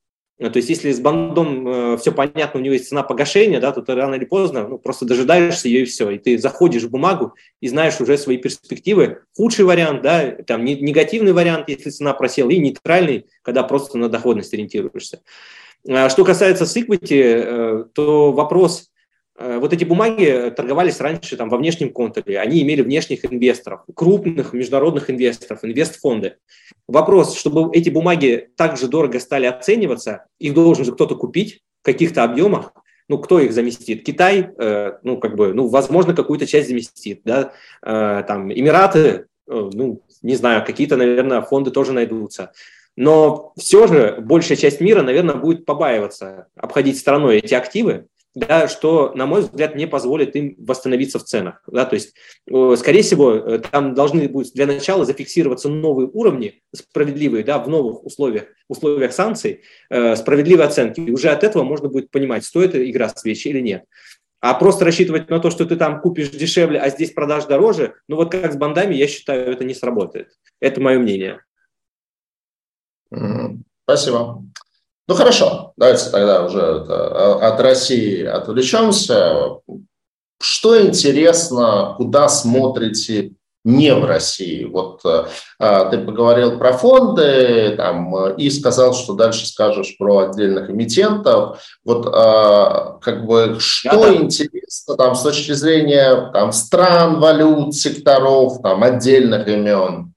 то 0.50 0.58
есть 0.58 0.70
если 0.70 0.92
с 0.92 1.00
бандом 1.00 1.68
э, 1.68 1.98
все 1.98 2.12
понятно, 2.12 2.60
у 2.60 2.64
него 2.64 2.74
есть 2.74 2.90
цена 2.90 3.04
погашения, 3.04 3.60
да, 3.60 3.72
то 3.72 3.82
ты 3.82 3.94
рано 3.94 4.16
или 4.16 4.26
поздно 4.26 4.68
ну, 4.68 4.78
просто 4.80 5.06
дожидаешься 5.06 5.68
ее 5.68 5.84
и 5.84 5.86
все. 5.86 6.10
И 6.10 6.18
ты 6.18 6.38
заходишь 6.40 6.84
в 6.84 6.90
бумагу 6.90 7.36
и 7.60 7.68
знаешь 7.68 8.02
уже 8.02 8.18
свои 8.18 8.38
перспективы. 8.38 9.20
Худший 9.36 9.66
вариант, 9.66 10.02
да, 10.02 10.32
там 10.48 10.66
негативный 10.66 11.34
вариант, 11.34 11.70
если 11.70 11.92
цена 11.92 12.14
просела, 12.14 12.50
и 12.50 12.58
нейтральный, 12.58 13.28
когда 13.44 13.62
просто 13.62 14.00
на 14.00 14.10
доходность 14.10 14.54
ориентируешься. 14.54 15.22
А 15.88 16.10
что 16.10 16.26
касается 16.26 16.66
с 16.66 16.76
э, 16.76 17.84
то 17.94 18.32
вопрос 18.32 18.92
Э, 19.42 19.58
вот 19.58 19.74
эти 19.74 19.84
бумаги 19.84 20.54
торговались 20.56 21.00
раньше 21.00 21.36
там, 21.36 21.50
во 21.50 21.58
внешнем 21.58 21.92
контуре, 21.92 22.40
они 22.40 22.62
имели 22.62 22.82
внешних 22.82 23.26
инвесторов, 23.26 23.82
крупных 23.96 24.54
международных 24.54 25.10
инвесторов, 25.10 25.64
инвестфонды. 25.64 26.38
Вопрос, 26.92 27.38
чтобы 27.38 27.74
эти 27.74 27.90
бумаги 27.90 28.50
так 28.58 28.78
же 28.78 28.88
дорого 28.88 29.20
стали 29.20 29.46
оцениваться, 29.46 30.26
их 30.40 30.54
должен 30.54 30.84
же 30.84 30.92
кто-то 30.92 31.16
купить 31.16 31.62
в 31.82 31.86
каких-то 31.86 32.24
объемах, 32.24 32.74
ну, 33.08 33.18
кто 33.18 33.40
их 33.40 33.54
заместит? 33.54 34.04
Китай, 34.04 34.52
э, 34.58 34.94
ну, 35.04 35.18
как 35.18 35.36
бы, 35.36 35.54
ну, 35.54 35.68
возможно, 35.68 36.14
какую-то 36.14 36.46
часть 36.46 36.68
заместит, 36.68 37.22
да, 37.24 37.54
э, 37.82 38.24
там, 38.28 38.52
Эмираты, 38.52 39.00
э, 39.00 39.24
ну, 39.48 40.02
не 40.22 40.36
знаю, 40.36 40.66
какие-то, 40.66 40.98
наверное, 40.98 41.42
фонды 41.42 41.72
тоже 41.72 41.94
найдутся. 41.94 42.52
Но 42.98 43.54
все 43.58 43.88
же 43.88 44.18
большая 44.20 44.58
часть 44.58 44.82
мира, 44.82 45.02
наверное, 45.02 45.36
будет 45.36 45.66
побаиваться 45.66 46.48
обходить 46.56 47.00
стороной 47.00 47.38
эти 47.38 47.54
активы, 47.54 48.08
да, 48.34 48.68
что, 48.68 49.12
на 49.14 49.26
мой 49.26 49.42
взгляд, 49.42 49.76
не 49.76 49.88
позволит 49.88 50.36
им 50.36 50.56
восстановиться 50.58 51.20
в 51.20 51.24
ценах. 51.24 51.62
Да, 51.68 51.86
то 51.86 51.96
есть, 51.96 52.16
скорее 52.78 53.02
всего, 53.02 53.34
э, 53.34 53.60
там 53.60 53.94
должны 53.94 54.28
будут 54.30 54.54
для 54.54 54.66
начала 54.66 55.04
зафиксироваться 55.04 55.68
новые 55.70 56.10
уровни 56.12 56.62
справедливые 56.74 57.44
да, 57.44 57.60
в 57.60 57.68
новых 57.68 58.06
условиях, 58.06 58.46
условиях 58.70 59.12
санкций, 59.14 59.64
э, 59.90 60.16
справедливые 60.16 60.68
оценки. 60.68 61.02
И 61.02 61.12
уже 61.12 61.30
от 61.30 61.44
этого 61.44 61.64
можно 61.64 61.90
будет 61.90 62.10
понимать, 62.10 62.46
стоит 62.46 62.74
игра 62.74 63.10
свечи 63.10 63.50
или 63.50 63.60
нет. 63.60 63.84
А 64.40 64.54
просто 64.56 64.86
рассчитывать 64.86 65.30
на 65.30 65.40
то, 65.40 65.52
что 65.52 65.66
ты 65.66 65.76
там 65.76 66.02
купишь 66.02 66.30
дешевле, 66.30 66.80
а 66.80 66.90
здесь 66.90 67.12
продашь 67.12 67.46
дороже, 67.46 67.96
ну 68.08 68.16
вот 68.16 68.32
как 68.32 68.52
с 68.52 68.56
бандами, 68.56 68.96
я 68.96 69.08
считаю, 69.08 69.52
это 69.52 69.64
не 69.66 69.76
сработает. 69.76 70.30
Это 70.60 70.82
мое 70.82 70.98
мнение. 71.00 71.44
Спасибо. 73.84 74.44
Ну 75.12 75.18
хорошо, 75.18 75.74
давайте 75.76 76.10
тогда 76.10 76.46
уже 76.46 76.62
это, 76.62 77.36
от 77.46 77.60
России 77.60 78.24
отвлечемся. 78.24 79.58
Что 80.42 80.82
интересно, 80.82 81.96
куда 81.98 82.30
смотрите 82.30 83.34
не 83.66 83.94
в 83.94 84.06
России. 84.06 84.64
Вот 84.64 85.02
э, 85.04 85.26
а, 85.60 85.90
ты 85.90 85.98
поговорил 85.98 86.58
про 86.58 86.72
фонды 86.72 87.74
там, 87.76 88.30
и 88.36 88.50
сказал, 88.50 88.94
что 88.94 89.14
дальше 89.14 89.46
скажешь 89.46 89.98
про 89.98 90.30
отдельных 90.30 90.70
эмитентов. 90.70 91.62
Вот 91.84 92.08
а, 92.08 92.98
как 93.02 93.26
бы 93.26 93.58
что 93.60 94.04
да, 94.04 94.16
интересно 94.16 94.96
там 94.96 95.16
с 95.16 95.24
точки 95.24 95.52
зрения 95.52 96.32
там, 96.32 96.54
стран, 96.54 97.20
валют, 97.20 97.76
секторов, 97.76 98.62
там, 98.62 98.82
отдельных 98.82 99.46
имен? 99.46 100.14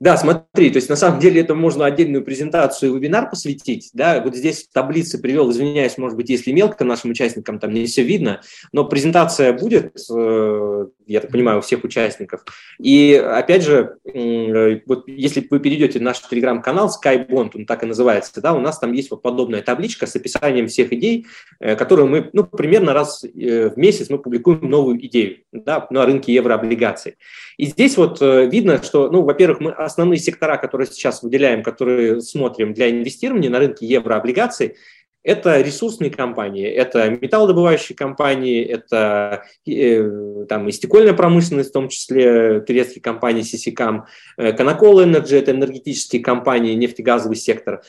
Да, 0.00 0.16
смотри, 0.16 0.70
то 0.70 0.76
есть 0.76 0.88
на 0.88 0.96
самом 0.96 1.20
деле 1.20 1.42
это 1.42 1.54
можно 1.54 1.84
отдельную 1.84 2.24
презентацию 2.24 2.90
и 2.90 2.96
вебинар 2.96 3.28
посвятить. 3.28 3.90
Да, 3.92 4.22
вот 4.22 4.34
здесь 4.34 4.66
в 4.66 4.72
таблице 4.72 5.20
привел, 5.20 5.50
извиняюсь, 5.50 5.98
может 5.98 6.16
быть, 6.16 6.30
если 6.30 6.52
мелко 6.52 6.86
нашим 6.86 7.10
участникам 7.10 7.58
там 7.58 7.74
не 7.74 7.84
все 7.84 8.02
видно, 8.02 8.40
но 8.72 8.86
презентация 8.86 9.52
будет, 9.52 9.94
э, 10.10 10.86
я 11.06 11.20
так 11.20 11.30
понимаю, 11.30 11.58
у 11.58 11.60
всех 11.60 11.84
участников. 11.84 12.46
И 12.78 13.12
опять 13.12 13.62
же, 13.62 13.96
э, 14.06 14.80
вот 14.86 15.06
если 15.06 15.46
вы 15.50 15.60
перейдете 15.60 15.98
в 15.98 16.02
наш 16.02 16.20
телеграм-канал 16.20 16.88
SkyBond, 16.88 17.50
он 17.56 17.66
так 17.66 17.82
и 17.82 17.86
называется, 17.86 18.40
да, 18.40 18.54
у 18.54 18.60
нас 18.60 18.78
там 18.78 18.92
есть 18.92 19.10
вот 19.10 19.20
подобная 19.20 19.60
табличка 19.60 20.06
с 20.06 20.16
описанием 20.16 20.68
всех 20.68 20.94
идей, 20.94 21.26
э, 21.60 21.76
которые 21.76 22.06
мы, 22.06 22.30
ну, 22.32 22.44
примерно 22.44 22.94
раз 22.94 23.22
в 23.22 23.76
месяц 23.76 24.08
мы 24.08 24.18
публикуем 24.18 24.70
новую 24.70 24.98
идею 25.04 25.40
да, 25.52 25.86
на 25.90 26.06
рынке 26.06 26.32
еврооблигаций. 26.32 27.16
И 27.58 27.66
здесь 27.66 27.98
вот 27.98 28.22
видно, 28.22 28.82
что, 28.82 29.10
ну, 29.10 29.20
во-первых, 29.20 29.60
мы 29.60 29.72
основные 29.90 30.18
сектора, 30.18 30.56
которые 30.56 30.86
сейчас 30.86 31.22
выделяем, 31.22 31.62
которые 31.62 32.20
смотрим 32.20 32.72
для 32.74 32.90
инвестирования 32.90 33.50
на 33.50 33.58
рынке 33.58 33.86
еврооблигаций, 33.86 34.76
это 35.22 35.60
ресурсные 35.60 36.10
компании, 36.10 36.66
это 36.66 37.10
металлодобывающие 37.10 37.94
компании, 37.94 38.64
это 38.64 39.44
э, 39.66 40.46
там, 40.48 40.68
и 40.68 40.72
стекольная 40.72 41.12
промышленность, 41.12 41.70
в 41.70 41.74
том 41.74 41.88
числе 41.88 42.60
турецкие 42.60 43.02
компании 43.02 43.42
Сисикам, 43.42 44.06
э, 44.38 44.52
Canacol 44.52 45.04
Energy, 45.04 45.36
это 45.36 45.50
энергетические 45.50 46.22
компании, 46.22 46.74
нефтегазовый 46.74 47.36
сектор. 47.36 47.82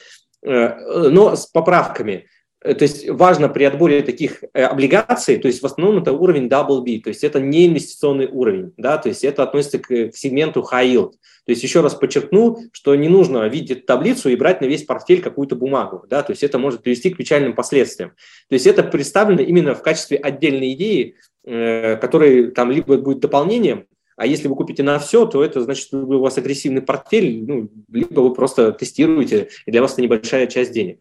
Э, 0.43 1.09
но 1.09 1.35
с 1.35 1.45
поправками. 1.45 2.27
То 2.63 2.83
есть 2.83 3.09
важно 3.09 3.49
при 3.49 3.63
отборе 3.63 4.03
таких 4.03 4.43
облигаций, 4.53 5.37
то 5.37 5.47
есть 5.47 5.63
в 5.63 5.65
основном 5.65 6.01
это 6.01 6.13
уровень 6.13 6.47
double 6.47 6.81
B, 6.81 7.01
то 7.01 7.09
есть 7.09 7.23
это 7.23 7.39
не 7.39 7.67
инвестиционный 7.67 8.27
уровень, 8.27 8.73
да, 8.77 8.97
то 8.97 9.09
есть 9.09 9.23
это 9.23 9.41
относится 9.41 9.79
к, 9.79 9.87
к 9.87 10.15
сегменту 10.15 10.61
high 10.71 10.93
yield. 10.93 11.11
То 11.45 11.53
есть 11.53 11.63
еще 11.63 11.81
раз 11.81 11.95
подчеркну, 11.95 12.59
что 12.71 12.93
не 12.93 13.09
нужно 13.09 13.47
видеть 13.47 13.87
таблицу 13.87 14.29
и 14.29 14.35
брать 14.35 14.61
на 14.61 14.65
весь 14.65 14.83
портфель 14.83 15.23
какую-то 15.23 15.55
бумагу, 15.55 16.05
да, 16.07 16.21
то 16.21 16.33
есть 16.33 16.43
это 16.43 16.59
может 16.59 16.83
привести 16.83 17.09
к 17.09 17.17
печальным 17.17 17.55
последствиям. 17.55 18.11
То 18.47 18.53
есть 18.53 18.67
это 18.67 18.83
представлено 18.83 19.41
именно 19.41 19.73
в 19.73 19.81
качестве 19.81 20.17
отдельной 20.17 20.73
идеи, 20.73 21.15
э, 21.43 21.95
которой 21.97 22.51
там 22.51 22.69
либо 22.69 22.97
будет 22.97 23.21
дополнением, 23.21 23.87
а 24.17 24.27
если 24.27 24.47
вы 24.47 24.55
купите 24.55 24.83
на 24.83 24.99
все, 24.99 25.25
то 25.25 25.43
это 25.43 25.61
значит, 25.61 25.83
что 25.83 25.97
у 25.97 26.19
вас 26.19 26.37
агрессивный 26.37 26.83
портфель, 26.83 27.43
ну, 27.43 27.71
либо 27.91 28.19
вы 28.19 28.35
просто 28.35 28.71
тестируете, 28.71 29.49
и 29.65 29.71
для 29.71 29.81
вас 29.81 29.93
это 29.93 30.03
небольшая 30.03 30.45
часть 30.45 30.73
денег. 30.73 30.99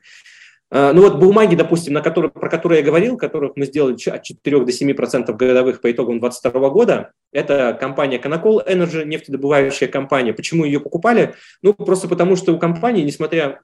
А, 0.71 0.93
ну 0.93 1.03
вот 1.03 1.19
бумаги, 1.19 1.57
допустим, 1.57 1.95
на 1.95 2.01
которые, 2.01 2.31
про 2.31 2.49
которые 2.49 2.81
я 2.81 2.87
говорил, 2.87 3.17
которых 3.17 3.53
мы 3.57 3.67
сделали 3.67 3.97
от 4.09 4.23
4 4.23 4.65
до 4.65 4.73
7 4.73 4.95
процентов 4.95 5.37
годовых 5.37 5.81
по 5.81 5.91
итогам 5.91 6.21
2022 6.21 6.71
года, 6.71 7.13
это 7.33 7.77
компания 7.79 8.19
Canacol 8.19 8.67
Energy, 8.67 9.05
нефтедобывающая 9.05 9.89
компания. 9.89 10.33
Почему 10.33 10.65
ее 10.65 10.81
покупали? 10.81 11.35
Ну, 11.63 11.75
просто 11.75 12.09
потому 12.09 12.37
что 12.37 12.53
у 12.53 12.59
компании, 12.59 13.03
несмотря 13.03 13.61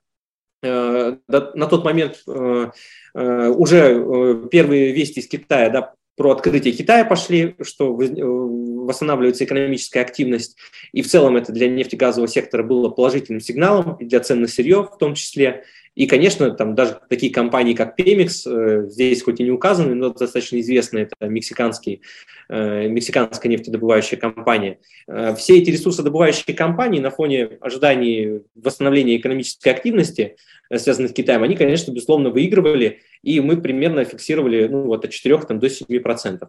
э, 0.63 1.17
на 1.29 1.67
тот 1.67 1.85
момент 1.85 2.23
э, 2.27 2.71
э, 3.15 3.49
уже 3.51 4.49
первые 4.51 4.93
вести 4.93 5.21
из 5.21 5.29
Китая 5.29 5.71
да, 5.71 5.93
про 6.17 6.33
открытие 6.33 6.75
Китая 6.75 7.05
пошли, 7.05 7.55
что 7.63 7.95
восстанавливается 7.95 9.45
экономическая 9.45 10.01
активность, 10.01 10.57
и 10.93 11.03
в 11.03 11.09
целом 11.09 11.37
это 11.37 11.53
для 11.53 11.69
нефтегазового 11.69 12.29
сектора 12.29 12.63
было 12.63 12.89
положительным 12.89 13.41
сигналом, 13.41 13.97
и 13.97 14.07
для 14.07 14.21
цен 14.21 14.41
на 14.41 14.49
сырье 14.49 14.83
в 14.83 14.99
том 14.99 15.15
числе. 15.15 15.65
И, 15.97 16.07
конечно, 16.07 16.51
там 16.51 16.75
даже 16.75 16.99
такие 17.09 17.33
компании, 17.33 17.73
как 17.73 17.99
Pemex, 17.99 18.43
э, 18.45 18.89
здесь 18.89 19.23
хоть 19.23 19.41
и 19.41 19.45
не 19.45 19.51
указаны, 19.51 19.95
но 19.95 20.11
достаточно 20.11 20.61
известная, 20.61 21.05
это 21.05 21.27
мексиканский, 21.27 22.03
э, 22.51 22.87
мексиканская 22.87 23.51
нефтедобывающая 23.51 24.19
компания. 24.19 24.79
Э, 25.09 25.35
все 25.35 25.57
эти 25.57 25.71
ресурсодобывающие 25.71 26.55
компании 26.55 27.01
на 27.01 27.11
фоне 27.11 27.49
ожиданий 27.63 28.43
восстановления 28.55 29.17
экономической 29.17 29.71
активности, 29.71 30.37
связанных 30.71 31.13
с 31.13 31.15
Китаем, 31.15 31.43
они, 31.43 31.57
конечно, 31.57 31.93
безусловно, 31.93 32.29
выигрывали, 32.29 33.01
и 33.23 33.41
мы 33.41 33.57
примерно 33.57 34.05
фиксировали 34.05 34.67
ну, 34.67 34.83
вот 34.83 35.05
от 35.05 35.11
4 35.11 35.39
там, 35.49 35.59
до 35.59 35.69
7%. 35.69 36.47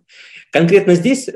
Конкретно 0.52 0.96
здесь 0.96 1.30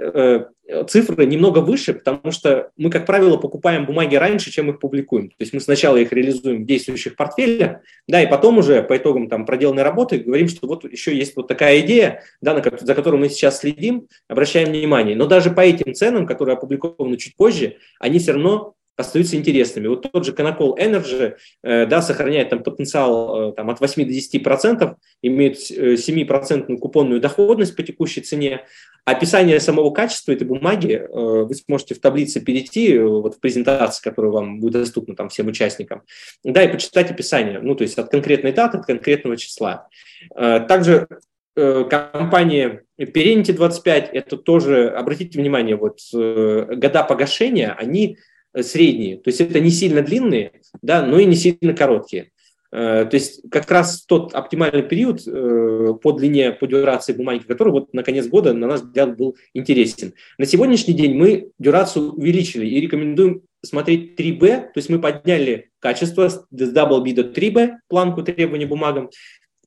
цифры 0.88 1.26
немного 1.26 1.60
выше, 1.60 1.94
потому 1.94 2.32
что 2.32 2.72
мы, 2.78 2.90
как 2.90 3.06
правило, 3.06 3.38
покупаем 3.38 3.86
бумаги 3.86 4.16
раньше, 4.16 4.52
чем 4.52 4.70
их 4.70 4.80
публикуем. 4.80 5.30
То 5.30 5.36
есть 5.40 5.54
мы 5.54 5.60
сначала 5.60 5.98
их 5.98 6.12
реализуем 6.12 6.64
в 6.64 6.66
действующих 6.66 7.16
портфелях, 7.16 7.82
да, 8.08 8.22
и 8.22 8.28
потом 8.28 8.58
уже 8.58 8.84
по 8.84 8.98
итогам 8.98 9.30
там, 9.30 9.46
проделанной 9.46 9.84
работы 9.84 10.18
говорим, 10.20 10.48
что 10.48 10.68
вот 10.68 10.84
еще 10.84 11.16
есть 11.16 11.36
вот 11.36 11.48
такая 11.48 11.80
идея, 11.82 12.24
да, 12.42 12.54
на, 12.54 12.64
за 12.78 12.96
которой 12.96 13.18
мы 13.18 13.30
сейчас 13.30 13.60
следим, 13.60 14.08
обращаем 14.28 14.70
внимание. 14.70 15.16
Но 15.16 15.28
даже 15.28 15.52
по 15.52 15.62
этим 15.62 15.94
ценам, 15.94 16.26
которые 16.26 16.54
опубликованы 16.54 17.18
чуть 17.18 17.36
позже, 17.36 17.78
они 18.00 18.20
все 18.20 18.34
равно 18.34 18.74
остаются 19.02 19.36
интересными. 19.36 19.88
Вот 19.88 20.10
тот 20.12 20.26
же 20.26 20.32
Canacol 20.32 20.78
Energy 20.78 21.36
э, 21.64 21.86
да, 21.86 22.02
сохраняет 22.02 22.50
там, 22.50 22.64
потенциал 22.64 23.52
э, 23.52 23.54
там, 23.54 23.70
от 23.70 23.80
8 23.80 24.06
до 24.06 24.12
10 24.12 24.44
процентов, 24.44 24.96
имеет 25.22 25.60
7 25.60 26.26
процентную 26.26 26.80
купонную 26.80 27.20
доходность 27.20 27.76
по 27.76 27.84
текущей 27.84 28.22
цене. 28.22 28.66
Описание 29.04 29.60
самого 29.60 29.92
качества 29.92 30.32
этой 30.32 30.48
бумаги 30.48 30.94
э, 30.94 31.08
вы 31.10 31.54
сможете 31.54 31.96
в 31.96 32.00
таблице 32.00 32.40
перейти, 32.40 32.98
вот 33.00 33.36
в 33.36 33.40
презентации, 33.40 34.02
которая 34.02 34.32
вам 34.32 34.60
будет 34.60 34.74
доступна 34.74 35.16
там, 35.16 35.30
всем 35.30 35.48
участникам, 35.48 36.04
да, 36.44 36.64
и 36.64 36.72
почитать 36.72 37.12
описание, 37.12 37.60
ну, 37.60 37.76
то 37.76 37.84
есть 37.84 37.98
от 37.98 38.10
конкретной 38.10 38.54
даты, 38.54 38.78
от 38.78 38.86
конкретного 38.86 39.38
числа. 39.38 39.88
Также 40.36 41.08
компания 41.56 42.84
Perenti 42.98 43.54
25, 43.54 44.10
это 44.14 44.38
тоже, 44.38 44.90
обратите 44.90 45.40
внимание, 45.40 45.76
вот 45.76 46.00
года 46.14 47.04
погашения, 47.04 47.76
они 47.78 48.18
Э, 48.18 48.31
средние. 48.60 49.18
То 49.18 49.30
есть 49.30 49.42
это 49.42 49.60
не 49.60 49.70
сильно 49.70 50.02
длинные, 50.02 50.52
да, 50.82 51.06
но 51.06 51.20
и 51.20 51.26
не 51.26 51.36
сильно 51.36 51.74
короткие. 51.74 52.32
Э, 52.72 53.06
то 53.06 53.16
есть 53.16 53.42
как 53.52 53.70
раз 53.70 54.06
тот 54.06 54.34
оптимальный 54.34 54.84
период 54.84 55.22
э, 55.28 55.94
по 56.02 56.12
длине, 56.14 56.52
по 56.52 56.68
дюрации 56.68 57.14
бумаги, 57.14 57.44
который 57.44 57.72
вот 57.72 57.94
на 57.94 58.04
конец 58.04 58.28
года, 58.28 58.54
на 58.54 58.68
наш 58.68 58.82
взгляд, 58.82 59.18
был 59.18 59.36
интересен. 59.54 60.14
На 60.38 60.46
сегодняшний 60.46 60.94
день 60.94 61.16
мы 61.16 61.50
дюрацию 61.60 62.14
увеличили 62.14 62.66
и 62.66 62.80
рекомендуем 62.80 63.42
смотреть 63.64 64.20
3B, 64.20 64.48
то 64.48 64.72
есть 64.76 64.90
мы 64.90 65.00
подняли 65.00 65.70
качество 65.80 66.30
с 66.30 66.48
double 66.52 67.04
B 67.04 67.14
до 67.14 67.24
3B, 67.24 67.74
планку 67.88 68.24
требований 68.24 68.66
бумагам, 68.66 69.10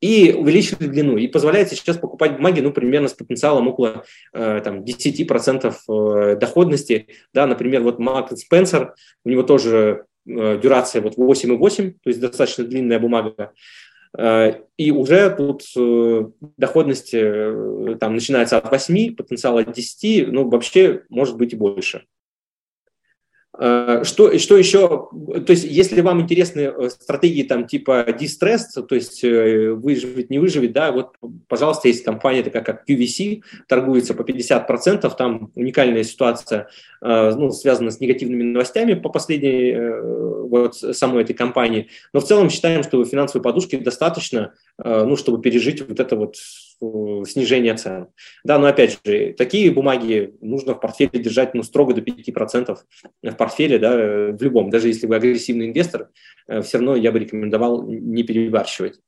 и 0.04 0.34
увеличили 0.34 0.86
длину. 0.86 1.16
И 1.16 1.28
позволяет 1.28 1.70
сейчас 1.70 1.96
покупать 1.96 2.36
бумаги, 2.36 2.60
ну, 2.60 2.72
примерно 2.72 3.08
с 3.08 3.14
потенциалом 3.14 3.68
около 3.68 4.04
э, 4.34 4.60
там, 4.62 4.84
10% 4.84 5.74
э, 5.88 6.36
доходности. 6.36 7.06
Да, 7.32 7.46
например, 7.46 7.80
вот 7.80 7.98
Марк 7.98 8.36
Спенсер, 8.36 8.94
у 9.24 9.30
него 9.30 9.42
тоже 9.42 10.04
э, 10.26 10.60
дюрация 10.62 11.00
вот 11.00 11.16
8,8, 11.16 11.92
то 12.02 12.10
есть 12.10 12.20
достаточно 12.20 12.64
длинная 12.64 12.98
бумага. 12.98 13.52
Э, 14.18 14.60
и 14.76 14.90
уже 14.90 15.30
тут 15.30 15.62
э, 15.74 16.26
доходность 16.58 17.14
э, 17.14 17.96
там 17.98 18.12
начинается 18.12 18.58
от 18.58 18.70
8, 18.70 19.16
потенциал 19.16 19.56
от 19.56 19.72
10, 19.72 20.30
ну, 20.30 20.50
вообще 20.50 21.04
может 21.08 21.38
быть 21.38 21.54
и 21.54 21.56
больше. 21.56 22.04
Э, 23.56 24.02
что, 24.02 24.36
что 24.38 24.56
еще, 24.56 24.88
то 24.88 25.50
есть 25.50 25.64
если 25.64 26.00
вам 26.00 26.20
интересны 26.20 26.60
э, 26.60 26.88
стратегии 26.90 27.44
там 27.44 27.68
типа 27.68 28.04
дистресс, 28.18 28.72
то 28.72 28.94
есть 28.94 29.22
э, 29.22 29.70
выживет, 29.70 30.28
не 30.30 30.40
выживет, 30.40 30.72
да, 30.72 30.90
вот, 30.90 31.14
пожалуйста, 31.46 31.86
есть 31.86 32.04
компания 32.04 32.42
такая, 32.42 32.64
как 32.64 32.88
QVC, 32.88 33.42
торгуется 33.68 34.14
по 34.14 34.22
50%, 34.22 35.08
там 35.16 35.52
уникальная 35.54 36.02
ситуация, 36.02 36.68
ну, 37.00 37.50
связана 37.50 37.90
с 37.90 38.00
негативными 38.00 38.42
новостями 38.42 38.94
по 38.94 39.08
последней, 39.08 39.74
вот, 40.48 40.76
самой 40.76 41.22
этой 41.22 41.34
компании, 41.34 41.88
но 42.12 42.20
в 42.20 42.24
целом 42.24 42.50
считаем, 42.50 42.82
что 42.82 43.04
финансовой 43.04 43.42
подушки 43.42 43.76
достаточно, 43.76 44.54
ну, 44.78 45.16
чтобы 45.16 45.42
пережить 45.42 45.86
вот 45.86 46.00
это 46.00 46.16
вот 46.16 46.36
снижение 47.26 47.76
цен. 47.76 48.08
Да, 48.44 48.58
но 48.58 48.66
опять 48.66 48.98
же, 49.04 49.34
такие 49.36 49.70
бумаги 49.70 50.34
нужно 50.40 50.74
в 50.74 50.80
портфеле 50.80 51.20
держать 51.20 51.54
ну, 51.54 51.62
строго 51.62 51.94
до 51.94 52.00
5% 52.00 52.78
в 53.22 53.32
портфеле, 53.32 53.78
да, 53.78 53.96
в 54.32 54.42
любом. 54.42 54.70
Даже 54.70 54.88
если 54.88 55.06
вы 55.06 55.16
агрессивный 55.16 55.68
инвестор, 55.68 56.10
э, 56.48 56.62
все 56.62 56.78
равно 56.78 56.96
я 56.96 57.12
бы 57.12 57.18
рекомендовал 57.18 57.86
не 57.86 58.22
перебарщивать. 58.22 59.00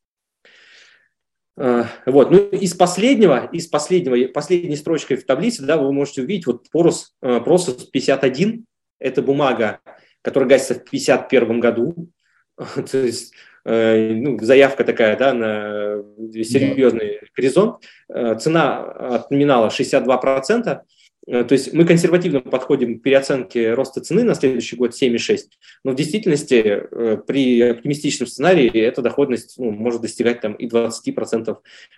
Э, 1.56 1.84
вот, 2.06 2.30
ну 2.30 2.48
из 2.48 2.74
последнего, 2.74 3.48
из 3.52 3.66
последнего, 3.66 4.28
последней 4.32 4.76
строчкой 4.76 5.16
в 5.16 5.26
таблице, 5.26 5.64
да, 5.64 5.76
вы 5.76 5.92
можете 5.92 6.22
увидеть 6.22 6.46
вот 6.46 6.70
порос, 6.70 7.14
э, 7.22 7.40
Просос 7.40 7.84
51, 7.84 8.64
это 8.98 9.22
бумага, 9.22 9.80
которая 10.22 10.48
гасится 10.48 10.74
в 10.74 10.82
1951 10.82 11.60
году, 11.60 12.08
то 12.90 12.98
есть 12.98 13.32
Э, 13.34 13.55
ну, 13.66 14.38
заявка 14.40 14.84
такая, 14.84 15.16
да, 15.16 15.32
на 15.34 16.04
серьезный 16.44 17.20
горизонт. 17.36 17.82
Э, 18.08 18.36
цена 18.38 18.82
от 18.82 19.30
номинала 19.30 19.68
62%. 19.68 20.80
Э, 21.26 21.44
то 21.44 21.52
есть 21.52 21.72
мы 21.72 21.84
консервативно 21.84 22.40
подходим 22.40 23.00
к 23.00 23.02
переоценке 23.02 23.74
роста 23.74 24.00
цены 24.00 24.22
на 24.22 24.34
следующий 24.34 24.76
год 24.76 24.92
7,6, 24.92 25.38
но 25.82 25.90
в 25.90 25.96
действительности 25.96 26.84
при 27.26 27.60
оптимистичном 27.60 28.28
сценарии 28.28 28.70
эта 28.80 29.02
доходность 29.02 29.58
ну, 29.58 29.72
может 29.72 30.00
достигать 30.00 30.40
там, 30.40 30.52
и 30.54 30.68
20% 30.68 31.56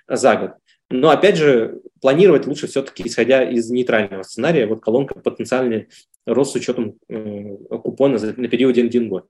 за 0.09 0.37
год. 0.37 0.53
Но 0.91 1.11
опять 1.11 1.37
же, 1.37 1.81
планировать 2.01 2.47
лучше 2.47 2.67
все-таки 2.67 3.07
исходя 3.07 3.43
из 3.43 3.71
нейтрального 3.71 4.23
сценария. 4.23 4.67
Вот 4.67 4.81
колонка 4.81 5.19
потенциальный 5.19 5.89
рост 6.27 6.53
с 6.53 6.57
учетом 6.57 6.97
э, 7.09 7.57
купона 7.83 8.19
на 8.19 8.49
период 8.49 8.79
один 8.79 9.09
год. 9.09 9.27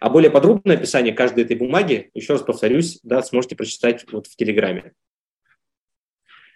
А 0.00 0.08
более 0.08 0.30
подробное 0.30 0.76
описание 0.76 1.12
каждой 1.12 1.44
этой 1.44 1.56
бумаги, 1.56 2.10
еще 2.14 2.34
раз 2.34 2.42
повторюсь, 2.42 3.00
да, 3.02 3.22
сможете 3.22 3.56
прочитать 3.56 4.04
вот 4.10 4.26
в 4.26 4.36
Телеграме. 4.36 4.92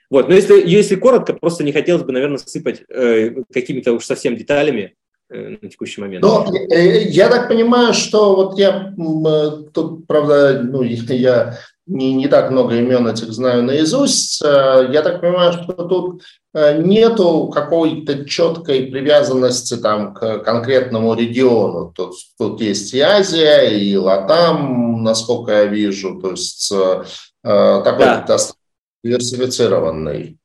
Вот, 0.09 0.29
но 0.29 0.35
если, 0.35 0.67
если 0.67 0.95
коротко, 0.97 1.35
просто 1.35 1.65
не 1.65 1.73
хотелось 1.73 2.05
бы, 2.05 2.13
наверное, 2.13 2.39
сыпать 2.39 2.83
э, 2.89 3.43
какими-то 3.53 3.93
уж 3.93 4.05
совсем 4.05 4.37
деталями 4.37 4.95
э, 5.29 5.57
на 5.61 5.69
текущий 5.69 6.01
момент. 6.01 6.23
Но 6.23 6.47
э, 6.71 7.09
я 7.09 7.29
так 7.29 7.49
понимаю, 7.49 7.93
что 7.93 8.37
вот 8.37 8.59
я 8.59 8.95
э, 8.97 9.71
тут, 9.73 10.07
правда, 10.07 10.63
ну, 10.63 10.83
я 11.09 11.59
не, 11.87 12.15
не 12.15 12.29
так 12.29 12.51
много 12.51 12.77
имен 12.77 13.07
этих 13.07 13.33
знаю 13.33 13.63
наизусть. 13.63 14.43
Э, 14.43 14.89
я 14.93 15.03
так 15.03 15.21
понимаю, 15.21 15.53
что 15.53 15.73
тут 15.73 16.23
э, 16.53 16.83
нету 16.83 17.49
какой-то 17.49 18.25
четкой 18.25 18.87
привязанности 18.87 19.77
там, 19.77 20.13
к 20.13 20.41
конкретному 20.41 21.15
региону. 21.15 21.93
Тут, 21.95 22.15
тут 22.39 22.61
есть 22.61 22.93
и 22.93 23.01
Азия, 23.01 23.69
и 23.69 23.97
Латам, 23.97 25.03
насколько 25.05 25.53
я 25.53 25.65
вижу. 25.67 26.21
То 26.21 26.33
есть 26.33 26.73
э, 26.73 27.05
такой 27.43 28.05
да. 28.05 28.25
достаточно 28.27 28.61
диверсифицированный. 29.05 30.39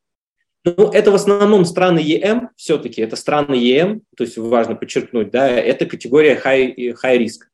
Ну, 0.64 0.92
это 0.92 1.10
в 1.10 1.16
основном 1.16 1.66
страны 1.66 2.00
ЕМ, 2.00 2.50
все-таки 2.56 3.02
это 3.02 3.16
страны 3.16 3.56
ЕМ, 3.56 4.04
то 4.16 4.24
есть 4.24 4.38
важно 4.38 4.76
подчеркнуть, 4.76 5.32
да, 5.32 5.50
это 5.50 5.88
категория 5.88 6.40
high, 6.40 6.76
high 7.04 7.18
risk. 7.18 7.48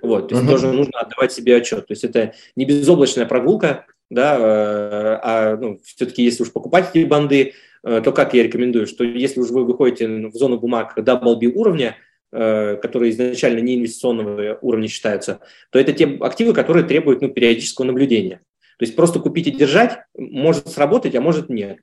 Вот, 0.00 0.28
то 0.28 0.34
есть 0.34 0.46
uh-huh. 0.46 0.50
тоже 0.50 0.72
нужно 0.72 1.00
отдавать 1.00 1.32
себе 1.32 1.56
отчет. 1.56 1.86
То 1.86 1.92
есть 1.92 2.04
это 2.04 2.32
не 2.56 2.64
безоблачная 2.64 3.26
прогулка, 3.26 3.86
да, 4.10 5.20
а 5.22 5.56
ну, 5.56 5.80
все-таки 5.84 6.22
если 6.22 6.44
уж 6.44 6.52
покупать 6.52 6.90
эти 6.94 7.04
банды, 7.04 7.54
то 7.82 8.12
как 8.12 8.32
я 8.32 8.42
рекомендую, 8.42 8.86
что 8.86 9.04
если 9.04 9.40
уж 9.40 9.50
вы 9.50 9.64
выходите 9.64 10.06
в 10.06 10.34
зону 10.34 10.58
бумаг 10.58 10.96
double 10.96 11.36
B 11.36 11.46
уровня, 11.48 11.96
которые 12.30 13.10
изначально 13.10 13.58
не 13.58 13.74
инвестиционного 13.74 14.58
уровня 14.62 14.88
считаются, 14.88 15.40
то 15.70 15.78
это 15.78 15.92
те 15.92 16.06
активы, 16.20 16.54
которые 16.54 16.86
требуют 16.86 17.20
ну, 17.20 17.28
периодического 17.28 17.86
наблюдения. 17.86 18.40
То 18.78 18.84
есть 18.84 18.96
просто 18.96 19.20
купить 19.20 19.48
и 19.48 19.50
держать 19.50 19.98
может 20.16 20.68
сработать, 20.68 21.14
а 21.14 21.20
может 21.20 21.50
нет. 21.50 21.78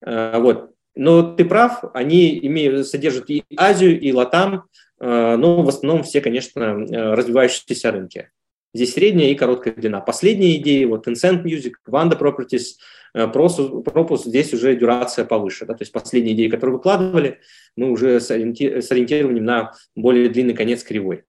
Вот. 0.00 0.70
Но 0.94 1.34
ты 1.34 1.44
прав, 1.44 1.84
они 1.94 2.38
имеют, 2.46 2.86
содержат 2.86 3.30
и 3.30 3.44
Азию, 3.56 4.00
и 4.00 4.12
Латам, 4.12 4.64
но 5.00 5.62
в 5.62 5.68
основном 5.68 6.02
все, 6.02 6.20
конечно, 6.20 6.74
развивающиеся 6.74 7.90
рынки. 7.90 8.30
Здесь 8.72 8.94
средняя 8.94 9.30
и 9.30 9.34
короткая 9.34 9.74
длина. 9.74 10.00
Последние 10.00 10.56
идеи, 10.60 10.84
вот 10.84 11.08
Tencent 11.08 11.42
Music, 11.42 11.72
Vanda 11.88 12.16
Properties, 12.16 12.76
Propus, 13.16 13.82
Propus 13.82 14.18
здесь 14.24 14.54
уже 14.54 14.76
дюрация 14.76 15.24
повыше. 15.24 15.66
Да? 15.66 15.74
То 15.74 15.82
есть 15.82 15.90
последние 15.90 16.34
идеи, 16.36 16.48
которые 16.48 16.76
выкладывали, 16.76 17.40
мы 17.74 17.90
уже 17.90 18.20
с, 18.20 18.30
ориентированием 18.30 19.44
на 19.44 19.72
более 19.96 20.28
длинный 20.28 20.54
конец 20.54 20.84
кривой. 20.84 21.24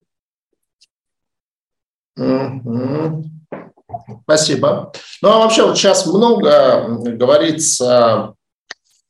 Спасибо. 4.23 4.91
Ну, 5.23 5.29
а 5.29 5.39
вообще 5.39 5.63
вот 5.65 5.77
сейчас 5.77 6.05
много 6.05 6.99
говорится, 7.15 8.35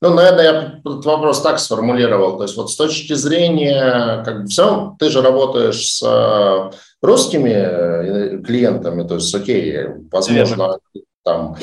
ну, 0.02 0.16
наверное, 0.16 0.43
я 0.43 0.80
этот 0.84 1.06
вопрос 1.06 1.41
так 1.41 1.60
сформулировал, 1.60 2.38
то 2.38 2.43
есть 2.43 2.58
вот 2.58 2.72
с 2.72 2.76
точки 2.76 3.14
зрения, 3.14 4.24
как 4.26 4.41
бы 4.41 4.47
все, 4.47 4.95
ты 4.97 5.10
же 5.10 5.22
работаешь 5.22 5.86
с 5.86 6.04
э, 6.04 6.72
русскими 7.04 7.54
э, 7.54 8.38
клиентами, 8.41 9.08
то 9.08 9.16
есть, 9.16 9.34
окей, 9.36 9.78
возможно, 10.12 10.80
там 11.24 11.56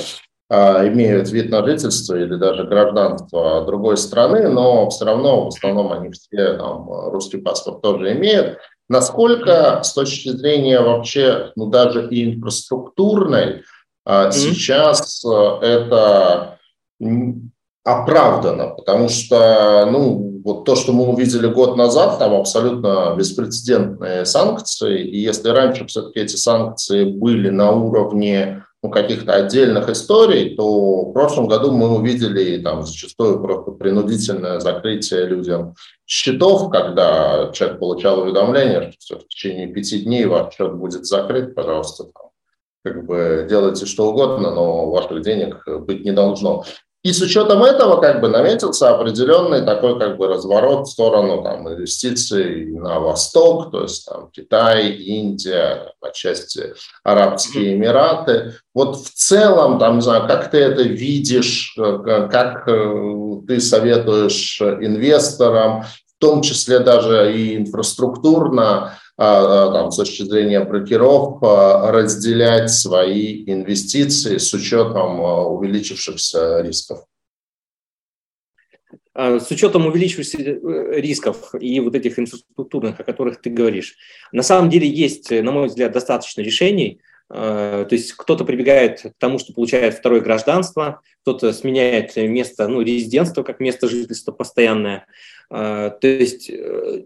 э, 0.51 0.89
имеют 0.89 1.31
вид 1.31 1.51
на 1.51 1.67
жительство 1.67 2.15
или 2.15 2.37
даже 2.37 2.63
гражданство 2.63 3.65
другой 3.67 3.97
страны, 3.97 4.49
но 4.49 4.89
все 4.91 5.05
равно 5.05 5.47
в 5.47 5.49
основном 5.49 5.93
они 5.93 6.13
все 6.13 6.57
там, 6.59 6.89
русский 7.11 7.39
паспорт 7.39 7.83
тоже 7.83 8.13
имеют. 8.13 8.59
Насколько 8.89 9.83
с 9.83 9.93
точки 9.93 10.29
зрения 10.29 10.81
вообще, 10.81 11.51
ну 11.57 11.67
даже 11.67 12.07
и 12.09 12.35
инфраструктурной, 12.37 13.65
mm-hmm. 14.07 14.31
сейчас 14.31 15.25
это 15.25 16.59
оправдано, 17.89 18.69
потому 18.69 19.09
что, 19.09 19.89
ну, 19.91 20.41
вот 20.45 20.65
то, 20.65 20.77
что 20.77 20.93
мы 20.93 21.09
увидели 21.09 21.47
год 21.47 21.77
назад, 21.77 22.19
там 22.19 22.35
абсолютно 22.35 23.15
беспрецедентные 23.17 24.25
санкции, 24.25 25.03
и 25.03 25.19
если 25.19 25.49
раньше 25.49 25.87
все-таки 25.87 26.21
эти 26.21 26.37
санкции 26.37 27.05
были 27.05 27.51
на 27.51 27.73
уровне 27.73 28.65
ну, 28.83 28.91
каких-то 28.91 29.35
отдельных 29.35 29.89
историй, 29.89 30.55
то 30.55 31.07
в 31.07 31.13
прошлом 31.13 31.49
году 31.49 31.73
мы 31.73 31.97
увидели 31.97 32.63
там 32.63 32.85
зачастую 32.85 33.41
просто 33.43 33.73
принудительное 33.73 34.61
закрытие 34.61 35.27
людям 35.27 35.75
счетов, 36.07 36.71
когда 36.71 37.51
человек 37.53 37.81
получал 37.81 38.21
уведомление, 38.21 38.93
что 39.01 39.19
в 39.19 39.27
течение 39.29 39.67
пяти 39.67 40.01
дней 40.01 40.27
ваш 40.27 40.55
счет 40.55 40.75
будет 40.75 41.07
закрыт, 41.07 41.55
пожалуйста, 41.55 42.05
там, 42.05 42.31
как 42.85 43.07
бы 43.07 43.47
делайте 43.51 43.87
что 43.87 44.11
угодно, 44.11 44.53
но 44.53 44.91
ваших 44.91 45.23
денег 45.23 45.65
быть 45.67 46.05
не 46.05 46.13
должно. 46.13 46.65
И 47.09 47.13
с 47.15 47.23
учетом 47.23 47.65
этого 47.65 48.03
как 48.03 48.21
бы 48.21 48.29
наметился 48.29 48.91
определенный 48.91 49.65
такой 49.65 49.99
как 49.99 50.19
бы 50.19 50.29
разворот 50.29 50.87
в 50.87 50.91
сторону 50.91 51.43
там, 51.43 51.67
инвестиций 51.67 52.67
на 52.67 53.01
восток, 53.01 53.71
то 53.71 53.85
есть 53.85 54.05
там 54.05 54.29
Китай, 54.31 54.91
Индия, 54.91 55.95
отчасти 56.03 56.75
Арабские 57.05 57.77
Эмираты. 57.77 58.57
Вот 58.75 58.97
в 58.99 59.11
целом, 59.15 59.79
там, 59.79 59.97
не 59.97 60.01
знаю, 60.03 60.29
как 60.29 60.51
ты 60.51 60.59
это 60.59 60.83
видишь, 60.83 61.75
э, 61.79 62.29
как 62.31 62.69
э, 62.69 63.41
ты 63.47 63.59
советуешь 63.59 64.61
инвесторам, 64.61 65.85
в 65.85 66.21
том 66.21 66.43
числе 66.43 66.79
даже 66.79 67.35
и 67.35 67.57
инфраструктурно, 67.57 68.99
там, 69.19 69.91
с 69.91 69.97
точки 69.97 70.23
зрения 70.23 70.61
брокеров 70.61 71.43
разделять 71.43 72.71
свои 72.71 73.43
инвестиции 73.51 74.39
с 74.39 74.55
учетом 74.55 75.21
а, 75.21 75.45
увеличившихся 75.47 76.61
рисков? 76.61 77.01
С 79.17 79.51
учетом 79.51 79.87
увеличившихся 79.87 80.39
э, 80.39 81.01
рисков 81.01 81.53
и 81.59 81.81
вот 81.81 81.97
этих 81.97 82.21
инфраструктурных, 82.21 83.01
о 83.01 83.03
которых 83.03 83.41
ты 83.41 83.51
говоришь, 83.51 83.97
на 84.31 84.45
самом 84.45 84.71
деле 84.71 84.89
есть, 84.89 85.33
на 85.33 85.51
мой 85.51 85.67
взгляд, 85.67 85.91
достаточно 85.91 86.41
решений. 86.41 87.01
То 87.29 87.89
есть 87.91 88.13
кто-то 88.13 88.45
прибегает 88.45 89.03
к 89.03 89.13
тому, 89.19 89.39
что 89.39 89.53
получает 89.53 89.95
второе 89.95 90.21
гражданство, 90.21 91.03
кто-то 91.23 91.53
сменяет 91.53 92.17
место, 92.17 92.69
ну, 92.69 92.81
резидентство 92.81 93.43
как 93.43 93.61
место 93.61 93.87
жительства 93.89 94.33
постоянное. 94.33 95.07
То 95.51 95.99
есть 96.03 96.49
э, 96.49 96.55
а, 96.55 97.03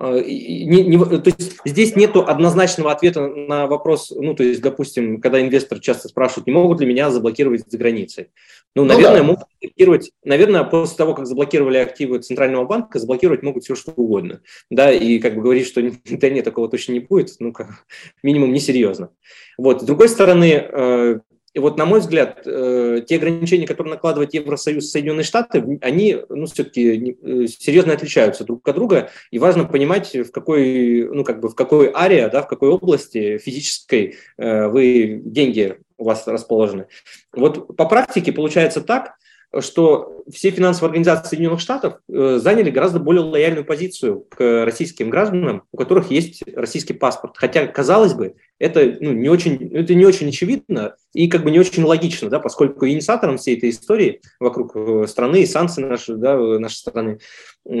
не, 0.00 0.82
не, 0.84 0.98
то 0.98 1.30
есть 1.30 1.58
здесь 1.64 1.94
нет 1.94 2.16
однозначного 2.16 2.90
ответа 2.90 3.28
на 3.28 3.66
вопрос, 3.66 4.10
ну, 4.10 4.34
то 4.34 4.42
есть, 4.42 4.62
допустим, 4.62 5.20
когда 5.20 5.40
инвестор 5.42 5.78
часто 5.78 6.08
спрашивает, 6.08 6.46
не 6.46 6.54
могут 6.54 6.80
ли 6.80 6.86
меня 6.86 7.10
заблокировать 7.10 7.64
за 7.66 7.76
границей. 7.76 8.28
Ну, 8.74 8.84
наверное, 8.84 9.22
ну, 9.22 9.22
да. 9.22 9.24
могут 9.24 9.48
заблокировать, 9.60 10.10
наверное, 10.24 10.64
после 10.64 10.96
того, 10.96 11.14
как 11.14 11.26
заблокировали 11.26 11.76
активы 11.76 12.20
Центрального 12.20 12.64
банка, 12.64 12.98
заблокировать 12.98 13.42
могут 13.42 13.64
все, 13.64 13.74
что 13.74 13.92
угодно. 13.94 14.40
Да, 14.70 14.90
и 14.90 15.18
как 15.18 15.34
бы 15.34 15.42
говорить, 15.42 15.66
что 15.66 15.82
да 16.10 16.30
нет, 16.30 16.44
такого 16.44 16.68
точно 16.68 16.92
не 16.92 17.00
будет, 17.00 17.34
ну, 17.38 17.52
как 17.52 17.84
минимум 18.22 18.52
несерьезно. 18.52 19.10
Вот, 19.58 19.82
с 19.82 19.84
другой 19.84 20.08
стороны, 20.08 20.66
э, 20.66 21.20
и 21.52 21.58
вот, 21.58 21.76
на 21.78 21.84
мой 21.84 21.98
взгляд, 21.98 22.42
э, 22.46 23.02
те 23.06 23.16
ограничения, 23.16 23.66
которые 23.66 23.94
накладывает 23.94 24.32
Евросоюз 24.34 24.84
и 24.84 24.88
Соединенные 24.88 25.24
Штаты, 25.24 25.78
они 25.82 26.18
ну, 26.28 26.46
все-таки 26.46 27.16
э, 27.20 27.46
серьезно 27.48 27.92
отличаются 27.92 28.44
друг 28.44 28.66
от 28.68 28.76
друга, 28.76 29.10
и 29.32 29.38
важно 29.40 29.64
понимать, 29.64 30.14
в 30.14 30.30
какой, 30.30 31.08
ну, 31.08 31.24
как 31.24 31.40
бы 31.40 31.48
в 31.48 31.56
какой 31.56 31.90
аре, 31.92 32.28
да, 32.28 32.42
в 32.42 32.48
какой 32.48 32.68
области 32.68 33.38
физической 33.38 34.16
э, 34.38 34.68
вы 34.68 35.20
деньги 35.24 35.78
у 35.98 36.04
вас 36.04 36.26
расположены. 36.26 36.86
Вот 37.32 37.76
по 37.76 37.84
практике 37.84 38.32
получается 38.32 38.80
так, 38.80 39.14
что 39.58 40.22
все 40.32 40.50
финансовые 40.50 40.90
организации 40.90 41.28
Соединенных 41.28 41.60
Штатов 41.60 41.94
э, 42.08 42.38
заняли 42.40 42.70
гораздо 42.70 43.00
более 43.00 43.22
лояльную 43.22 43.64
позицию 43.64 44.24
к 44.28 44.64
российским 44.64 45.10
гражданам, 45.10 45.64
у 45.72 45.76
которых 45.76 46.10
есть 46.10 46.44
российский 46.54 46.92
паспорт. 46.92 47.36
Хотя, 47.36 47.66
казалось 47.66 48.14
бы, 48.14 48.36
это, 48.60 48.96
ну, 49.00 49.12
не, 49.12 49.28
очень, 49.28 49.74
это 49.74 49.94
не 49.94 50.06
очень 50.06 50.28
очевидно 50.28 50.94
и 51.12 51.28
как 51.28 51.42
бы 51.42 51.50
не 51.50 51.58
очень 51.58 51.82
логично, 51.82 52.28
да, 52.30 52.38
поскольку 52.38 52.86
инициатором 52.86 53.38
всей 53.38 53.56
этой 53.56 53.70
истории 53.70 54.20
вокруг 54.38 54.76
э, 54.76 55.06
страны 55.08 55.42
и 55.42 55.46
санкций 55.46 55.84
нашей, 55.84 56.16
да, 56.16 56.36
нашей 56.36 56.76
страны 56.76 57.18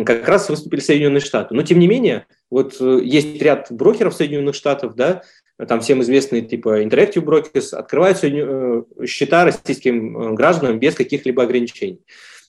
как 0.04 0.26
раз 0.26 0.48
выступили 0.48 0.80
Соединенные 0.80 1.20
Штаты. 1.20 1.54
Но, 1.54 1.62
тем 1.62 1.78
не 1.78 1.86
менее, 1.86 2.26
вот 2.50 2.76
э, 2.80 3.00
есть 3.04 3.40
ряд 3.40 3.68
брокеров 3.70 4.14
Соединенных 4.14 4.56
Штатов, 4.56 4.96
да, 4.96 5.22
там 5.66 5.80
всем 5.80 6.00
известные 6.02 6.42
типа 6.42 6.82
Interactive 6.82 7.24
Brokers, 7.24 7.74
открывают 7.74 8.18
э, 8.22 8.82
счета 9.06 9.44
российским 9.44 10.16
э, 10.16 10.34
гражданам 10.34 10.78
без 10.78 10.94
каких-либо 10.94 11.42
ограничений. 11.42 12.00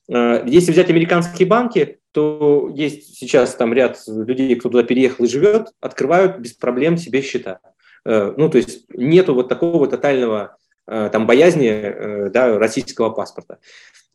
Э, 0.09 0.43
если 0.45 0.71
взять 0.71 0.89
американские 0.89 1.47
банки, 1.47 1.99
то 2.11 2.71
есть 2.73 3.17
сейчас 3.17 3.55
там 3.55 3.73
ряд 3.73 3.99
людей, 4.07 4.55
кто 4.55 4.69
туда 4.69 4.83
переехал 4.83 5.25
и 5.25 5.29
живет, 5.29 5.69
открывают 5.79 6.39
без 6.39 6.53
проблем 6.53 6.97
себе 6.97 7.21
счета. 7.21 7.59
Ну, 8.03 8.49
то 8.49 8.57
есть 8.57 8.85
нету 8.89 9.35
вот 9.35 9.47
такого 9.47 9.87
тотального 9.87 10.57
там 10.87 11.27
боязни 11.27 12.29
да, 12.31 12.57
российского 12.57 13.11
паспорта. 13.11 13.59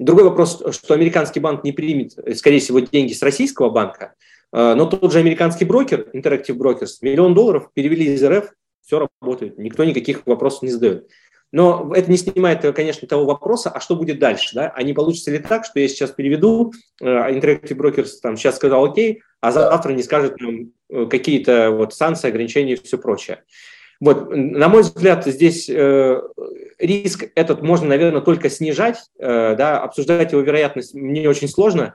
Другой 0.01 0.25
вопрос, 0.25 0.61
что 0.73 0.93
американский 0.93 1.39
банк 1.39 1.63
не 1.63 1.71
примет, 1.71 2.19
скорее 2.37 2.59
всего, 2.59 2.81
деньги 2.81 3.13
с 3.13 3.23
российского 3.23 3.71
банка, 3.71 4.15
но 4.53 4.85
тот 4.87 5.13
же 5.13 5.21
американский 5.21 5.65
брокер, 5.65 6.09
Interactive 6.13 6.57
Brokers, 6.57 6.97
миллион 7.01 7.33
долларов 7.33 7.71
перевели 7.73 8.13
из 8.13 8.25
РФ 8.25 8.53
все 8.87 9.09
работает, 9.21 9.59
никто 9.59 9.85
никаких 9.85 10.27
вопросов 10.27 10.63
не 10.63 10.71
задает. 10.71 11.09
Но 11.53 11.93
это 11.95 12.11
не 12.11 12.17
снимает, 12.17 12.63
конечно, 12.75 13.07
того 13.07 13.25
вопроса, 13.25 13.71
а 13.71 13.81
что 13.81 13.97
будет 13.97 14.19
дальше, 14.19 14.55
да? 14.55 14.73
А 14.75 14.83
не 14.83 14.93
получится 14.93 15.31
ли 15.31 15.39
так, 15.39 15.65
что 15.65 15.79
я 15.79 15.89
сейчас 15.89 16.11
переведу, 16.11 16.73
э, 17.01 17.05
Interactive 17.07 17.77
Brokers 17.77 18.11
там 18.21 18.37
сейчас 18.37 18.57
сказал 18.57 18.85
окей, 18.85 19.23
а 19.41 19.53
завтра 19.53 19.93
не 19.93 20.03
скажет 20.03 20.41
нам 20.41 20.73
э, 20.91 21.07
какие-то 21.07 21.71
вот 21.71 21.95
санкции, 21.95 22.29
ограничения 22.29 22.75
и 22.75 22.83
все 22.83 22.99
прочее. 22.99 23.45
Вот, 24.01 24.29
на 24.31 24.69
мой 24.69 24.83
взгляд, 24.83 25.25
здесь 25.25 25.71
э, 25.71 26.21
риск 26.79 27.25
этот 27.35 27.63
можно, 27.63 27.89
наверное, 27.89 28.21
только 28.21 28.51
снижать, 28.51 28.99
э, 29.19 29.55
да, 29.57 29.81
обсуждать 29.81 30.33
его 30.33 30.43
вероятность 30.43 30.95
мне 30.95 31.29
очень 31.29 31.49
сложно, 31.49 31.95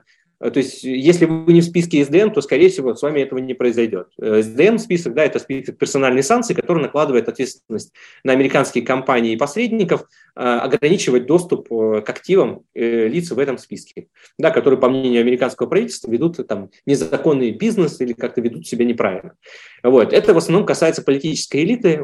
то 0.50 0.58
есть, 0.58 0.82
если 0.82 1.24
вы 1.24 1.52
не 1.52 1.60
в 1.60 1.64
списке 1.64 2.04
СДН, 2.04 2.30
то, 2.30 2.40
скорее 2.40 2.68
всего, 2.68 2.94
с 2.94 3.02
вами 3.02 3.20
этого 3.20 3.38
не 3.38 3.54
произойдет. 3.54 4.08
Э, 4.20 4.42
СДН 4.42 4.78
список, 4.78 5.14
да, 5.14 5.24
это 5.24 5.38
список 5.38 5.78
персональной 5.78 6.22
санкций, 6.22 6.56
который 6.56 6.82
накладывает 6.82 7.28
ответственность 7.28 7.92
на 8.24 8.32
американские 8.32 8.84
компании 8.84 9.34
и 9.34 9.36
посредников 9.36 10.04
э, 10.34 10.40
ограничивать 10.40 11.26
доступ 11.26 11.68
к 11.68 12.08
активам 12.08 12.64
лиц 12.74 13.30
в 13.30 13.38
этом 13.38 13.56
списке, 13.58 14.08
да, 14.38 14.50
которые, 14.50 14.80
по 14.80 14.88
мнению 14.88 15.20
американского 15.20 15.68
правительства, 15.68 16.10
ведут 16.10 16.44
там 16.48 16.70
незаконный 16.86 17.52
бизнес 17.52 18.00
или 18.00 18.12
как-то 18.12 18.40
ведут 18.40 18.66
себя 18.66 18.84
неправильно. 18.84 19.34
Вот. 19.82 20.12
Это 20.12 20.34
в 20.34 20.38
основном 20.38 20.66
касается 20.66 21.02
политической 21.02 21.62
элиты, 21.62 21.98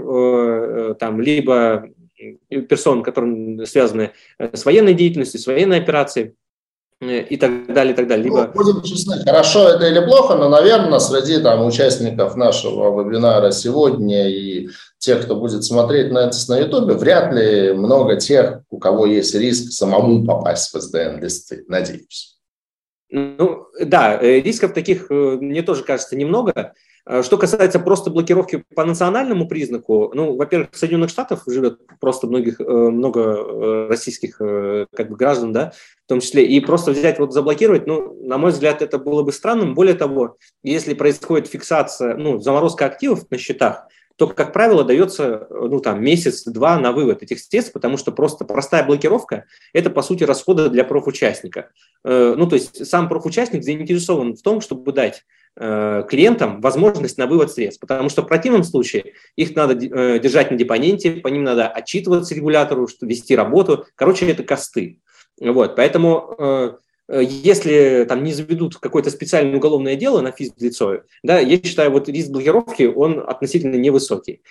там, 0.98 1.20
либо 1.20 1.88
персон, 2.68 3.02
которые 3.02 3.66
связаны 3.66 4.12
с 4.38 4.64
военной 4.64 4.94
деятельностью, 4.94 5.40
с 5.40 5.46
военной 5.46 5.78
операцией 5.78 6.34
и 7.00 7.36
так 7.36 7.72
далее, 7.72 7.92
и 7.92 7.96
так 7.96 8.08
далее. 8.08 8.24
Либо... 8.24 8.50
Ну, 8.52 8.52
будем 8.52 8.82
честны, 8.82 9.22
хорошо 9.24 9.68
это 9.68 9.86
или 9.86 10.04
плохо, 10.04 10.34
но, 10.34 10.48
наверное, 10.48 10.98
среди 10.98 11.40
там, 11.40 11.64
участников 11.64 12.34
нашего 12.34 13.00
вебинара 13.00 13.52
сегодня 13.52 14.28
и 14.28 14.68
тех, 14.98 15.22
кто 15.22 15.36
будет 15.36 15.64
смотреть 15.64 16.10
на 16.10 16.26
это 16.26 16.36
на 16.48 16.58
Ютубе, 16.58 16.94
вряд 16.94 17.32
ли 17.32 17.72
много 17.72 18.16
тех, 18.16 18.62
у 18.70 18.78
кого 18.78 19.06
есть 19.06 19.34
риск 19.34 19.72
самому 19.72 20.24
попасть 20.24 20.74
в 20.74 20.80
СДН-листы, 20.80 21.64
надеюсь. 21.68 22.38
Ну, 23.10 23.66
да, 23.80 24.18
э, 24.20 24.40
рисков 24.40 24.74
таких, 24.74 25.10
э, 25.10 25.14
мне 25.40 25.62
тоже 25.62 25.82
кажется, 25.84 26.16
немного. 26.16 26.74
Э, 27.06 27.22
что 27.22 27.38
касается 27.38 27.78
просто 27.78 28.10
блокировки 28.10 28.64
по 28.74 28.84
национальному 28.84 29.48
признаку, 29.48 30.10
ну, 30.14 30.36
во-первых, 30.36 30.70
в 30.72 30.76
Соединенных 30.76 31.10
Штатах 31.10 31.44
живет 31.46 31.78
просто 32.00 32.26
многих, 32.26 32.58
много 32.60 33.88
российских 33.88 34.38
как 34.38 35.08
бы, 35.08 35.16
граждан, 35.16 35.52
да, 35.52 35.72
в 36.08 36.14
том 36.14 36.20
числе, 36.20 36.46
и 36.46 36.58
просто 36.60 36.92
взять 36.92 37.18
вот 37.18 37.34
заблокировать, 37.34 37.86
ну, 37.86 38.16
на 38.22 38.38
мой 38.38 38.50
взгляд, 38.50 38.80
это 38.80 38.96
было 38.96 39.22
бы 39.22 39.30
странным. 39.30 39.74
Более 39.74 39.94
того, 39.94 40.38
если 40.62 40.94
происходит 40.94 41.48
фиксация, 41.48 42.16
ну, 42.16 42.38
заморозка 42.38 42.86
активов 42.86 43.30
на 43.30 43.36
счетах, 43.36 43.86
то, 44.16 44.26
как 44.26 44.54
правило, 44.54 44.84
дается 44.84 45.46
ну, 45.50 45.80
там, 45.80 46.02
месяц-два 46.02 46.78
на 46.78 46.92
вывод 46.92 47.22
этих 47.22 47.40
средств, 47.40 47.74
потому 47.74 47.98
что 47.98 48.10
просто 48.10 48.46
простая 48.46 48.86
блокировка– 48.86 49.44
это, 49.74 49.90
по 49.90 50.00
сути, 50.00 50.24
расходы 50.24 50.70
для 50.70 50.82
профучастника. 50.82 51.68
Э, 52.04 52.32
ну, 52.38 52.46
то 52.48 52.54
есть 52.54 52.86
сам 52.86 53.10
профучастник 53.10 53.62
заинтересован 53.62 54.34
в 54.34 54.40
том, 54.40 54.62
чтобы 54.62 54.90
дать 54.92 55.26
э, 55.56 56.04
клиентам 56.08 56.62
возможность 56.62 57.18
на 57.18 57.26
вывод 57.26 57.52
средств, 57.52 57.82
потому 57.82 58.08
что 58.08 58.22
в 58.22 58.28
противном 58.28 58.64
случае 58.64 59.12
их 59.36 59.54
надо 59.54 59.74
э, 59.74 60.18
держать 60.20 60.50
на 60.50 60.56
депоненте, 60.56 61.12
по 61.16 61.28
ним 61.28 61.44
надо 61.44 61.68
отчитываться 61.68 62.34
регулятору, 62.34 62.88
вести 63.02 63.36
работу. 63.36 63.84
Короче, 63.94 64.26
это 64.26 64.42
косты. 64.42 65.00
Вот, 65.40 65.76
поэтому 65.76 66.78
Э, 67.08 67.22
если 67.24 68.04
там 68.08 68.22
не 68.22 68.32
заведут 68.32 68.76
какое-то 68.76 69.10
специальное 69.10 69.56
уголовное 69.56 69.96
дело 69.96 70.20
на 70.20 70.30
физлицо, 70.30 71.02
да, 71.22 71.38
я 71.38 71.62
считаю, 71.62 71.90
вот 71.90 72.08
риск 72.08 72.30
блокировки, 72.30 72.84
он 72.84 73.24
относительно 73.26 73.76
невысокий. 73.76 74.42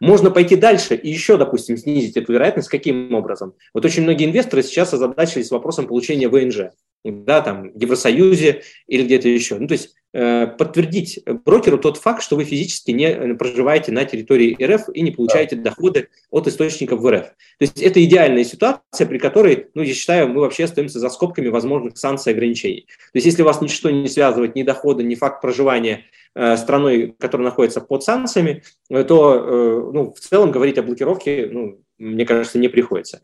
Можно 0.00 0.30
пойти 0.30 0.56
дальше 0.56 0.94
и 0.94 1.08
еще, 1.10 1.36
допустим, 1.36 1.76
снизить 1.76 2.16
эту 2.16 2.32
вероятность. 2.32 2.68
Каким 2.68 3.14
образом? 3.14 3.54
Вот 3.72 3.84
очень 3.84 4.02
многие 4.02 4.26
инвесторы 4.26 4.62
сейчас 4.62 4.92
озадачились 4.92 5.50
вопросом 5.50 5.86
получения 5.86 6.28
ВНЖ 6.28 6.70
да, 7.04 7.40
там, 7.40 7.70
в 7.70 7.80
Евросоюзе 7.80 8.62
или 8.86 9.04
где-то 9.04 9.28
еще. 9.28 9.56
Ну, 9.58 9.68
то 9.68 9.72
есть 9.72 9.94
подтвердить 10.16 11.20
брокеру 11.44 11.76
тот 11.76 11.98
факт, 11.98 12.22
что 12.22 12.36
вы 12.36 12.44
физически 12.44 12.90
не 12.90 13.04
э, 13.04 13.34
проживаете 13.34 13.92
на 13.92 14.04
территории 14.06 14.56
РФ 14.62 14.88
и 14.94 15.02
не 15.02 15.10
получаете 15.10 15.56
да. 15.56 15.70
доходы 15.70 16.08
от 16.30 16.46
источников 16.48 17.00
в 17.00 17.10
РФ. 17.10 17.26
То 17.26 17.34
есть 17.60 17.82
это 17.82 18.02
идеальная 18.02 18.44
ситуация, 18.44 19.06
при 19.06 19.18
которой, 19.18 19.66
ну, 19.74 19.82
я 19.82 19.92
считаю, 19.92 20.28
мы 20.28 20.40
вообще 20.40 20.64
остаемся 20.64 21.00
за 21.00 21.10
скобками 21.10 21.48
возможных 21.48 21.98
санкций 21.98 22.32
и 22.32 22.34
ограничений. 22.34 22.86
То 23.12 23.18
есть 23.18 23.26
если 23.26 23.42
вас 23.42 23.60
ничто 23.60 23.90
не 23.90 24.08
связывает, 24.08 24.54
ни 24.54 24.62
доходы, 24.62 25.02
ни 25.02 25.14
факт 25.16 25.42
проживания 25.42 26.04
э, 26.34 26.56
страной, 26.56 27.14
которая 27.18 27.48
находится 27.48 27.82
под 27.82 28.02
санкциями, 28.02 28.62
э, 28.88 29.04
то 29.04 29.34
э, 29.34 29.90
ну, 29.92 30.14
в 30.14 30.20
целом 30.20 30.50
говорить 30.50 30.78
о 30.78 30.82
блокировке, 30.82 31.48
ну, 31.52 31.80
мне 31.98 32.24
кажется, 32.24 32.58
не 32.58 32.68
приходится. 32.68 33.20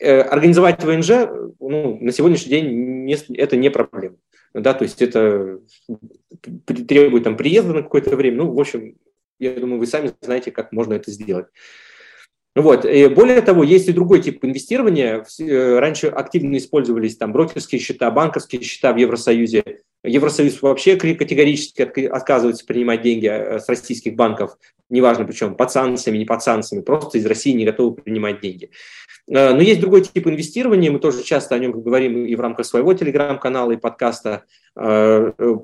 Э, 0.00 0.22
организовать 0.22 0.82
ВНЖ 0.82 1.28
ну, 1.60 1.98
на 2.00 2.10
сегодняшний 2.10 2.50
день 2.50 3.04
не, 3.04 3.16
это 3.36 3.56
не 3.56 3.70
проблема. 3.70 4.16
Да, 4.54 4.74
то 4.74 4.84
есть 4.84 5.00
это 5.00 5.60
требует 6.66 7.24
там, 7.24 7.36
приезда 7.36 7.72
на 7.72 7.82
какое-то 7.82 8.16
время. 8.16 8.38
Ну, 8.38 8.52
в 8.52 8.60
общем, 8.60 8.96
я 9.38 9.52
думаю, 9.52 9.78
вы 9.78 9.86
сами 9.86 10.12
знаете, 10.20 10.50
как 10.50 10.72
можно 10.72 10.94
это 10.94 11.10
сделать. 11.10 11.46
Вот. 12.54 12.84
И 12.84 13.08
более 13.08 13.40
того, 13.40 13.64
есть 13.64 13.88
и 13.88 13.92
другой 13.92 14.20
тип 14.20 14.44
инвестирования. 14.44 15.24
Э, 15.40 15.78
раньше 15.78 16.08
активно 16.08 16.56
использовались 16.58 17.16
там 17.16 17.32
брокерские 17.32 17.80
счета, 17.80 18.10
банковские 18.10 18.62
счета 18.62 18.92
в 18.92 18.96
Евросоюзе. 18.96 19.80
Евросоюз 20.04 20.60
вообще 20.60 20.96
категорически 20.96 21.82
отказывается 21.82 22.66
принимать 22.66 23.02
деньги 23.02 23.26
э, 23.26 23.58
с 23.58 23.68
российских 23.68 24.16
банков, 24.16 24.58
неважно 24.92 25.24
причем, 25.24 25.54
под 25.56 25.72
санкциями, 25.72 26.18
не 26.18 26.24
под 26.24 26.42
санкциями, 26.42 26.82
просто 26.82 27.18
из 27.18 27.26
России 27.26 27.52
не 27.52 27.64
готовы 27.64 27.96
принимать 27.96 28.40
деньги. 28.40 28.70
Э, 29.28 29.54
но 29.54 29.60
есть 29.60 29.80
другой 29.80 30.02
тип 30.02 30.26
инвестирования, 30.26 30.90
мы 30.90 30.98
тоже 30.98 31.22
часто 31.22 31.54
о 31.54 31.58
нем 31.58 31.72
говорим 31.72 32.26
и 32.26 32.34
в 32.34 32.40
рамках 32.40 32.66
своего 32.66 32.92
телеграм-канала, 32.94 33.72
и 33.72 33.76
подкаста. 33.76 34.44
Э, 34.76 35.32
э, 35.36 35.54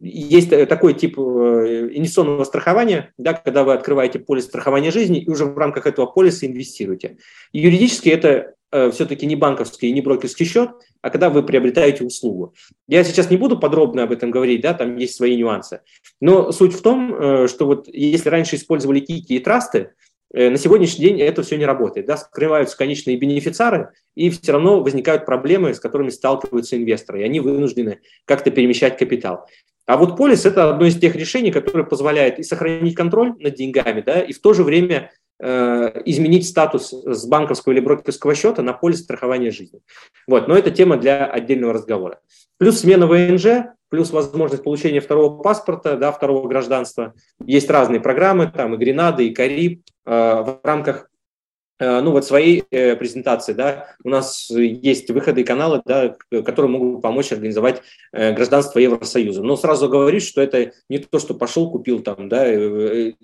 есть 0.00 0.50
такой 0.68 0.94
тип 0.94 1.18
инвестиционного 1.18 2.44
страхования, 2.44 3.12
да, 3.18 3.34
когда 3.34 3.64
вы 3.64 3.72
открываете 3.74 4.20
полис 4.20 4.44
страхования 4.44 4.90
жизни 4.90 5.20
и 5.20 5.28
уже 5.28 5.44
в 5.44 5.58
рамках 5.58 5.86
этого 5.86 6.06
полиса 6.06 6.46
инвестируете. 6.46 7.18
И 7.52 7.60
юридически 7.60 8.08
это 8.08 8.54
все-таки 8.70 9.26
не 9.26 9.36
банковский 9.36 9.88
и 9.88 9.92
не 9.92 10.00
брокерский 10.00 10.46
счет, 10.46 10.70
а 11.00 11.10
когда 11.10 11.30
вы 11.30 11.42
приобретаете 11.42 12.04
услугу. 12.04 12.54
Я 12.86 13.02
сейчас 13.04 13.30
не 13.30 13.36
буду 13.36 13.58
подробно 13.58 14.02
об 14.02 14.12
этом 14.12 14.30
говорить, 14.30 14.60
да, 14.60 14.74
там 14.74 14.96
есть 14.96 15.14
свои 15.14 15.36
нюансы. 15.36 15.80
Но 16.20 16.52
суть 16.52 16.74
в 16.74 16.82
том, 16.82 17.48
что 17.48 17.66
вот 17.66 17.88
если 17.88 18.28
раньше 18.28 18.56
использовали 18.56 19.00
кики 19.00 19.36
и 19.36 19.38
трасты, 19.38 19.92
Э, 20.32 20.50
на 20.50 20.58
сегодняшний 20.58 21.06
день 21.06 21.20
это 21.20 21.42
все 21.42 21.56
не 21.56 21.64
работает. 21.64 22.06
Да? 22.06 22.16
Скрываются 22.16 22.76
конечные 22.76 23.16
бенефициары, 23.16 23.90
и 24.14 24.30
все 24.30 24.52
равно 24.52 24.80
возникают 24.80 25.26
проблемы, 25.26 25.74
с 25.74 25.80
которыми 25.80 26.10
сталкиваются 26.10 26.76
инвесторы, 26.76 27.20
и 27.20 27.24
они 27.24 27.40
вынуждены 27.40 28.00
как-то 28.24 28.50
перемещать 28.50 28.98
капитал. 28.98 29.46
А 29.86 29.96
вот 29.96 30.18
полис– 30.18 30.44
это 30.46 30.70
одно 30.70 30.86
из 30.86 30.98
тех 30.98 31.16
решений, 31.16 31.50
которое 31.50 31.84
позволяет 31.84 32.38
и 32.38 32.42
сохранить 32.42 32.94
контроль 32.94 33.34
над 33.38 33.54
деньгами, 33.54 34.02
да, 34.02 34.20
и 34.20 34.34
в 34.34 34.40
то 34.40 34.52
же 34.52 34.62
время 34.62 34.94
э, 34.94 35.08
изменить 35.40 36.48
статус 36.48 36.92
с 36.92 37.26
банковского 37.26 37.72
или 37.72 37.80
брокерского 37.80 38.34
счета 38.34 38.62
на 38.62 38.72
полис 38.72 39.02
страхования 39.02 39.52
жизни. 39.52 39.80
Вот, 40.26 40.48
но 40.48 40.56
это 40.56 40.72
тема 40.72 40.96
для 40.96 41.26
отдельного 41.26 41.74
разговора. 41.74 42.18
Плюс 42.58 42.80
смена 42.80 43.06
ВНЖ, 43.06 43.68
плюс 43.88 44.10
возможность 44.10 44.64
получения 44.64 45.00
второго 45.00 45.40
паспорта, 45.40 45.96
да, 45.96 46.12
второго 46.12 46.48
гражданства. 46.48 47.14
Есть 47.44 47.70
разные 47.70 48.00
программы, 48.00 48.50
там 48.50 48.74
и 48.74 48.78
Гренада, 48.78 49.22
и 49.22 49.30
Кариб. 49.30 49.82
Э, 50.08 50.42
в 50.42 50.60
рамках 50.64 51.10
э, 51.78 52.00
ну 52.00 52.12
вот 52.12 52.24
своей 52.24 52.64
э, 52.70 52.96
презентации, 52.96 53.52
да, 53.52 53.94
у 54.02 54.08
нас 54.08 54.48
есть 54.50 55.10
выходы 55.10 55.42
и 55.42 55.44
каналы, 55.44 55.82
да, 55.84 56.16
которые 56.30 56.70
могут 56.70 57.02
помочь 57.02 57.30
организовать 57.30 57.82
гражданство 58.12 58.78
Евросоюза. 58.78 59.42
Но 59.42 59.56
сразу 59.56 59.88
говорю, 59.88 60.20
что 60.20 60.40
это 60.40 60.72
не 60.88 60.98
то, 60.98 61.18
что 61.18 61.34
пошел, 61.34 61.70
купил 61.70 62.00
там, 62.00 62.28
да, 62.28 62.46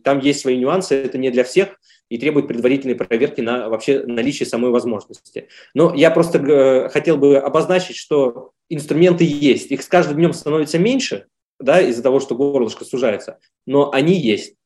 там 0.03 0.21
есть 0.21 0.41
свои 0.41 0.59
нюансы, 0.59 0.95
это 0.95 1.17
не 1.17 1.31
для 1.31 1.43
всех 1.43 1.81
и 2.09 2.19
требует 2.19 2.47
предварительной 2.47 2.95
проверки 2.95 3.41
на 3.41 3.69
вообще 3.69 4.05
наличие 4.05 4.47
самой 4.47 4.71
возможности. 4.71 5.49
Но 5.75 5.95
я 5.95 6.11
просто 6.11 6.89
хотел 6.93 7.17
бы 7.17 7.39
обозначить, 7.39 7.97
что 7.97 8.53
инструменты 8.69 9.25
есть, 9.25 9.71
их 9.71 9.83
с 9.83 9.89
каждым 9.89 10.17
днем 10.17 10.33
становится 10.33 10.79
меньше, 10.79 11.27
да, 11.59 11.81
из-за 11.81 12.03
того, 12.03 12.21
что 12.21 12.35
горлышко 12.35 12.85
сужается, 12.85 13.39
но 13.67 13.93
они 13.93 14.15
есть. 14.15 14.57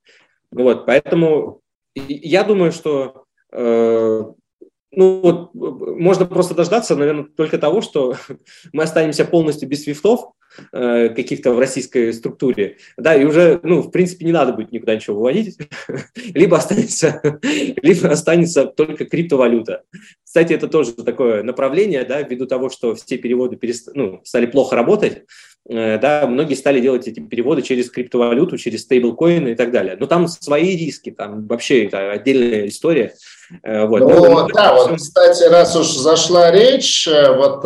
Вот, 0.51 0.85
поэтому 0.85 1.61
я 1.95 2.43
думаю, 2.43 2.71
что 2.71 3.25
э, 3.51 4.23
ну 4.91 5.21
вот 5.21 5.53
можно 5.53 6.25
просто 6.25 6.55
дождаться, 6.55 6.95
наверное, 6.95 7.25
только 7.25 7.57
того, 7.57 7.81
что 7.81 8.15
мы 8.73 8.83
останемся 8.83 9.25
полностью 9.25 9.69
без 9.69 9.83
свифтов 9.83 10.31
э, 10.71 11.09
каких-то 11.09 11.53
в 11.53 11.59
российской 11.59 12.13
структуре, 12.13 12.77
да, 12.97 13.15
и 13.15 13.25
уже, 13.25 13.59
ну, 13.63 13.81
в 13.81 13.91
принципе, 13.91 14.25
не 14.25 14.31
надо 14.31 14.53
будет 14.53 14.71
никуда 14.71 14.95
ничего 14.95 15.17
выводить, 15.17 15.57
либо 16.33 16.57
останется, 16.57 17.21
либо 17.81 18.09
останется 18.09 18.65
только 18.65 19.05
криптовалюта. 19.05 19.83
Кстати, 20.23 20.53
это 20.53 20.67
тоже 20.67 20.93
такое 20.93 21.43
направление, 21.43 22.03
да, 22.03 22.21
ввиду 22.21 22.45
того, 22.45 22.69
что 22.69 22.95
все 22.95 23.17
переводы 23.17 23.55
перест... 23.55 23.89
ну, 23.93 24.21
стали 24.23 24.45
плохо 24.45 24.75
работать, 24.75 25.23
э, 25.69 25.97
да, 25.99 26.27
многие 26.27 26.55
стали 26.55 26.79
делать 26.79 27.07
эти 27.07 27.19
переводы 27.19 27.61
через 27.61 27.89
криптовалюту, 27.89 28.57
через 28.57 28.83
стейблкоины 28.83 29.49
и 29.49 29.55
так 29.55 29.71
далее. 29.71 29.97
Но 29.99 30.05
там 30.05 30.27
свои 30.27 30.75
риски, 30.75 31.11
там 31.11 31.47
вообще 31.47 31.85
это 31.85 32.11
отдельная 32.11 32.67
история. 32.67 33.13
Э, 33.63 33.85
вот. 33.85 33.99
Ну, 33.99 34.09
ну, 34.09 34.47
да, 34.53 34.75
вот, 34.75 34.95
кстати, 34.95 35.43
раз 35.43 35.75
уж 35.75 35.87
зашла 35.87 36.51
речь, 36.51 37.07
э, 37.07 37.35
вот 37.35 37.61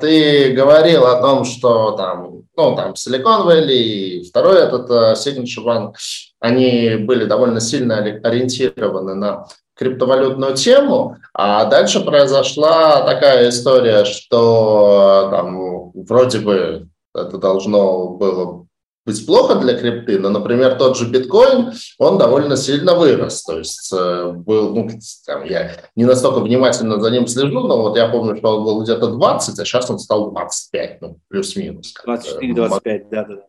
ты 0.00 0.52
говорил 0.52 1.06
о 1.06 1.20
том, 1.20 1.44
что 1.44 1.92
там, 1.92 2.42
ну, 2.56 2.76
там 2.76 2.92
Silicon 2.92 3.46
Valley 3.46 3.72
и 3.72 4.28
второй 4.28 4.58
этот 4.58 4.90
Signature 5.18 5.64
Bank, 5.64 5.94
они 6.40 6.96
были 6.96 7.24
довольно 7.24 7.60
сильно 7.60 7.98
ориентированы 7.98 9.14
на 9.14 9.46
криптовалютную 9.80 10.54
тему, 10.54 11.16
а 11.32 11.64
дальше 11.64 12.00
произошла 12.00 13.02
такая 13.02 13.48
история, 13.48 14.04
что 14.04 15.28
там 15.30 15.90
вроде 15.94 16.40
бы 16.40 16.88
это 17.14 17.38
должно 17.38 18.08
было 18.08 18.66
быть 19.06 19.26
плохо 19.26 19.56
для 19.56 19.78
крипты, 19.78 20.18
но, 20.18 20.28
например, 20.28 20.76
тот 20.76 20.96
же 20.96 21.08
биткоин, 21.08 21.72
он 21.98 22.18
довольно 22.18 22.56
сильно 22.56 22.94
вырос. 22.94 23.42
То 23.42 23.58
есть 23.58 23.92
э, 23.92 24.32
был, 24.32 24.74
ну, 24.74 24.88
там, 25.26 25.44
я 25.44 25.72
не 25.96 26.04
настолько 26.04 26.40
внимательно 26.40 27.00
за 27.00 27.10
ним 27.10 27.26
слежу, 27.26 27.60
но 27.60 27.82
вот 27.82 27.96
я 27.96 28.08
помню, 28.08 28.36
что 28.36 28.58
он 28.58 28.64
был 28.64 28.82
где-то 28.82 29.08
20, 29.08 29.58
а 29.58 29.64
сейчас 29.64 29.90
он 29.90 29.98
стал 29.98 30.30
25, 30.32 31.00
ну, 31.00 31.18
плюс-минус. 31.28 31.94
24-25, 32.06 33.08
да-да-да. 33.10 33.42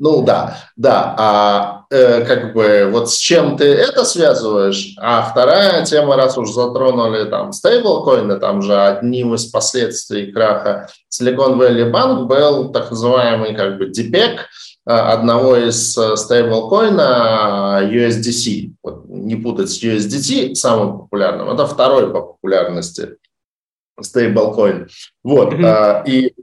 Ну 0.00 0.22
да, 0.22 0.56
да. 0.76 1.14
А 1.18 1.84
э, 1.90 2.24
как 2.24 2.54
бы 2.54 2.88
вот 2.90 3.10
с 3.10 3.18
чем 3.18 3.58
ты 3.58 3.66
это 3.66 4.06
связываешь? 4.06 4.94
А 4.98 5.20
вторая 5.20 5.84
тема, 5.84 6.16
раз 6.16 6.38
уж 6.38 6.50
затронули 6.52 7.28
там 7.28 7.52
стейблкоины, 7.52 8.40
там 8.40 8.62
же 8.62 8.74
одним 8.80 9.34
из 9.34 9.44
последствий 9.44 10.32
краха 10.32 10.88
Silicon 11.12 11.58
Valley 11.58 11.92
Bank 11.92 12.24
был 12.24 12.72
так 12.72 12.90
называемый 12.90 13.54
как 13.54 13.76
бы 13.76 13.88
э, 13.88 13.90
одного 14.90 15.56
из 15.56 15.96
э, 15.96 16.16
стейблкоина 16.16 17.80
USDC. 17.82 18.72
Вот, 18.82 19.04
не 19.08 19.36
путать 19.36 19.70
с 19.70 19.82
USDT, 19.82 20.54
самым 20.54 20.98
популярным. 20.98 21.50
Это 21.50 21.66
второй 21.66 22.12
по 22.12 22.20
популярности 22.20 23.16
стейблкоин. 24.00 24.88
Вот. 25.22 25.52
Mm-hmm. 25.52 26.04
И 26.06 26.34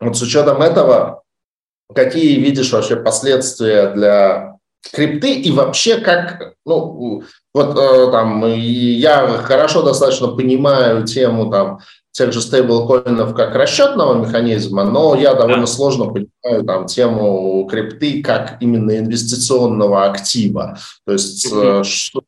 вот 0.00 0.16
с 0.16 0.22
учетом 0.22 0.62
этого 0.62 1.22
какие 1.94 2.38
видишь 2.40 2.72
вообще 2.72 2.96
последствия 2.96 3.90
для 3.90 4.58
крипты 4.92 5.34
и 5.34 5.50
вообще 5.50 5.98
как, 5.98 6.54
ну, 6.64 7.22
вот 7.52 7.78
э, 7.78 8.10
там 8.10 8.44
я 8.46 9.26
хорошо 9.38 9.82
достаточно 9.82 10.28
понимаю 10.28 11.04
тему 11.04 11.50
там 11.50 11.80
тех 12.14 12.32
же 12.32 12.40
стейблкоинов 12.40 13.34
как 13.34 13.56
расчетного 13.56 14.14
механизма, 14.24 14.84
но 14.84 15.16
я 15.16 15.34
довольно 15.34 15.66
сложно 15.66 16.06
понимаю 16.06 16.64
там 16.64 16.86
тему 16.86 17.66
крипты 17.68 18.22
как 18.22 18.62
именно 18.62 18.96
инвестиционного 18.96 20.04
актива. 20.04 20.78
То 21.04 21.12
есть 21.14 21.52
mm-hmm. 21.52 21.82
что, 21.82 22.22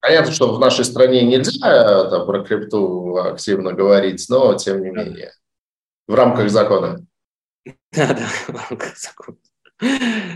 понятно, 0.00 0.32
что 0.32 0.52
в 0.52 0.58
нашей 0.58 0.84
стране 0.84 1.22
нельзя 1.22 1.68
это, 1.68 2.24
про 2.26 2.42
крипту 2.42 3.16
активно 3.16 3.72
говорить, 3.72 4.26
но 4.28 4.54
тем 4.54 4.82
не 4.82 4.90
менее 4.90 5.30
в 6.08 6.14
рамках 6.14 6.50
закона. 6.50 7.06
Да, 7.92 8.08
да, 8.08 8.26
в 8.48 8.68
рамках 8.68 8.98
закона. 8.98 9.38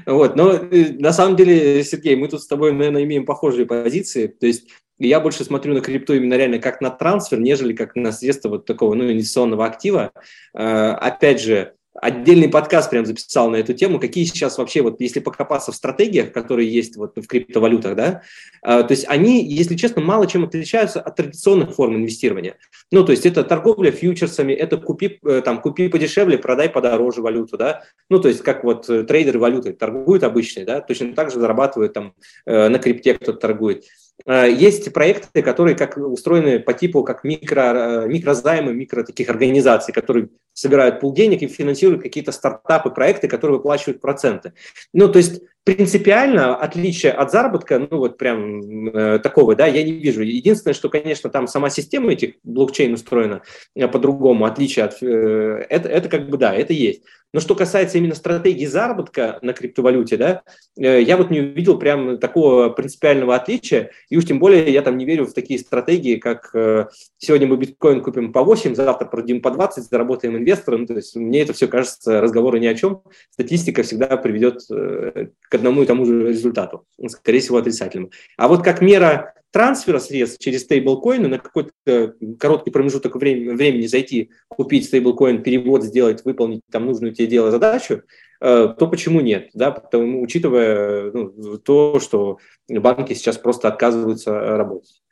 Вот, 0.06 0.36
но 0.36 0.52
э, 0.52 0.92
на 0.92 1.12
самом 1.12 1.34
деле, 1.34 1.82
Сергей, 1.82 2.14
мы 2.14 2.28
тут 2.28 2.40
с 2.40 2.46
тобой, 2.46 2.72
наверное, 2.72 3.02
имеем 3.02 3.26
похожие 3.26 3.66
позиции. 3.66 4.28
То 4.28 4.46
есть 4.46 4.68
я 5.06 5.20
больше 5.20 5.44
смотрю 5.44 5.74
на 5.74 5.80
крипту 5.80 6.14
именно 6.14 6.34
реально 6.34 6.58
как 6.58 6.80
на 6.80 6.90
трансфер, 6.90 7.40
нежели 7.40 7.74
как 7.74 7.96
на 7.96 8.12
средство 8.12 8.50
вот 8.50 8.66
такого 8.66 8.94
ну, 8.94 9.04
инвестиционного 9.04 9.66
актива. 9.66 10.12
Э, 10.54 10.90
опять 10.92 11.40
же, 11.40 11.74
отдельный 11.94 12.48
подкаст 12.48 12.90
прям 12.90 13.04
записал 13.04 13.50
на 13.50 13.56
эту 13.56 13.74
тему, 13.74 14.00
какие 14.00 14.24
сейчас 14.24 14.56
вообще, 14.58 14.82
вот 14.82 15.00
если 15.00 15.20
покопаться 15.20 15.72
в 15.72 15.76
стратегиях, 15.76 16.32
которые 16.32 16.72
есть 16.72 16.96
вот 16.96 17.16
в 17.16 17.26
криптовалютах, 17.26 17.94
да, 17.94 18.22
э, 18.62 18.82
то 18.82 18.88
есть 18.90 19.04
они, 19.08 19.44
если 19.44 19.76
честно, 19.76 20.00
мало 20.00 20.26
чем 20.26 20.44
отличаются 20.44 21.00
от 21.00 21.16
традиционных 21.16 21.74
форм 21.74 21.96
инвестирования. 21.96 22.56
Ну, 22.90 23.04
то 23.04 23.12
есть 23.12 23.26
это 23.26 23.44
торговля 23.44 23.90
фьючерсами, 23.90 24.52
это 24.52 24.78
купи, 24.78 25.18
э, 25.24 25.42
там, 25.44 25.60
купи 25.60 25.88
подешевле, 25.88 26.38
продай 26.38 26.68
подороже 26.68 27.20
валюту, 27.20 27.58
да, 27.58 27.84
ну, 28.08 28.20
то 28.20 28.28
есть 28.28 28.42
как 28.42 28.64
вот 28.64 28.88
э, 28.88 29.04
трейдеры 29.04 29.38
валюты 29.38 29.72
торгуют 29.72 30.24
обычные, 30.24 30.64
да, 30.64 30.80
точно 30.80 31.14
так 31.14 31.30
же 31.30 31.40
зарабатывают 31.40 31.92
там 31.92 32.14
на 32.46 32.78
крипте 32.78 33.14
кто-то 33.14 33.38
торгует. 33.38 33.84
Э, 34.26 34.50
есть 34.50 34.92
проекты, 34.92 35.42
которые 35.42 35.74
как 35.76 35.96
устроены 35.96 36.60
по 36.60 36.72
типу 36.72 37.02
как 37.02 37.24
микро, 37.24 38.04
э, 38.04 38.08
микрозаймы, 38.08 38.72
микро 38.72 39.02
таких 39.02 39.28
организаций, 39.28 39.92
которые 39.92 40.28
собирают 40.52 41.00
пул 41.00 41.12
денег 41.12 41.42
и 41.42 41.48
финансируют 41.48 42.02
какие-то 42.02 42.32
стартапы, 42.32 42.90
проекты, 42.90 43.28
которые 43.28 43.56
выплачивают 43.56 44.00
проценты. 44.00 44.52
Ну, 44.92 45.10
то 45.10 45.18
есть 45.18 45.42
принципиально 45.64 46.56
отличие 46.56 47.12
от 47.12 47.30
заработка, 47.30 47.78
ну 47.78 47.98
вот 47.98 48.18
прям 48.18 48.88
э, 48.88 49.18
такого, 49.20 49.54
да, 49.54 49.66
я 49.66 49.82
не 49.82 49.92
вижу. 49.92 50.22
Единственное, 50.22 50.74
что, 50.74 50.88
конечно, 50.88 51.30
там 51.30 51.46
сама 51.46 51.70
система 51.70 52.12
этих 52.12 52.34
блокчейн 52.42 52.92
устроена 52.94 53.42
э, 53.74 53.86
по-другому, 53.88 54.44
отличие 54.44 54.86
от... 54.86 55.02
Э, 55.02 55.64
это, 55.68 55.88
это 55.88 56.08
как 56.08 56.28
бы, 56.28 56.36
да, 56.36 56.54
это 56.54 56.72
есть. 56.72 57.02
Но 57.32 57.40
что 57.40 57.54
касается 57.54 57.96
именно 57.96 58.14
стратегии 58.14 58.66
заработка 58.66 59.38
на 59.40 59.54
криптовалюте, 59.54 60.16
да, 60.16 60.42
э, 60.76 61.00
я 61.00 61.16
вот 61.16 61.30
не 61.30 61.40
увидел 61.40 61.78
прям 61.78 62.18
такого 62.18 62.68
принципиального 62.68 63.34
отличия, 63.34 63.90
и 64.10 64.16
уж 64.16 64.26
тем 64.26 64.38
более 64.38 64.70
я 64.70 64.82
там 64.82 64.98
не 64.98 65.06
верю 65.06 65.24
в 65.24 65.32
такие 65.32 65.58
стратегии, 65.58 66.16
как 66.16 66.50
э, 66.54 66.88
сегодня 67.16 67.46
мы 67.46 67.56
биткоин 67.56 68.02
купим 68.02 68.32
по 68.32 68.42
8, 68.42 68.74
завтра 68.74 69.06
продадим 69.06 69.40
по 69.40 69.50
20, 69.50 69.84
заработаем 69.84 70.36
инвестора, 70.36 70.76
ну, 70.76 70.86
то 70.86 70.94
есть 70.94 71.16
мне 71.16 71.40
это 71.40 71.54
все 71.54 71.68
кажется 71.68 72.20
разговоры 72.20 72.60
ни 72.60 72.66
о 72.66 72.74
чем. 72.74 73.02
Статистика 73.30 73.82
всегда 73.82 74.18
приведет 74.18 74.60
э, 74.70 75.28
к 75.52 75.54
одному 75.54 75.82
и 75.82 75.86
тому 75.86 76.06
же 76.06 76.28
результату, 76.28 76.86
скорее 77.08 77.40
всего, 77.40 77.58
отрицательному. 77.58 78.10
А 78.38 78.48
вот 78.48 78.64
как 78.64 78.80
мера 78.80 79.34
трансфера 79.50 79.98
средств 79.98 80.40
через 80.40 80.62
стейблкоины 80.62 81.28
на 81.28 81.38
какой-то 81.38 82.14
короткий 82.40 82.70
промежуток 82.70 83.16
времени, 83.16 83.54
времени 83.54 83.86
зайти, 83.86 84.30
купить 84.48 84.86
стейблкоин, 84.86 85.42
перевод 85.42 85.84
сделать, 85.84 86.24
выполнить 86.24 86.62
там 86.70 86.86
нужную 86.86 87.12
тебе 87.12 87.26
дело 87.26 87.50
задачу, 87.50 88.00
э, 88.40 88.74
то 88.78 88.86
почему 88.86 89.20
нет? 89.20 89.50
Да? 89.52 89.72
Потому, 89.72 90.22
учитывая 90.22 91.10
ну, 91.12 91.58
то, 91.58 92.00
что 92.00 92.38
банки 92.70 93.12
сейчас 93.12 93.36
просто 93.36 93.68
отказываются 93.68 94.32
работать. 94.32 95.02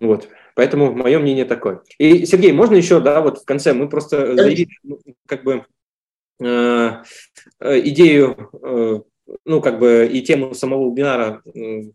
Вот. 0.00 0.28
Поэтому 0.54 0.92
мое 0.92 1.18
мнение 1.18 1.46
такое. 1.46 1.80
И, 1.96 2.26
Сергей, 2.26 2.52
можно 2.52 2.74
еще, 2.74 3.00
да, 3.00 3.22
вот 3.22 3.38
в 3.38 3.46
конце 3.46 3.72
мы 3.72 3.88
просто 3.88 4.36
заявили, 4.36 4.76
ну, 4.82 5.00
как 5.26 5.44
бы, 5.44 5.64
э, 6.42 6.90
э, 7.60 7.80
идею 7.88 8.50
э, 8.62 9.00
ну, 9.44 9.60
как 9.60 9.78
бы 9.78 10.08
и 10.12 10.22
тему 10.22 10.54
самого 10.54 10.90
вебинара, 10.90 11.42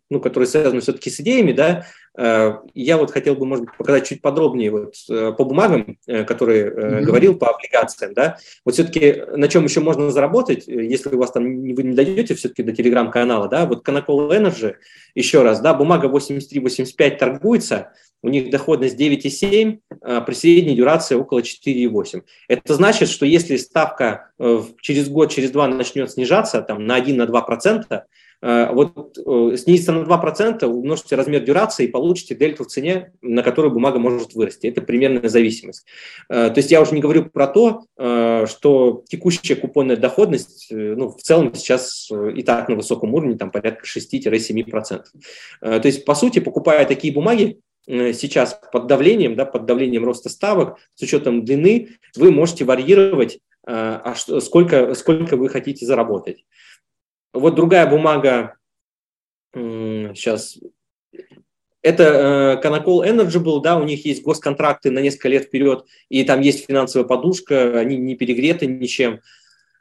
ну, 0.09 0.19
который 0.19 0.45
связан 0.45 0.81
все-таки 0.81 1.09
с 1.09 1.19
идеями, 1.19 1.51
да, 1.51 1.85
я 2.17 2.97
вот 2.97 3.11
хотел 3.11 3.35
бы, 3.35 3.45
может 3.45 3.65
быть, 3.65 3.77
показать 3.77 4.07
чуть 4.07 4.21
подробнее 4.21 4.71
вот 4.71 4.93
э, 5.09 5.33
по 5.37 5.43
бумагам, 5.43 5.97
э, 6.07 6.23
которые 6.23 6.65
mm-hmm. 6.65 7.01
говорил, 7.01 7.35
по 7.35 7.49
облигациям, 7.49 8.13
да, 8.13 8.37
вот 8.63 8.75
все-таки 8.75 9.23
на 9.35 9.47
чем 9.49 9.65
еще 9.65 9.81
можно 9.81 10.09
заработать, 10.11 10.67
если 10.67 11.09
у 11.09 11.19
вас 11.19 11.31
там, 11.31 11.43
вы 11.43 11.83
не 11.83 11.93
дойдете 11.93 12.35
все-таки 12.35 12.63
до 12.63 12.73
телеграм-канала, 12.73 13.49
да, 13.49 13.65
вот 13.65 13.87
Canacol 13.87 14.29
Energy, 14.31 14.75
еще 15.13 15.41
раз, 15.41 15.59
да, 15.59 15.73
бумага 15.73 16.07
83-85 16.07 17.17
торгуется, 17.17 17.91
у 18.21 18.29
них 18.29 18.49
доходность 18.49 18.99
9,7, 18.99 19.79
а 20.01 20.21
при 20.21 20.33
средней 20.33 20.75
дюрации 20.75 21.15
около 21.15 21.41
4,8. 21.41 22.23
Это 22.47 22.73
значит, 22.73 23.09
что 23.09 23.25
если 23.25 23.57
ставка 23.57 24.31
э, 24.39 24.61
через 24.81 25.09
год, 25.09 25.31
через 25.31 25.51
два 25.51 25.67
начнет 25.67 26.09
снижаться 26.09 26.61
там, 26.61 26.85
на 26.85 26.99
1-2%, 26.99 27.85
э, 27.89 28.01
вот 28.71 29.17
э, 29.17 29.57
снизится 29.57 29.91
на 29.91 30.03
2%, 30.03 30.65
умножите 30.65 31.15
размер 31.15 31.43
дюрации 31.43 31.85
и 31.85 31.91
получите 31.91 32.35
дельту 32.35 32.63
в 32.63 32.67
цене, 32.67 33.13
на 33.21 33.43
которую 33.43 33.73
бумага 33.73 33.97
может 33.97 34.35
вырасти. 34.35 34.67
Это 34.67 34.81
примерная 34.81 35.29
зависимость. 35.29 35.85
То 36.27 36.53
есть 36.55 36.69
я 36.71 36.81
уже 36.81 36.93
не 36.93 37.01
говорю 37.01 37.25
про 37.25 37.47
то, 37.47 37.85
что 37.97 39.03
текущая 39.07 39.55
купонная 39.55 39.97
доходность 39.97 40.67
ну, 40.69 41.09
в 41.09 41.21
целом 41.21 41.53
сейчас 41.55 42.09
и 42.11 42.43
так 42.43 42.69
на 42.69 42.75
высоком 42.75 43.13
уровне, 43.13 43.37
там 43.37 43.51
порядка 43.51 43.85
6-7%. 43.85 45.03
То 45.61 45.81
есть, 45.83 46.05
по 46.05 46.15
сути, 46.15 46.39
покупая 46.39 46.85
такие 46.85 47.13
бумаги, 47.13 47.59
Э, 47.87 48.13
сейчас 48.13 48.59
под 48.71 48.87
давлением, 48.87 49.35
да, 49.35 49.45
под 49.45 49.65
давлением 49.65 50.05
роста 50.05 50.29
ставок, 50.29 50.77
с 50.95 51.01
учетом 51.01 51.45
длины, 51.45 51.89
вы 52.15 52.31
можете 52.31 52.65
варьировать, 52.65 53.35
э, 53.35 53.37
а 53.67 54.15
что, 54.15 54.39
сколько, 54.39 54.93
сколько 54.95 55.37
вы 55.37 55.49
хотите 55.49 55.85
заработать. 55.85 56.45
Вот 57.35 57.55
другая 57.55 57.85
бумага, 57.85 58.55
сейчас, 59.53 60.57
это 61.81 62.59
Canacol 62.63 63.05
Energy 63.05 63.61
да, 63.61 63.77
у 63.77 63.83
них 63.83 64.05
есть 64.05 64.23
госконтракты 64.23 64.89
на 64.89 64.99
несколько 64.99 65.29
лет 65.29 65.43
вперед, 65.43 65.85
и 66.09 66.23
там 66.23 66.41
есть 66.41 66.65
финансовая 66.65 67.07
подушка, 67.07 67.77
они 67.77 67.97
не 67.97 68.15
перегреты 68.15 68.65
ничем. 68.65 69.19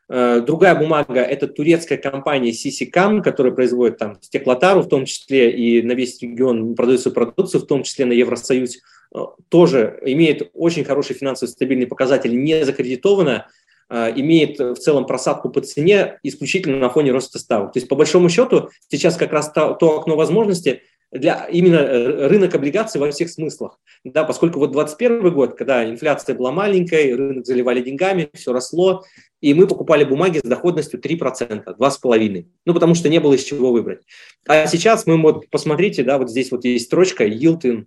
Э, 0.09 0.43
другая 0.45 0.75
бумага– 0.75 1.21
это 1.23 1.47
турецкая 1.47 1.97
компания 1.97 2.53
Сисикам, 2.53 3.23
которая 3.23 3.55
производит 3.55 3.99
там 3.99 4.21
стеклотару 4.21 4.83
в 4.83 4.89
том 4.89 5.07
числе 5.07 5.51
и 5.51 5.83
на 5.83 5.93
весь 5.93 6.21
регион 6.21 6.75
продает 6.75 7.01
свою 7.01 7.15
продукцию, 7.15 7.63
в 7.63 7.67
том 7.67 7.83
числе 7.85 8.05
на 8.05 8.13
Евросоюз. 8.13 8.79
Э, 9.15 9.19
тоже 9.49 9.99
имеет 10.03 10.51
очень 10.53 10.85
хороший 10.85 11.17
финансовый 11.17 11.51
стабильный 11.51 11.87
показатель, 11.87 12.37
не 12.37 12.65
закредитована, 12.65 13.47
э, 13.47 13.51
имеет 13.91 14.59
в 14.59 14.77
целом 14.77 15.07
просадку 15.07 15.51
по 15.51 15.61
цене 15.61 16.19
исключительно 16.23 16.79
на 16.79 16.91
фоне 16.91 17.13
роста 17.13 17.39
ставок. 17.39 17.73
То 17.73 17.79
есть, 17.79 17.89
по 17.89 17.97
большому 17.97 18.29
счету, 18.29 18.71
сейчас 18.89 19.17
как 19.17 19.33
раз 19.33 19.53
то, 19.53 19.75
то 19.75 19.99
окно 19.99 20.17
возможности– 20.17 20.83
для 21.15 21.45
именно 21.45 21.77
э, 21.77 22.27
рынок 22.27 22.55
облигаций 22.55 23.01
во 23.01 23.11
всех 23.11 23.31
смыслах. 23.31 23.79
Да, 24.05 24.25
поскольку 24.25 24.59
вот 24.59 24.73
2021 24.73 25.33
год, 25.33 25.57
когда 25.57 25.89
инфляция 25.89 26.35
была 26.35 26.51
маленькой, 26.51 27.15
рынок 27.15 27.47
заливали 27.47 27.81
деньгами, 27.81 28.29
все 28.35 28.53
росло, 28.53 29.05
и 29.41 29.55
мы 29.55 29.67
покупали 29.67 30.05
бумаги 30.05 30.39
с 30.39 30.43
доходностью 30.43 31.01
3%, 31.01 31.65
2,5%. 31.79 32.47
Ну, 32.67 32.75
потому 32.75 32.95
что 32.95 33.09
не 33.09 33.21
было 33.21 33.35
из 33.35 33.45
чего 33.45 33.71
выбрать. 33.71 34.03
А 34.49 34.67
сейчас 34.67 35.07
мы 35.07 35.21
вот 35.23 35.49
посмотрите, 35.51 36.03
да, 36.03 36.19
вот 36.19 36.31
здесь 36.31 36.51
вот 36.51 36.65
есть 36.65 36.87
строчка 36.87 37.25
yield 37.25 37.61
in 37.63 37.83
э, 37.83 37.85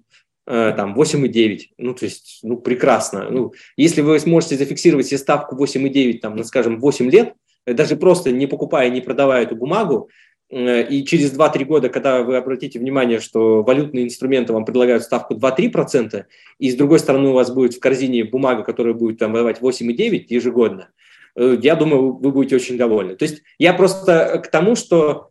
там 0.48 0.96
8,9. 0.96 1.60
Ну, 1.78 1.94
то 1.94 2.06
есть, 2.06 2.40
ну, 2.42 2.58
прекрасно. 2.58 3.30
Ну, 3.30 3.54
если 3.76 4.02
вы 4.02 4.18
сможете 4.20 4.56
зафиксировать 4.56 5.08
себе 5.08 5.18
ставку 5.18 5.56
8,9, 5.56 6.20
там, 6.20 6.38
ну, 6.38 6.44
скажем, 6.44 6.80
8 6.80 7.12
лет, 7.12 7.34
даже 7.66 7.98
просто 7.98 8.32
не 8.32 8.48
покупая, 8.48 8.90
не 8.90 9.02
продавая 9.02 9.44
эту 9.44 9.58
бумагу, 9.58 10.10
Э, 10.50 10.88
и 10.88 11.06
через 11.06 11.34
2-3 11.34 11.66
года, 11.66 11.90
когда 11.90 12.24
вы 12.24 12.38
обратите 12.38 12.80
внимание, 12.80 13.20
что 13.20 13.64
валютные 13.64 14.06
инструменты 14.06 14.54
вам 14.54 14.66
предлагают 14.66 15.04
ставку 15.04 15.36
2-3%, 15.36 16.26
и 16.60 16.72
с 16.72 16.76
другой 16.76 17.00
стороны 17.00 17.30
у 17.30 17.34
вас 17.34 17.52
будет 17.52 17.74
в 17.74 17.80
корзине 17.80 18.24
бумага, 18.24 18.64
которая 18.64 18.94
будет 18.94 19.20
там 19.20 19.34
выдавать 19.34 19.60
8,9 19.60 20.26
ежегодно, 20.30 20.90
я 21.36 21.76
думаю, 21.76 22.14
вы 22.14 22.32
будете 22.32 22.56
очень 22.56 22.78
довольны. 22.78 23.16
То 23.16 23.26
есть 23.26 23.44
я 23.60 23.74
просто 23.74 24.42
к 24.44 24.50
тому, 24.50 24.76
что 24.76 25.30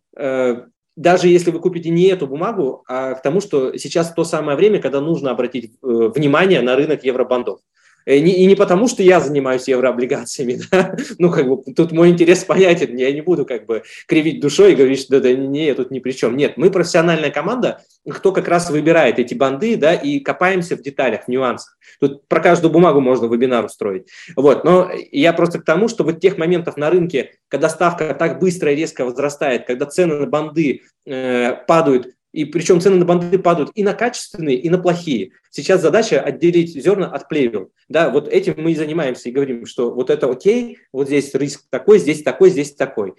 даже 0.97 1.29
если 1.29 1.51
вы 1.51 1.59
купите 1.59 1.89
не 1.91 2.07
эту 2.07 2.27
бумагу, 2.27 2.83
а 2.87 3.13
к 3.13 3.21
тому, 3.21 3.39
что 3.39 3.77
сейчас 3.77 4.11
то 4.11 4.23
самое 4.25 4.57
время, 4.57 4.81
когда 4.81 4.99
нужно 4.99 5.31
обратить 5.31 5.71
внимание 5.81 6.61
на 6.61 6.75
рынок 6.75 7.03
евробандов. 7.03 7.59
Э, 8.07 8.15
и 8.15 8.45
не 8.45 8.55
потому, 8.55 8.87
что 8.87 9.03
я 9.03 9.19
занимаюсь 9.19 9.67
еврооблигациями, 9.67 10.59
да? 10.71 10.95
ну, 11.19 11.29
как 11.29 11.47
бы, 11.47 11.73
тут 11.73 11.91
мой 11.91 12.09
интерес 12.09 12.45
понятен, 12.45 12.95
я 12.95 13.11
не 13.11 13.21
буду 13.21 13.45
как 13.45 13.65
бы 13.65 13.83
кривить 14.07 14.39
душой 14.39 14.71
и 14.71 14.75
говорить, 14.75 15.01
что 15.01 15.19
да, 15.19 15.19
да 15.19 15.33
не, 15.33 15.65
я 15.65 15.75
тут 15.75 15.91
ни 15.91 15.99
при 15.99 16.11
чем. 16.11 16.37
Нет, 16.37 16.55
мы 16.55 16.71
профессиональная 16.71 17.31
команда, 17.31 17.83
кто 18.09 18.31
как 18.31 18.47
раз 18.47 18.69
выбирает 18.69 19.19
эти 19.19 19.33
банды, 19.33 19.75
да, 19.75 19.93
и 19.93 20.19
копаемся 20.21 20.77
в 20.77 20.81
деталях, 20.81 21.25
в 21.25 21.27
нюансах. 21.27 21.77
Тут 21.99 22.25
про 22.27 22.39
каждую 22.39 22.71
бумагу 22.71 23.01
можно 23.01 23.25
вебинар 23.25 23.65
устроить. 23.65 24.07
Вот, 24.37 24.63
но 24.63 24.89
я 25.11 25.33
просто 25.33 25.59
к 25.59 25.65
тому, 25.65 25.89
что 25.89 26.05
вот 26.05 26.21
тех 26.21 26.37
моментов 26.37 26.77
на 26.77 26.89
рынке, 26.89 27.31
когда 27.49 27.67
ставка 27.67 28.13
так 28.13 28.39
быстро 28.39 28.71
и 28.71 28.75
резко 28.75 29.03
возрастает, 29.03 29.67
когда 29.67 29.85
цены 29.85 30.15
на 30.15 30.27
банды 30.27 30.83
э, 31.05 31.53
падают 31.67 32.07
и 32.31 32.45
причем 32.45 32.81
цены 32.81 32.97
на 32.97 33.05
банды 33.05 33.39
падают 33.39 33.71
и 33.73 33.83
на 33.83 33.93
качественные, 33.93 34.57
и 34.57 34.69
на 34.69 34.77
плохие. 34.77 35.31
Сейчас 35.49 35.81
задача 35.81 36.21
отделить 36.21 36.73
зерна 36.73 37.07
от 37.07 37.27
плевел. 37.27 37.71
Да, 37.89 38.09
вот 38.09 38.27
этим 38.27 38.55
мы 38.57 38.71
и 38.71 38.75
занимаемся 38.75 39.29
и 39.29 39.31
говорим, 39.31 39.65
что 39.65 39.91
вот 39.91 40.09
это 40.09 40.29
окей, 40.29 40.79
вот 40.91 41.07
здесь 41.07 41.33
риск 41.33 41.63
такой, 41.69 41.99
здесь 41.99 42.23
такой, 42.23 42.49
здесь 42.49 42.75
такой. 42.75 43.13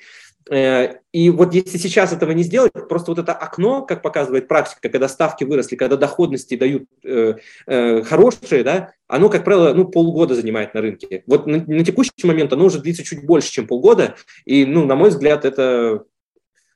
Э, 0.50 0.94
и 1.12 1.30
вот 1.30 1.54
если 1.54 1.78
сейчас 1.78 2.12
этого 2.12 2.32
не 2.32 2.42
сделать, 2.42 2.72
просто 2.72 3.10
вот 3.10 3.18
это 3.18 3.32
окно, 3.32 3.82
как 3.82 4.02
показывает 4.02 4.48
практика, 4.48 4.88
когда 4.88 5.08
ставки 5.08 5.44
выросли, 5.44 5.76
когда 5.76 5.96
доходности 5.96 6.56
дают 6.56 6.84
э, 7.04 7.34
э, 7.66 8.02
хорошие, 8.02 8.64
да, 8.64 8.92
оно, 9.06 9.28
как 9.28 9.44
правило, 9.44 9.72
ну, 9.74 9.86
полгода 9.86 10.34
занимает 10.34 10.74
на 10.74 10.80
рынке. 10.80 11.22
Вот 11.26 11.46
на, 11.46 11.64
на 11.66 11.84
текущий 11.84 12.12
момент 12.24 12.52
оно 12.52 12.66
уже 12.66 12.80
длится 12.80 13.04
чуть 13.04 13.24
больше, 13.24 13.50
чем 13.50 13.66
полгода, 13.66 14.16
и, 14.44 14.64
ну, 14.64 14.84
на 14.86 14.96
мой 14.96 15.10
взгляд, 15.10 15.44
это 15.44 16.04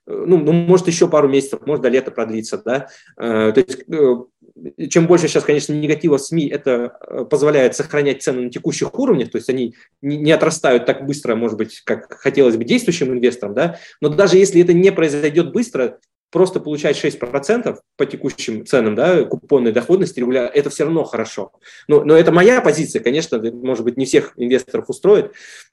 ну, 0.07 0.39
ну, 0.39 0.53
может, 0.53 0.89
еще 0.89 1.09
пару 1.09 1.29
месяцев, 1.29 1.61
может, 1.67 1.83
до 1.83 1.89
лета 1.89 2.11
продлится, 2.11 2.61
да, 2.65 2.89
э, 3.19 3.53
то 3.53 3.61
есть 3.61 3.85
э, 3.89 4.89
чем 4.89 5.07
больше 5.07 5.29
сейчас, 5.29 5.45
конечно, 5.45 5.73
негатива 5.73 6.19
в 6.19 6.23
СМИ, 6.23 6.49
это 6.49 6.91
позволяет 7.31 7.75
сохранять 7.75 8.23
цены 8.23 8.43
на 8.43 8.51
текущих 8.51 8.99
уровнях, 8.99 9.31
то 9.31 9.37
есть 9.39 9.49
они 9.49 9.75
не 10.03 10.33
отрастают 10.33 10.87
так 10.87 11.07
быстро, 11.07 11.35
может 11.35 11.57
быть, 11.57 11.81
как 11.85 12.13
хотелось 12.19 12.57
бы 12.57 12.65
действующим 12.65 13.13
инвесторам, 13.13 13.55
да, 13.55 13.79
но 14.01 14.09
даже 14.09 14.37
если 14.37 14.61
это 14.61 14.73
не 14.73 14.93
произойдет 14.93 15.53
быстро, 15.53 15.99
просто 16.33 16.61
получать 16.61 16.97
6% 16.97 17.79
по 17.97 18.07
текущим 18.07 18.65
ценам, 18.65 18.95
да, 18.95 19.23
купонной 19.25 19.71
доходности 19.71 20.19
регулярно, 20.19 20.49
это 20.49 20.71
все 20.71 20.85
равно 20.85 21.05
хорошо. 21.05 21.53
Но, 21.87 22.03
но 22.03 22.17
это 22.17 22.33
моя 22.33 22.63
позиция, 22.63 23.03
конечно, 23.03 23.41
может 23.53 23.85
быть, 23.85 23.99
не 23.99 24.07
всех 24.07 24.33
инвесторов 24.37 24.89
устроит, 24.89 25.33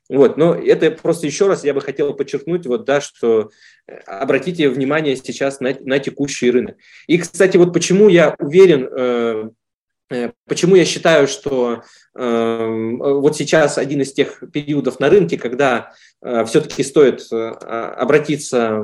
вот, 0.09 0.37
но 0.37 0.53
это 0.53 0.91
просто 0.91 1.27
еще 1.27 1.47
раз 1.47 1.63
я 1.63 1.73
бы 1.73 1.81
хотел 1.81 2.13
подчеркнуть, 2.13 2.67
вот, 2.67 2.83
да, 2.83 2.99
что 2.99 3.51
э, 3.87 3.95
обратите 4.05 4.67
внимание 4.69 5.15
сейчас 5.15 5.61
на, 5.61 5.75
на 5.79 5.97
текущий 5.99 6.51
рынок. 6.51 6.75
И, 7.07 7.17
кстати, 7.17 7.55
вот 7.55 7.71
почему 7.73 8.09
я 8.09 8.35
уверен, 8.37 8.89
э, 8.91 9.49
э, 10.09 10.31
почему 10.45 10.75
я 10.75 10.83
считаю, 10.83 11.27
что 11.27 11.83
э, 12.15 12.67
вот 12.99 13.37
сейчас 13.37 13.77
один 13.77 14.01
из 14.01 14.11
тех 14.11 14.43
периодов 14.51 14.99
на 14.99 15.09
рынке, 15.09 15.37
когда 15.37 15.93
э, 16.21 16.43
все-таки 16.45 16.83
стоит 16.83 17.21
э, 17.31 17.35
обратиться 17.35 18.83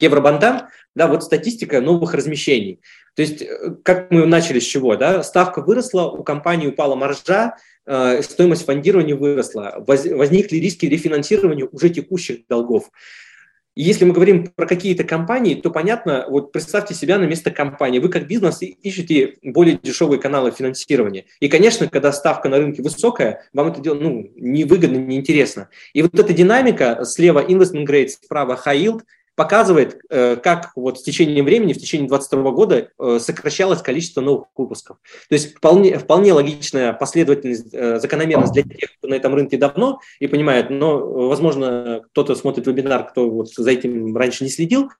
евробандам, 0.00 0.68
да, 0.94 1.06
вот 1.06 1.24
статистика 1.24 1.80
новых 1.80 2.14
размещений. 2.14 2.80
То 3.14 3.22
есть, 3.22 3.42
э, 3.42 3.74
как 3.82 4.10
мы 4.10 4.26
начали 4.26 4.60
с 4.60 4.64
чего, 4.64 4.96
да, 4.96 5.22
ставка 5.22 5.60
выросла, 5.60 6.04
у 6.08 6.22
компании 6.22 6.68
упала 6.68 6.94
маржа, 6.94 7.56
э, 7.86 8.22
стоимость 8.22 8.64
фондирования 8.64 9.16
выросла, 9.16 9.82
воз, 9.86 10.04
возникли 10.04 10.56
риски 10.56 10.86
рефинансирования 10.86 11.66
уже 11.70 11.90
текущих 11.90 12.46
долгов. 12.48 12.90
И 13.78 13.82
если 13.82 14.04
мы 14.04 14.12
говорим 14.12 14.48
про 14.56 14.66
какие-то 14.66 15.04
компании, 15.04 15.54
то 15.54 15.70
понятно, 15.70 16.26
вот 16.28 16.50
представьте 16.50 16.94
себя 16.94 17.16
на 17.16 17.26
место 17.26 17.52
компании. 17.52 18.00
Вы 18.00 18.08
как 18.08 18.26
бизнес 18.26 18.60
ищете 18.60 19.36
более 19.40 19.78
дешевые 19.80 20.20
каналы 20.20 20.50
финансирования. 20.50 21.26
И, 21.38 21.48
конечно, 21.48 21.86
когда 21.86 22.10
ставка 22.10 22.48
на 22.48 22.58
рынке 22.58 22.82
высокая, 22.82 23.48
вам 23.52 23.68
это 23.68 23.80
дело 23.80 23.94
ну, 23.94 24.32
невыгодно, 24.34 24.96
неинтересно. 24.96 25.68
И 25.92 26.02
вот 26.02 26.18
эта 26.18 26.32
динамика 26.32 27.04
слева 27.04 27.44
investment 27.44 27.86
grade, 27.86 28.08
справа 28.08 28.60
high 28.66 28.82
yield, 28.82 29.02
показывает, 29.38 30.00
э, 30.10 30.34
как 30.34 30.72
вот 30.74 30.98
с 30.98 31.02
течением 31.04 31.44
времени, 31.44 31.72
в 31.72 31.78
течение 31.78 32.08
2022 32.08 32.50
года 32.50 32.88
э, 32.98 33.18
сокращалось 33.20 33.80
количество 33.80 34.20
новых 34.20 34.48
выпусков. 34.56 34.96
То 35.28 35.34
есть 35.36 35.54
вполне, 35.54 35.96
вполне 35.96 36.32
логичная 36.32 36.92
последовательность, 36.92 37.72
э, 37.72 38.00
закономерность 38.00 38.52
для 38.52 38.64
тех, 38.64 38.98
кто 38.98 39.06
на 39.06 39.14
этом 39.14 39.36
рынке 39.36 39.56
давно 39.56 40.00
и 40.18 40.26
понимает, 40.26 40.70
но, 40.70 40.98
возможно, 41.28 42.02
кто-то 42.10 42.34
смотрит 42.34 42.66
вебинар, 42.66 43.06
кто 43.08 43.30
вот 43.30 43.50
за 43.50 43.70
этим 43.70 44.16
раньше 44.16 44.42
не 44.42 44.50
следил, 44.50 44.90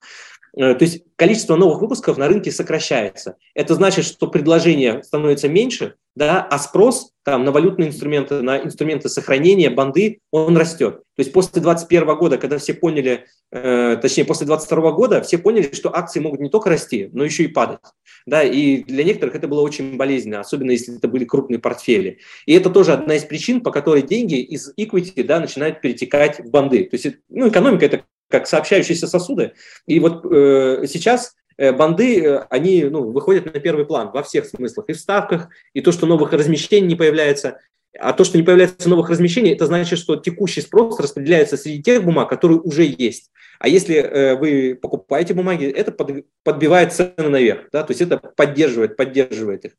то 0.55 0.79
есть 0.81 1.03
количество 1.17 1.57
новых 1.57 1.81
выпусков 1.81 2.19
на 2.19 2.29
рынке 2.29 2.51
сокращается. 2.51 3.37
Это 3.55 3.75
значит, 3.75 4.05
что 4.05 4.29
предложение 4.29 5.03
становится 5.03 5.49
меньше, 5.49 5.95
да, 6.15 6.43
а 6.43 6.59
спрос 6.59 7.13
там, 7.23 7.45
на 7.45 7.53
валютные 7.53 7.91
инструменты, 7.91 8.41
на 8.41 8.59
инструменты 8.59 9.09
сохранения, 9.09 9.71
банды, 9.71 10.21
он 10.31 10.57
растет. 10.57 11.03
То 11.15 11.21
есть 11.21 11.33
после 11.33 11.61
2021 11.61 12.17
года, 12.17 12.39
когда 12.39 12.59
все 12.59 12.75
поняли, 12.75 13.27
э, 13.53 13.99
точнее, 14.01 14.25
после 14.25 14.47
2022 14.47 14.93
года 14.93 15.23
все 15.23 15.39
поняли, 15.39 15.71
что 15.75 15.95
акции 15.95 16.21
могут 16.21 16.41
не 16.41 16.49
только 16.49 16.71
расти, 16.71 17.11
но 17.13 17.25
еще 17.25 17.45
и 17.45 17.49
падать. 17.49 17.81
Да, 18.27 18.43
и 18.43 18.83
для 18.83 19.05
некоторых 19.05 19.35
это 19.35 19.47
было 19.47 19.61
очень 19.61 19.97
болезненно, 19.97 20.41
особенно 20.41 20.71
если 20.71 20.97
это 20.97 21.09
были 21.09 21.25
крупные 21.25 21.59
портфели. 21.59 22.19
И 22.47 22.55
это 22.55 22.71
тоже 22.71 22.93
одна 22.93 23.15
из 23.15 23.25
причин, 23.25 23.61
по 23.61 23.71
которой 23.71 24.03
деньги 24.03 24.41
из 24.41 24.73
equity 24.79 25.23
да, 25.23 25.41
начинают 25.41 25.81
перетекать 25.81 26.41
в 26.41 26.51
банды. 26.51 26.85
То 26.85 26.97
есть 26.97 27.07
ну, 27.29 27.49
экономика– 27.49 27.85
это 27.87 28.05
как 28.29 28.47
сообщающиеся 28.47 29.07
сосуды. 29.07 29.53
И 29.87 30.01
вот 30.01 30.25
э, 30.31 30.87
сейчас 30.87 31.35
Э, 31.59 31.73
банды, 31.73 32.25
э, 32.25 32.47
они 32.51 32.85
ну, 32.85 33.11
выходят 33.11 33.53
на 33.53 33.61
первый 33.61 33.85
план 33.85 34.11
во 34.13 34.23
всех 34.23 34.47
смыслах, 34.47 34.89
и 34.89 34.93
в 34.93 35.01
ставках, 35.01 35.49
и 35.75 35.81
то, 35.81 35.91
что 35.91 36.07
новых 36.07 36.33
размещений 36.33 36.87
не 36.87 36.95
появляется. 36.95 37.59
А 37.99 38.13
то, 38.13 38.23
что 38.23 38.39
не 38.39 38.45
появляется 38.45 38.89
новых 38.89 39.11
размещений, 39.11 39.53
это 39.53 39.67
значит, 39.67 39.99
что 39.99 40.15
текущий 40.15 40.61
спрос 40.61 41.01
распределяется 41.01 41.57
среди 41.57 41.83
тех 41.83 42.05
бумаг, 42.05 42.29
которые 42.29 42.61
уже 42.61 42.85
есть. 42.85 43.33
А 43.59 43.69
если 43.69 43.97
э, 43.97 44.37
вы 44.37 44.79
покупаете 44.81 45.35
бумаги, 45.35 45.67
это 45.67 45.93
под, 45.93 46.25
подбивает 46.43 46.93
цены 46.93 47.29
наверх, 47.29 47.69
да, 47.73 47.83
то 47.83 47.91
есть 47.91 48.01
это 48.01 48.19
поддерживает, 48.19 48.97
поддерживает 48.97 49.65
их. 49.65 49.73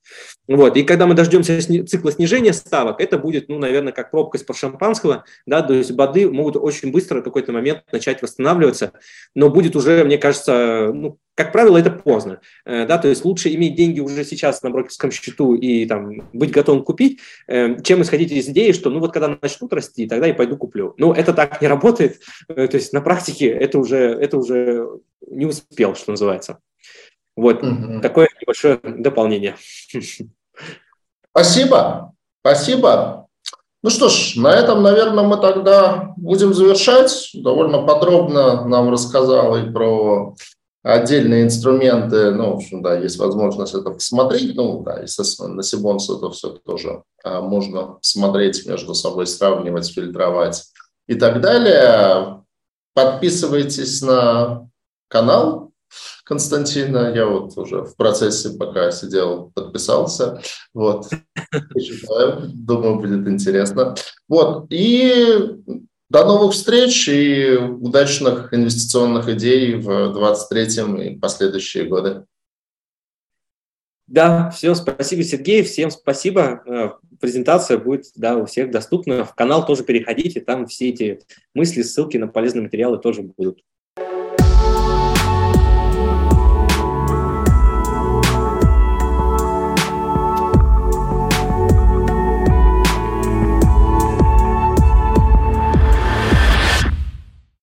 Вот. 0.48 0.76
И 0.78 0.84
когда 0.84 1.08
мы 1.08 1.14
дождемся 1.14 1.60
цикла 1.88 2.12
снижения 2.12 2.54
ставок, 2.54 3.00
это 3.00 3.18
будет, 3.18 3.50
ну, 3.50 3.58
наверное, 3.58 3.94
как 3.94 4.12
пробка 4.12 4.38
из 4.38 4.46
шампанского, 4.58 5.26
да, 5.46 5.62
то 5.62 5.74
есть 5.74 5.92
бады 5.92 6.30
могут 6.30 6.58
очень 6.58 6.92
быстро 6.92 7.22
в 7.22 7.24
какой-то 7.24 7.52
момент 7.52 7.84
начать 7.92 8.22
восстанавливаться, 8.22 8.92
но 9.36 9.50
будет 9.50 9.76
уже, 9.76 10.04
мне 10.04 10.18
кажется, 10.18 10.92
ну, 10.94 11.18
как 11.40 11.54
правило, 11.54 11.78
это 11.78 11.90
поздно. 11.90 12.42
Э, 12.66 12.86
да, 12.86 12.98
то 12.98 13.08
есть 13.08 13.24
лучше 13.24 13.48
иметь 13.56 13.76
деньги 13.76 14.02
уже 14.02 14.26
сейчас 14.26 14.62
на 14.62 14.72
брокерском 14.72 15.10
счету 15.10 15.56
и 15.56 15.86
там, 15.86 16.30
быть 16.34 16.52
готовым 16.52 16.84
купить, 16.84 17.22
э, 17.48 17.82
чем 17.82 18.02
исходить 18.02 18.34
из 18.34 18.50
идеи, 18.50 18.74
что 18.74 18.90
ну 18.90 19.00
вот 19.00 19.14
когда 19.14 19.38
начнут 19.42 19.72
расти, 19.72 20.06
тогда 20.06 20.28
я 20.28 20.34
пойду 20.34 20.58
куплю. 20.58 20.96
Но 20.98 21.14
это 21.14 21.32
так 21.34 21.62
не 21.62 21.70
работает. 21.70 22.20
То 22.48 22.70
есть 22.74 22.92
на 22.92 23.00
практике 23.00 23.48
уже, 23.78 23.98
это 23.98 24.38
уже 24.38 24.88
не 25.28 25.46
успел, 25.46 25.96
что 25.96 26.12
называется. 26.12 26.60
Вот 27.36 27.64
угу. 27.64 28.02
такое 28.02 28.30
небольшое 28.42 28.80
дополнение. 28.84 29.56
Спасибо. 31.32 32.14
Спасибо. 32.42 33.28
Ну 33.82 33.90
что 33.90 34.10
ж, 34.10 34.36
на 34.36 34.54
этом, 34.54 34.84
наверное, 34.84 35.24
мы 35.24 35.38
тогда 35.38 36.14
будем 36.18 36.54
завершать. 36.54 37.30
Довольно 37.34 37.84
подробно 37.84 38.66
нам 38.66 38.90
рассказал 38.90 39.56
и 39.56 39.72
про 39.72 40.36
отдельные 40.84 41.44
инструменты, 41.44 42.32
ну, 42.32 42.52
в 42.52 42.56
общем, 42.56 42.82
да, 42.82 42.98
есть 42.98 43.18
возможность 43.18 43.74
это 43.74 43.92
посмотреть, 43.92 44.56
ну, 44.56 44.82
да, 44.82 45.00
естественно, 45.00 45.50
на 45.50 45.64
Сибонс 45.64 46.10
это 46.10 46.30
все 46.32 46.50
тоже 46.50 47.04
а, 47.24 47.42
можно 47.42 47.98
смотреть 48.02 48.66
между 48.66 48.94
собой, 48.94 49.28
сравнивать, 49.28 49.92
фильтровать 49.92 50.64
и 51.08 51.16
так 51.16 51.42
далее. 51.42 52.39
Подписывайтесь 53.00 54.02
на 54.02 54.70
канал 55.08 55.72
Константина, 56.26 57.14
я 57.16 57.26
вот 57.26 57.58
уже 57.58 57.84
в 57.84 57.96
процессе, 57.96 58.50
пока 58.50 58.92
сидел, 58.92 59.54
подписался, 59.56 60.42
вот, 60.74 61.08
думаю, 62.54 62.96
будет 62.98 63.26
интересно. 63.26 63.96
Вот, 64.28 64.66
и 64.70 65.62
до 66.10 66.26
новых 66.26 66.52
встреч 66.52 67.08
и 67.08 67.56
удачных 67.56 68.54
инвестиционных 68.54 69.30
идей 69.30 69.76
в 69.76 70.12
2023 70.12 71.06
и 71.06 71.20
последующие 71.20 71.86
годы. 71.86 72.26
Да, 74.10 74.50
все, 74.50 74.74
спасибо, 74.74 75.24
Сергей, 75.24 75.62
всем 75.62 75.92
спасибо. 75.92 76.64
Э, 76.66 76.90
презентация 77.20 77.78
будет 77.78 78.06
да, 78.16 78.38
у 78.38 78.46
всех 78.46 78.72
доступна. 78.72 79.24
В 79.24 79.36
канал 79.36 79.68
тоже 79.68 79.84
переходите, 79.84 80.42
там 80.42 80.66
все 80.66 80.90
эти 80.90 81.20
мысли, 81.54 81.84
ссылки 81.84 82.18
на 82.18 82.28
полезные 82.28 82.64
материалы 82.64 82.98
тоже 82.98 83.22
будут. 83.22 83.64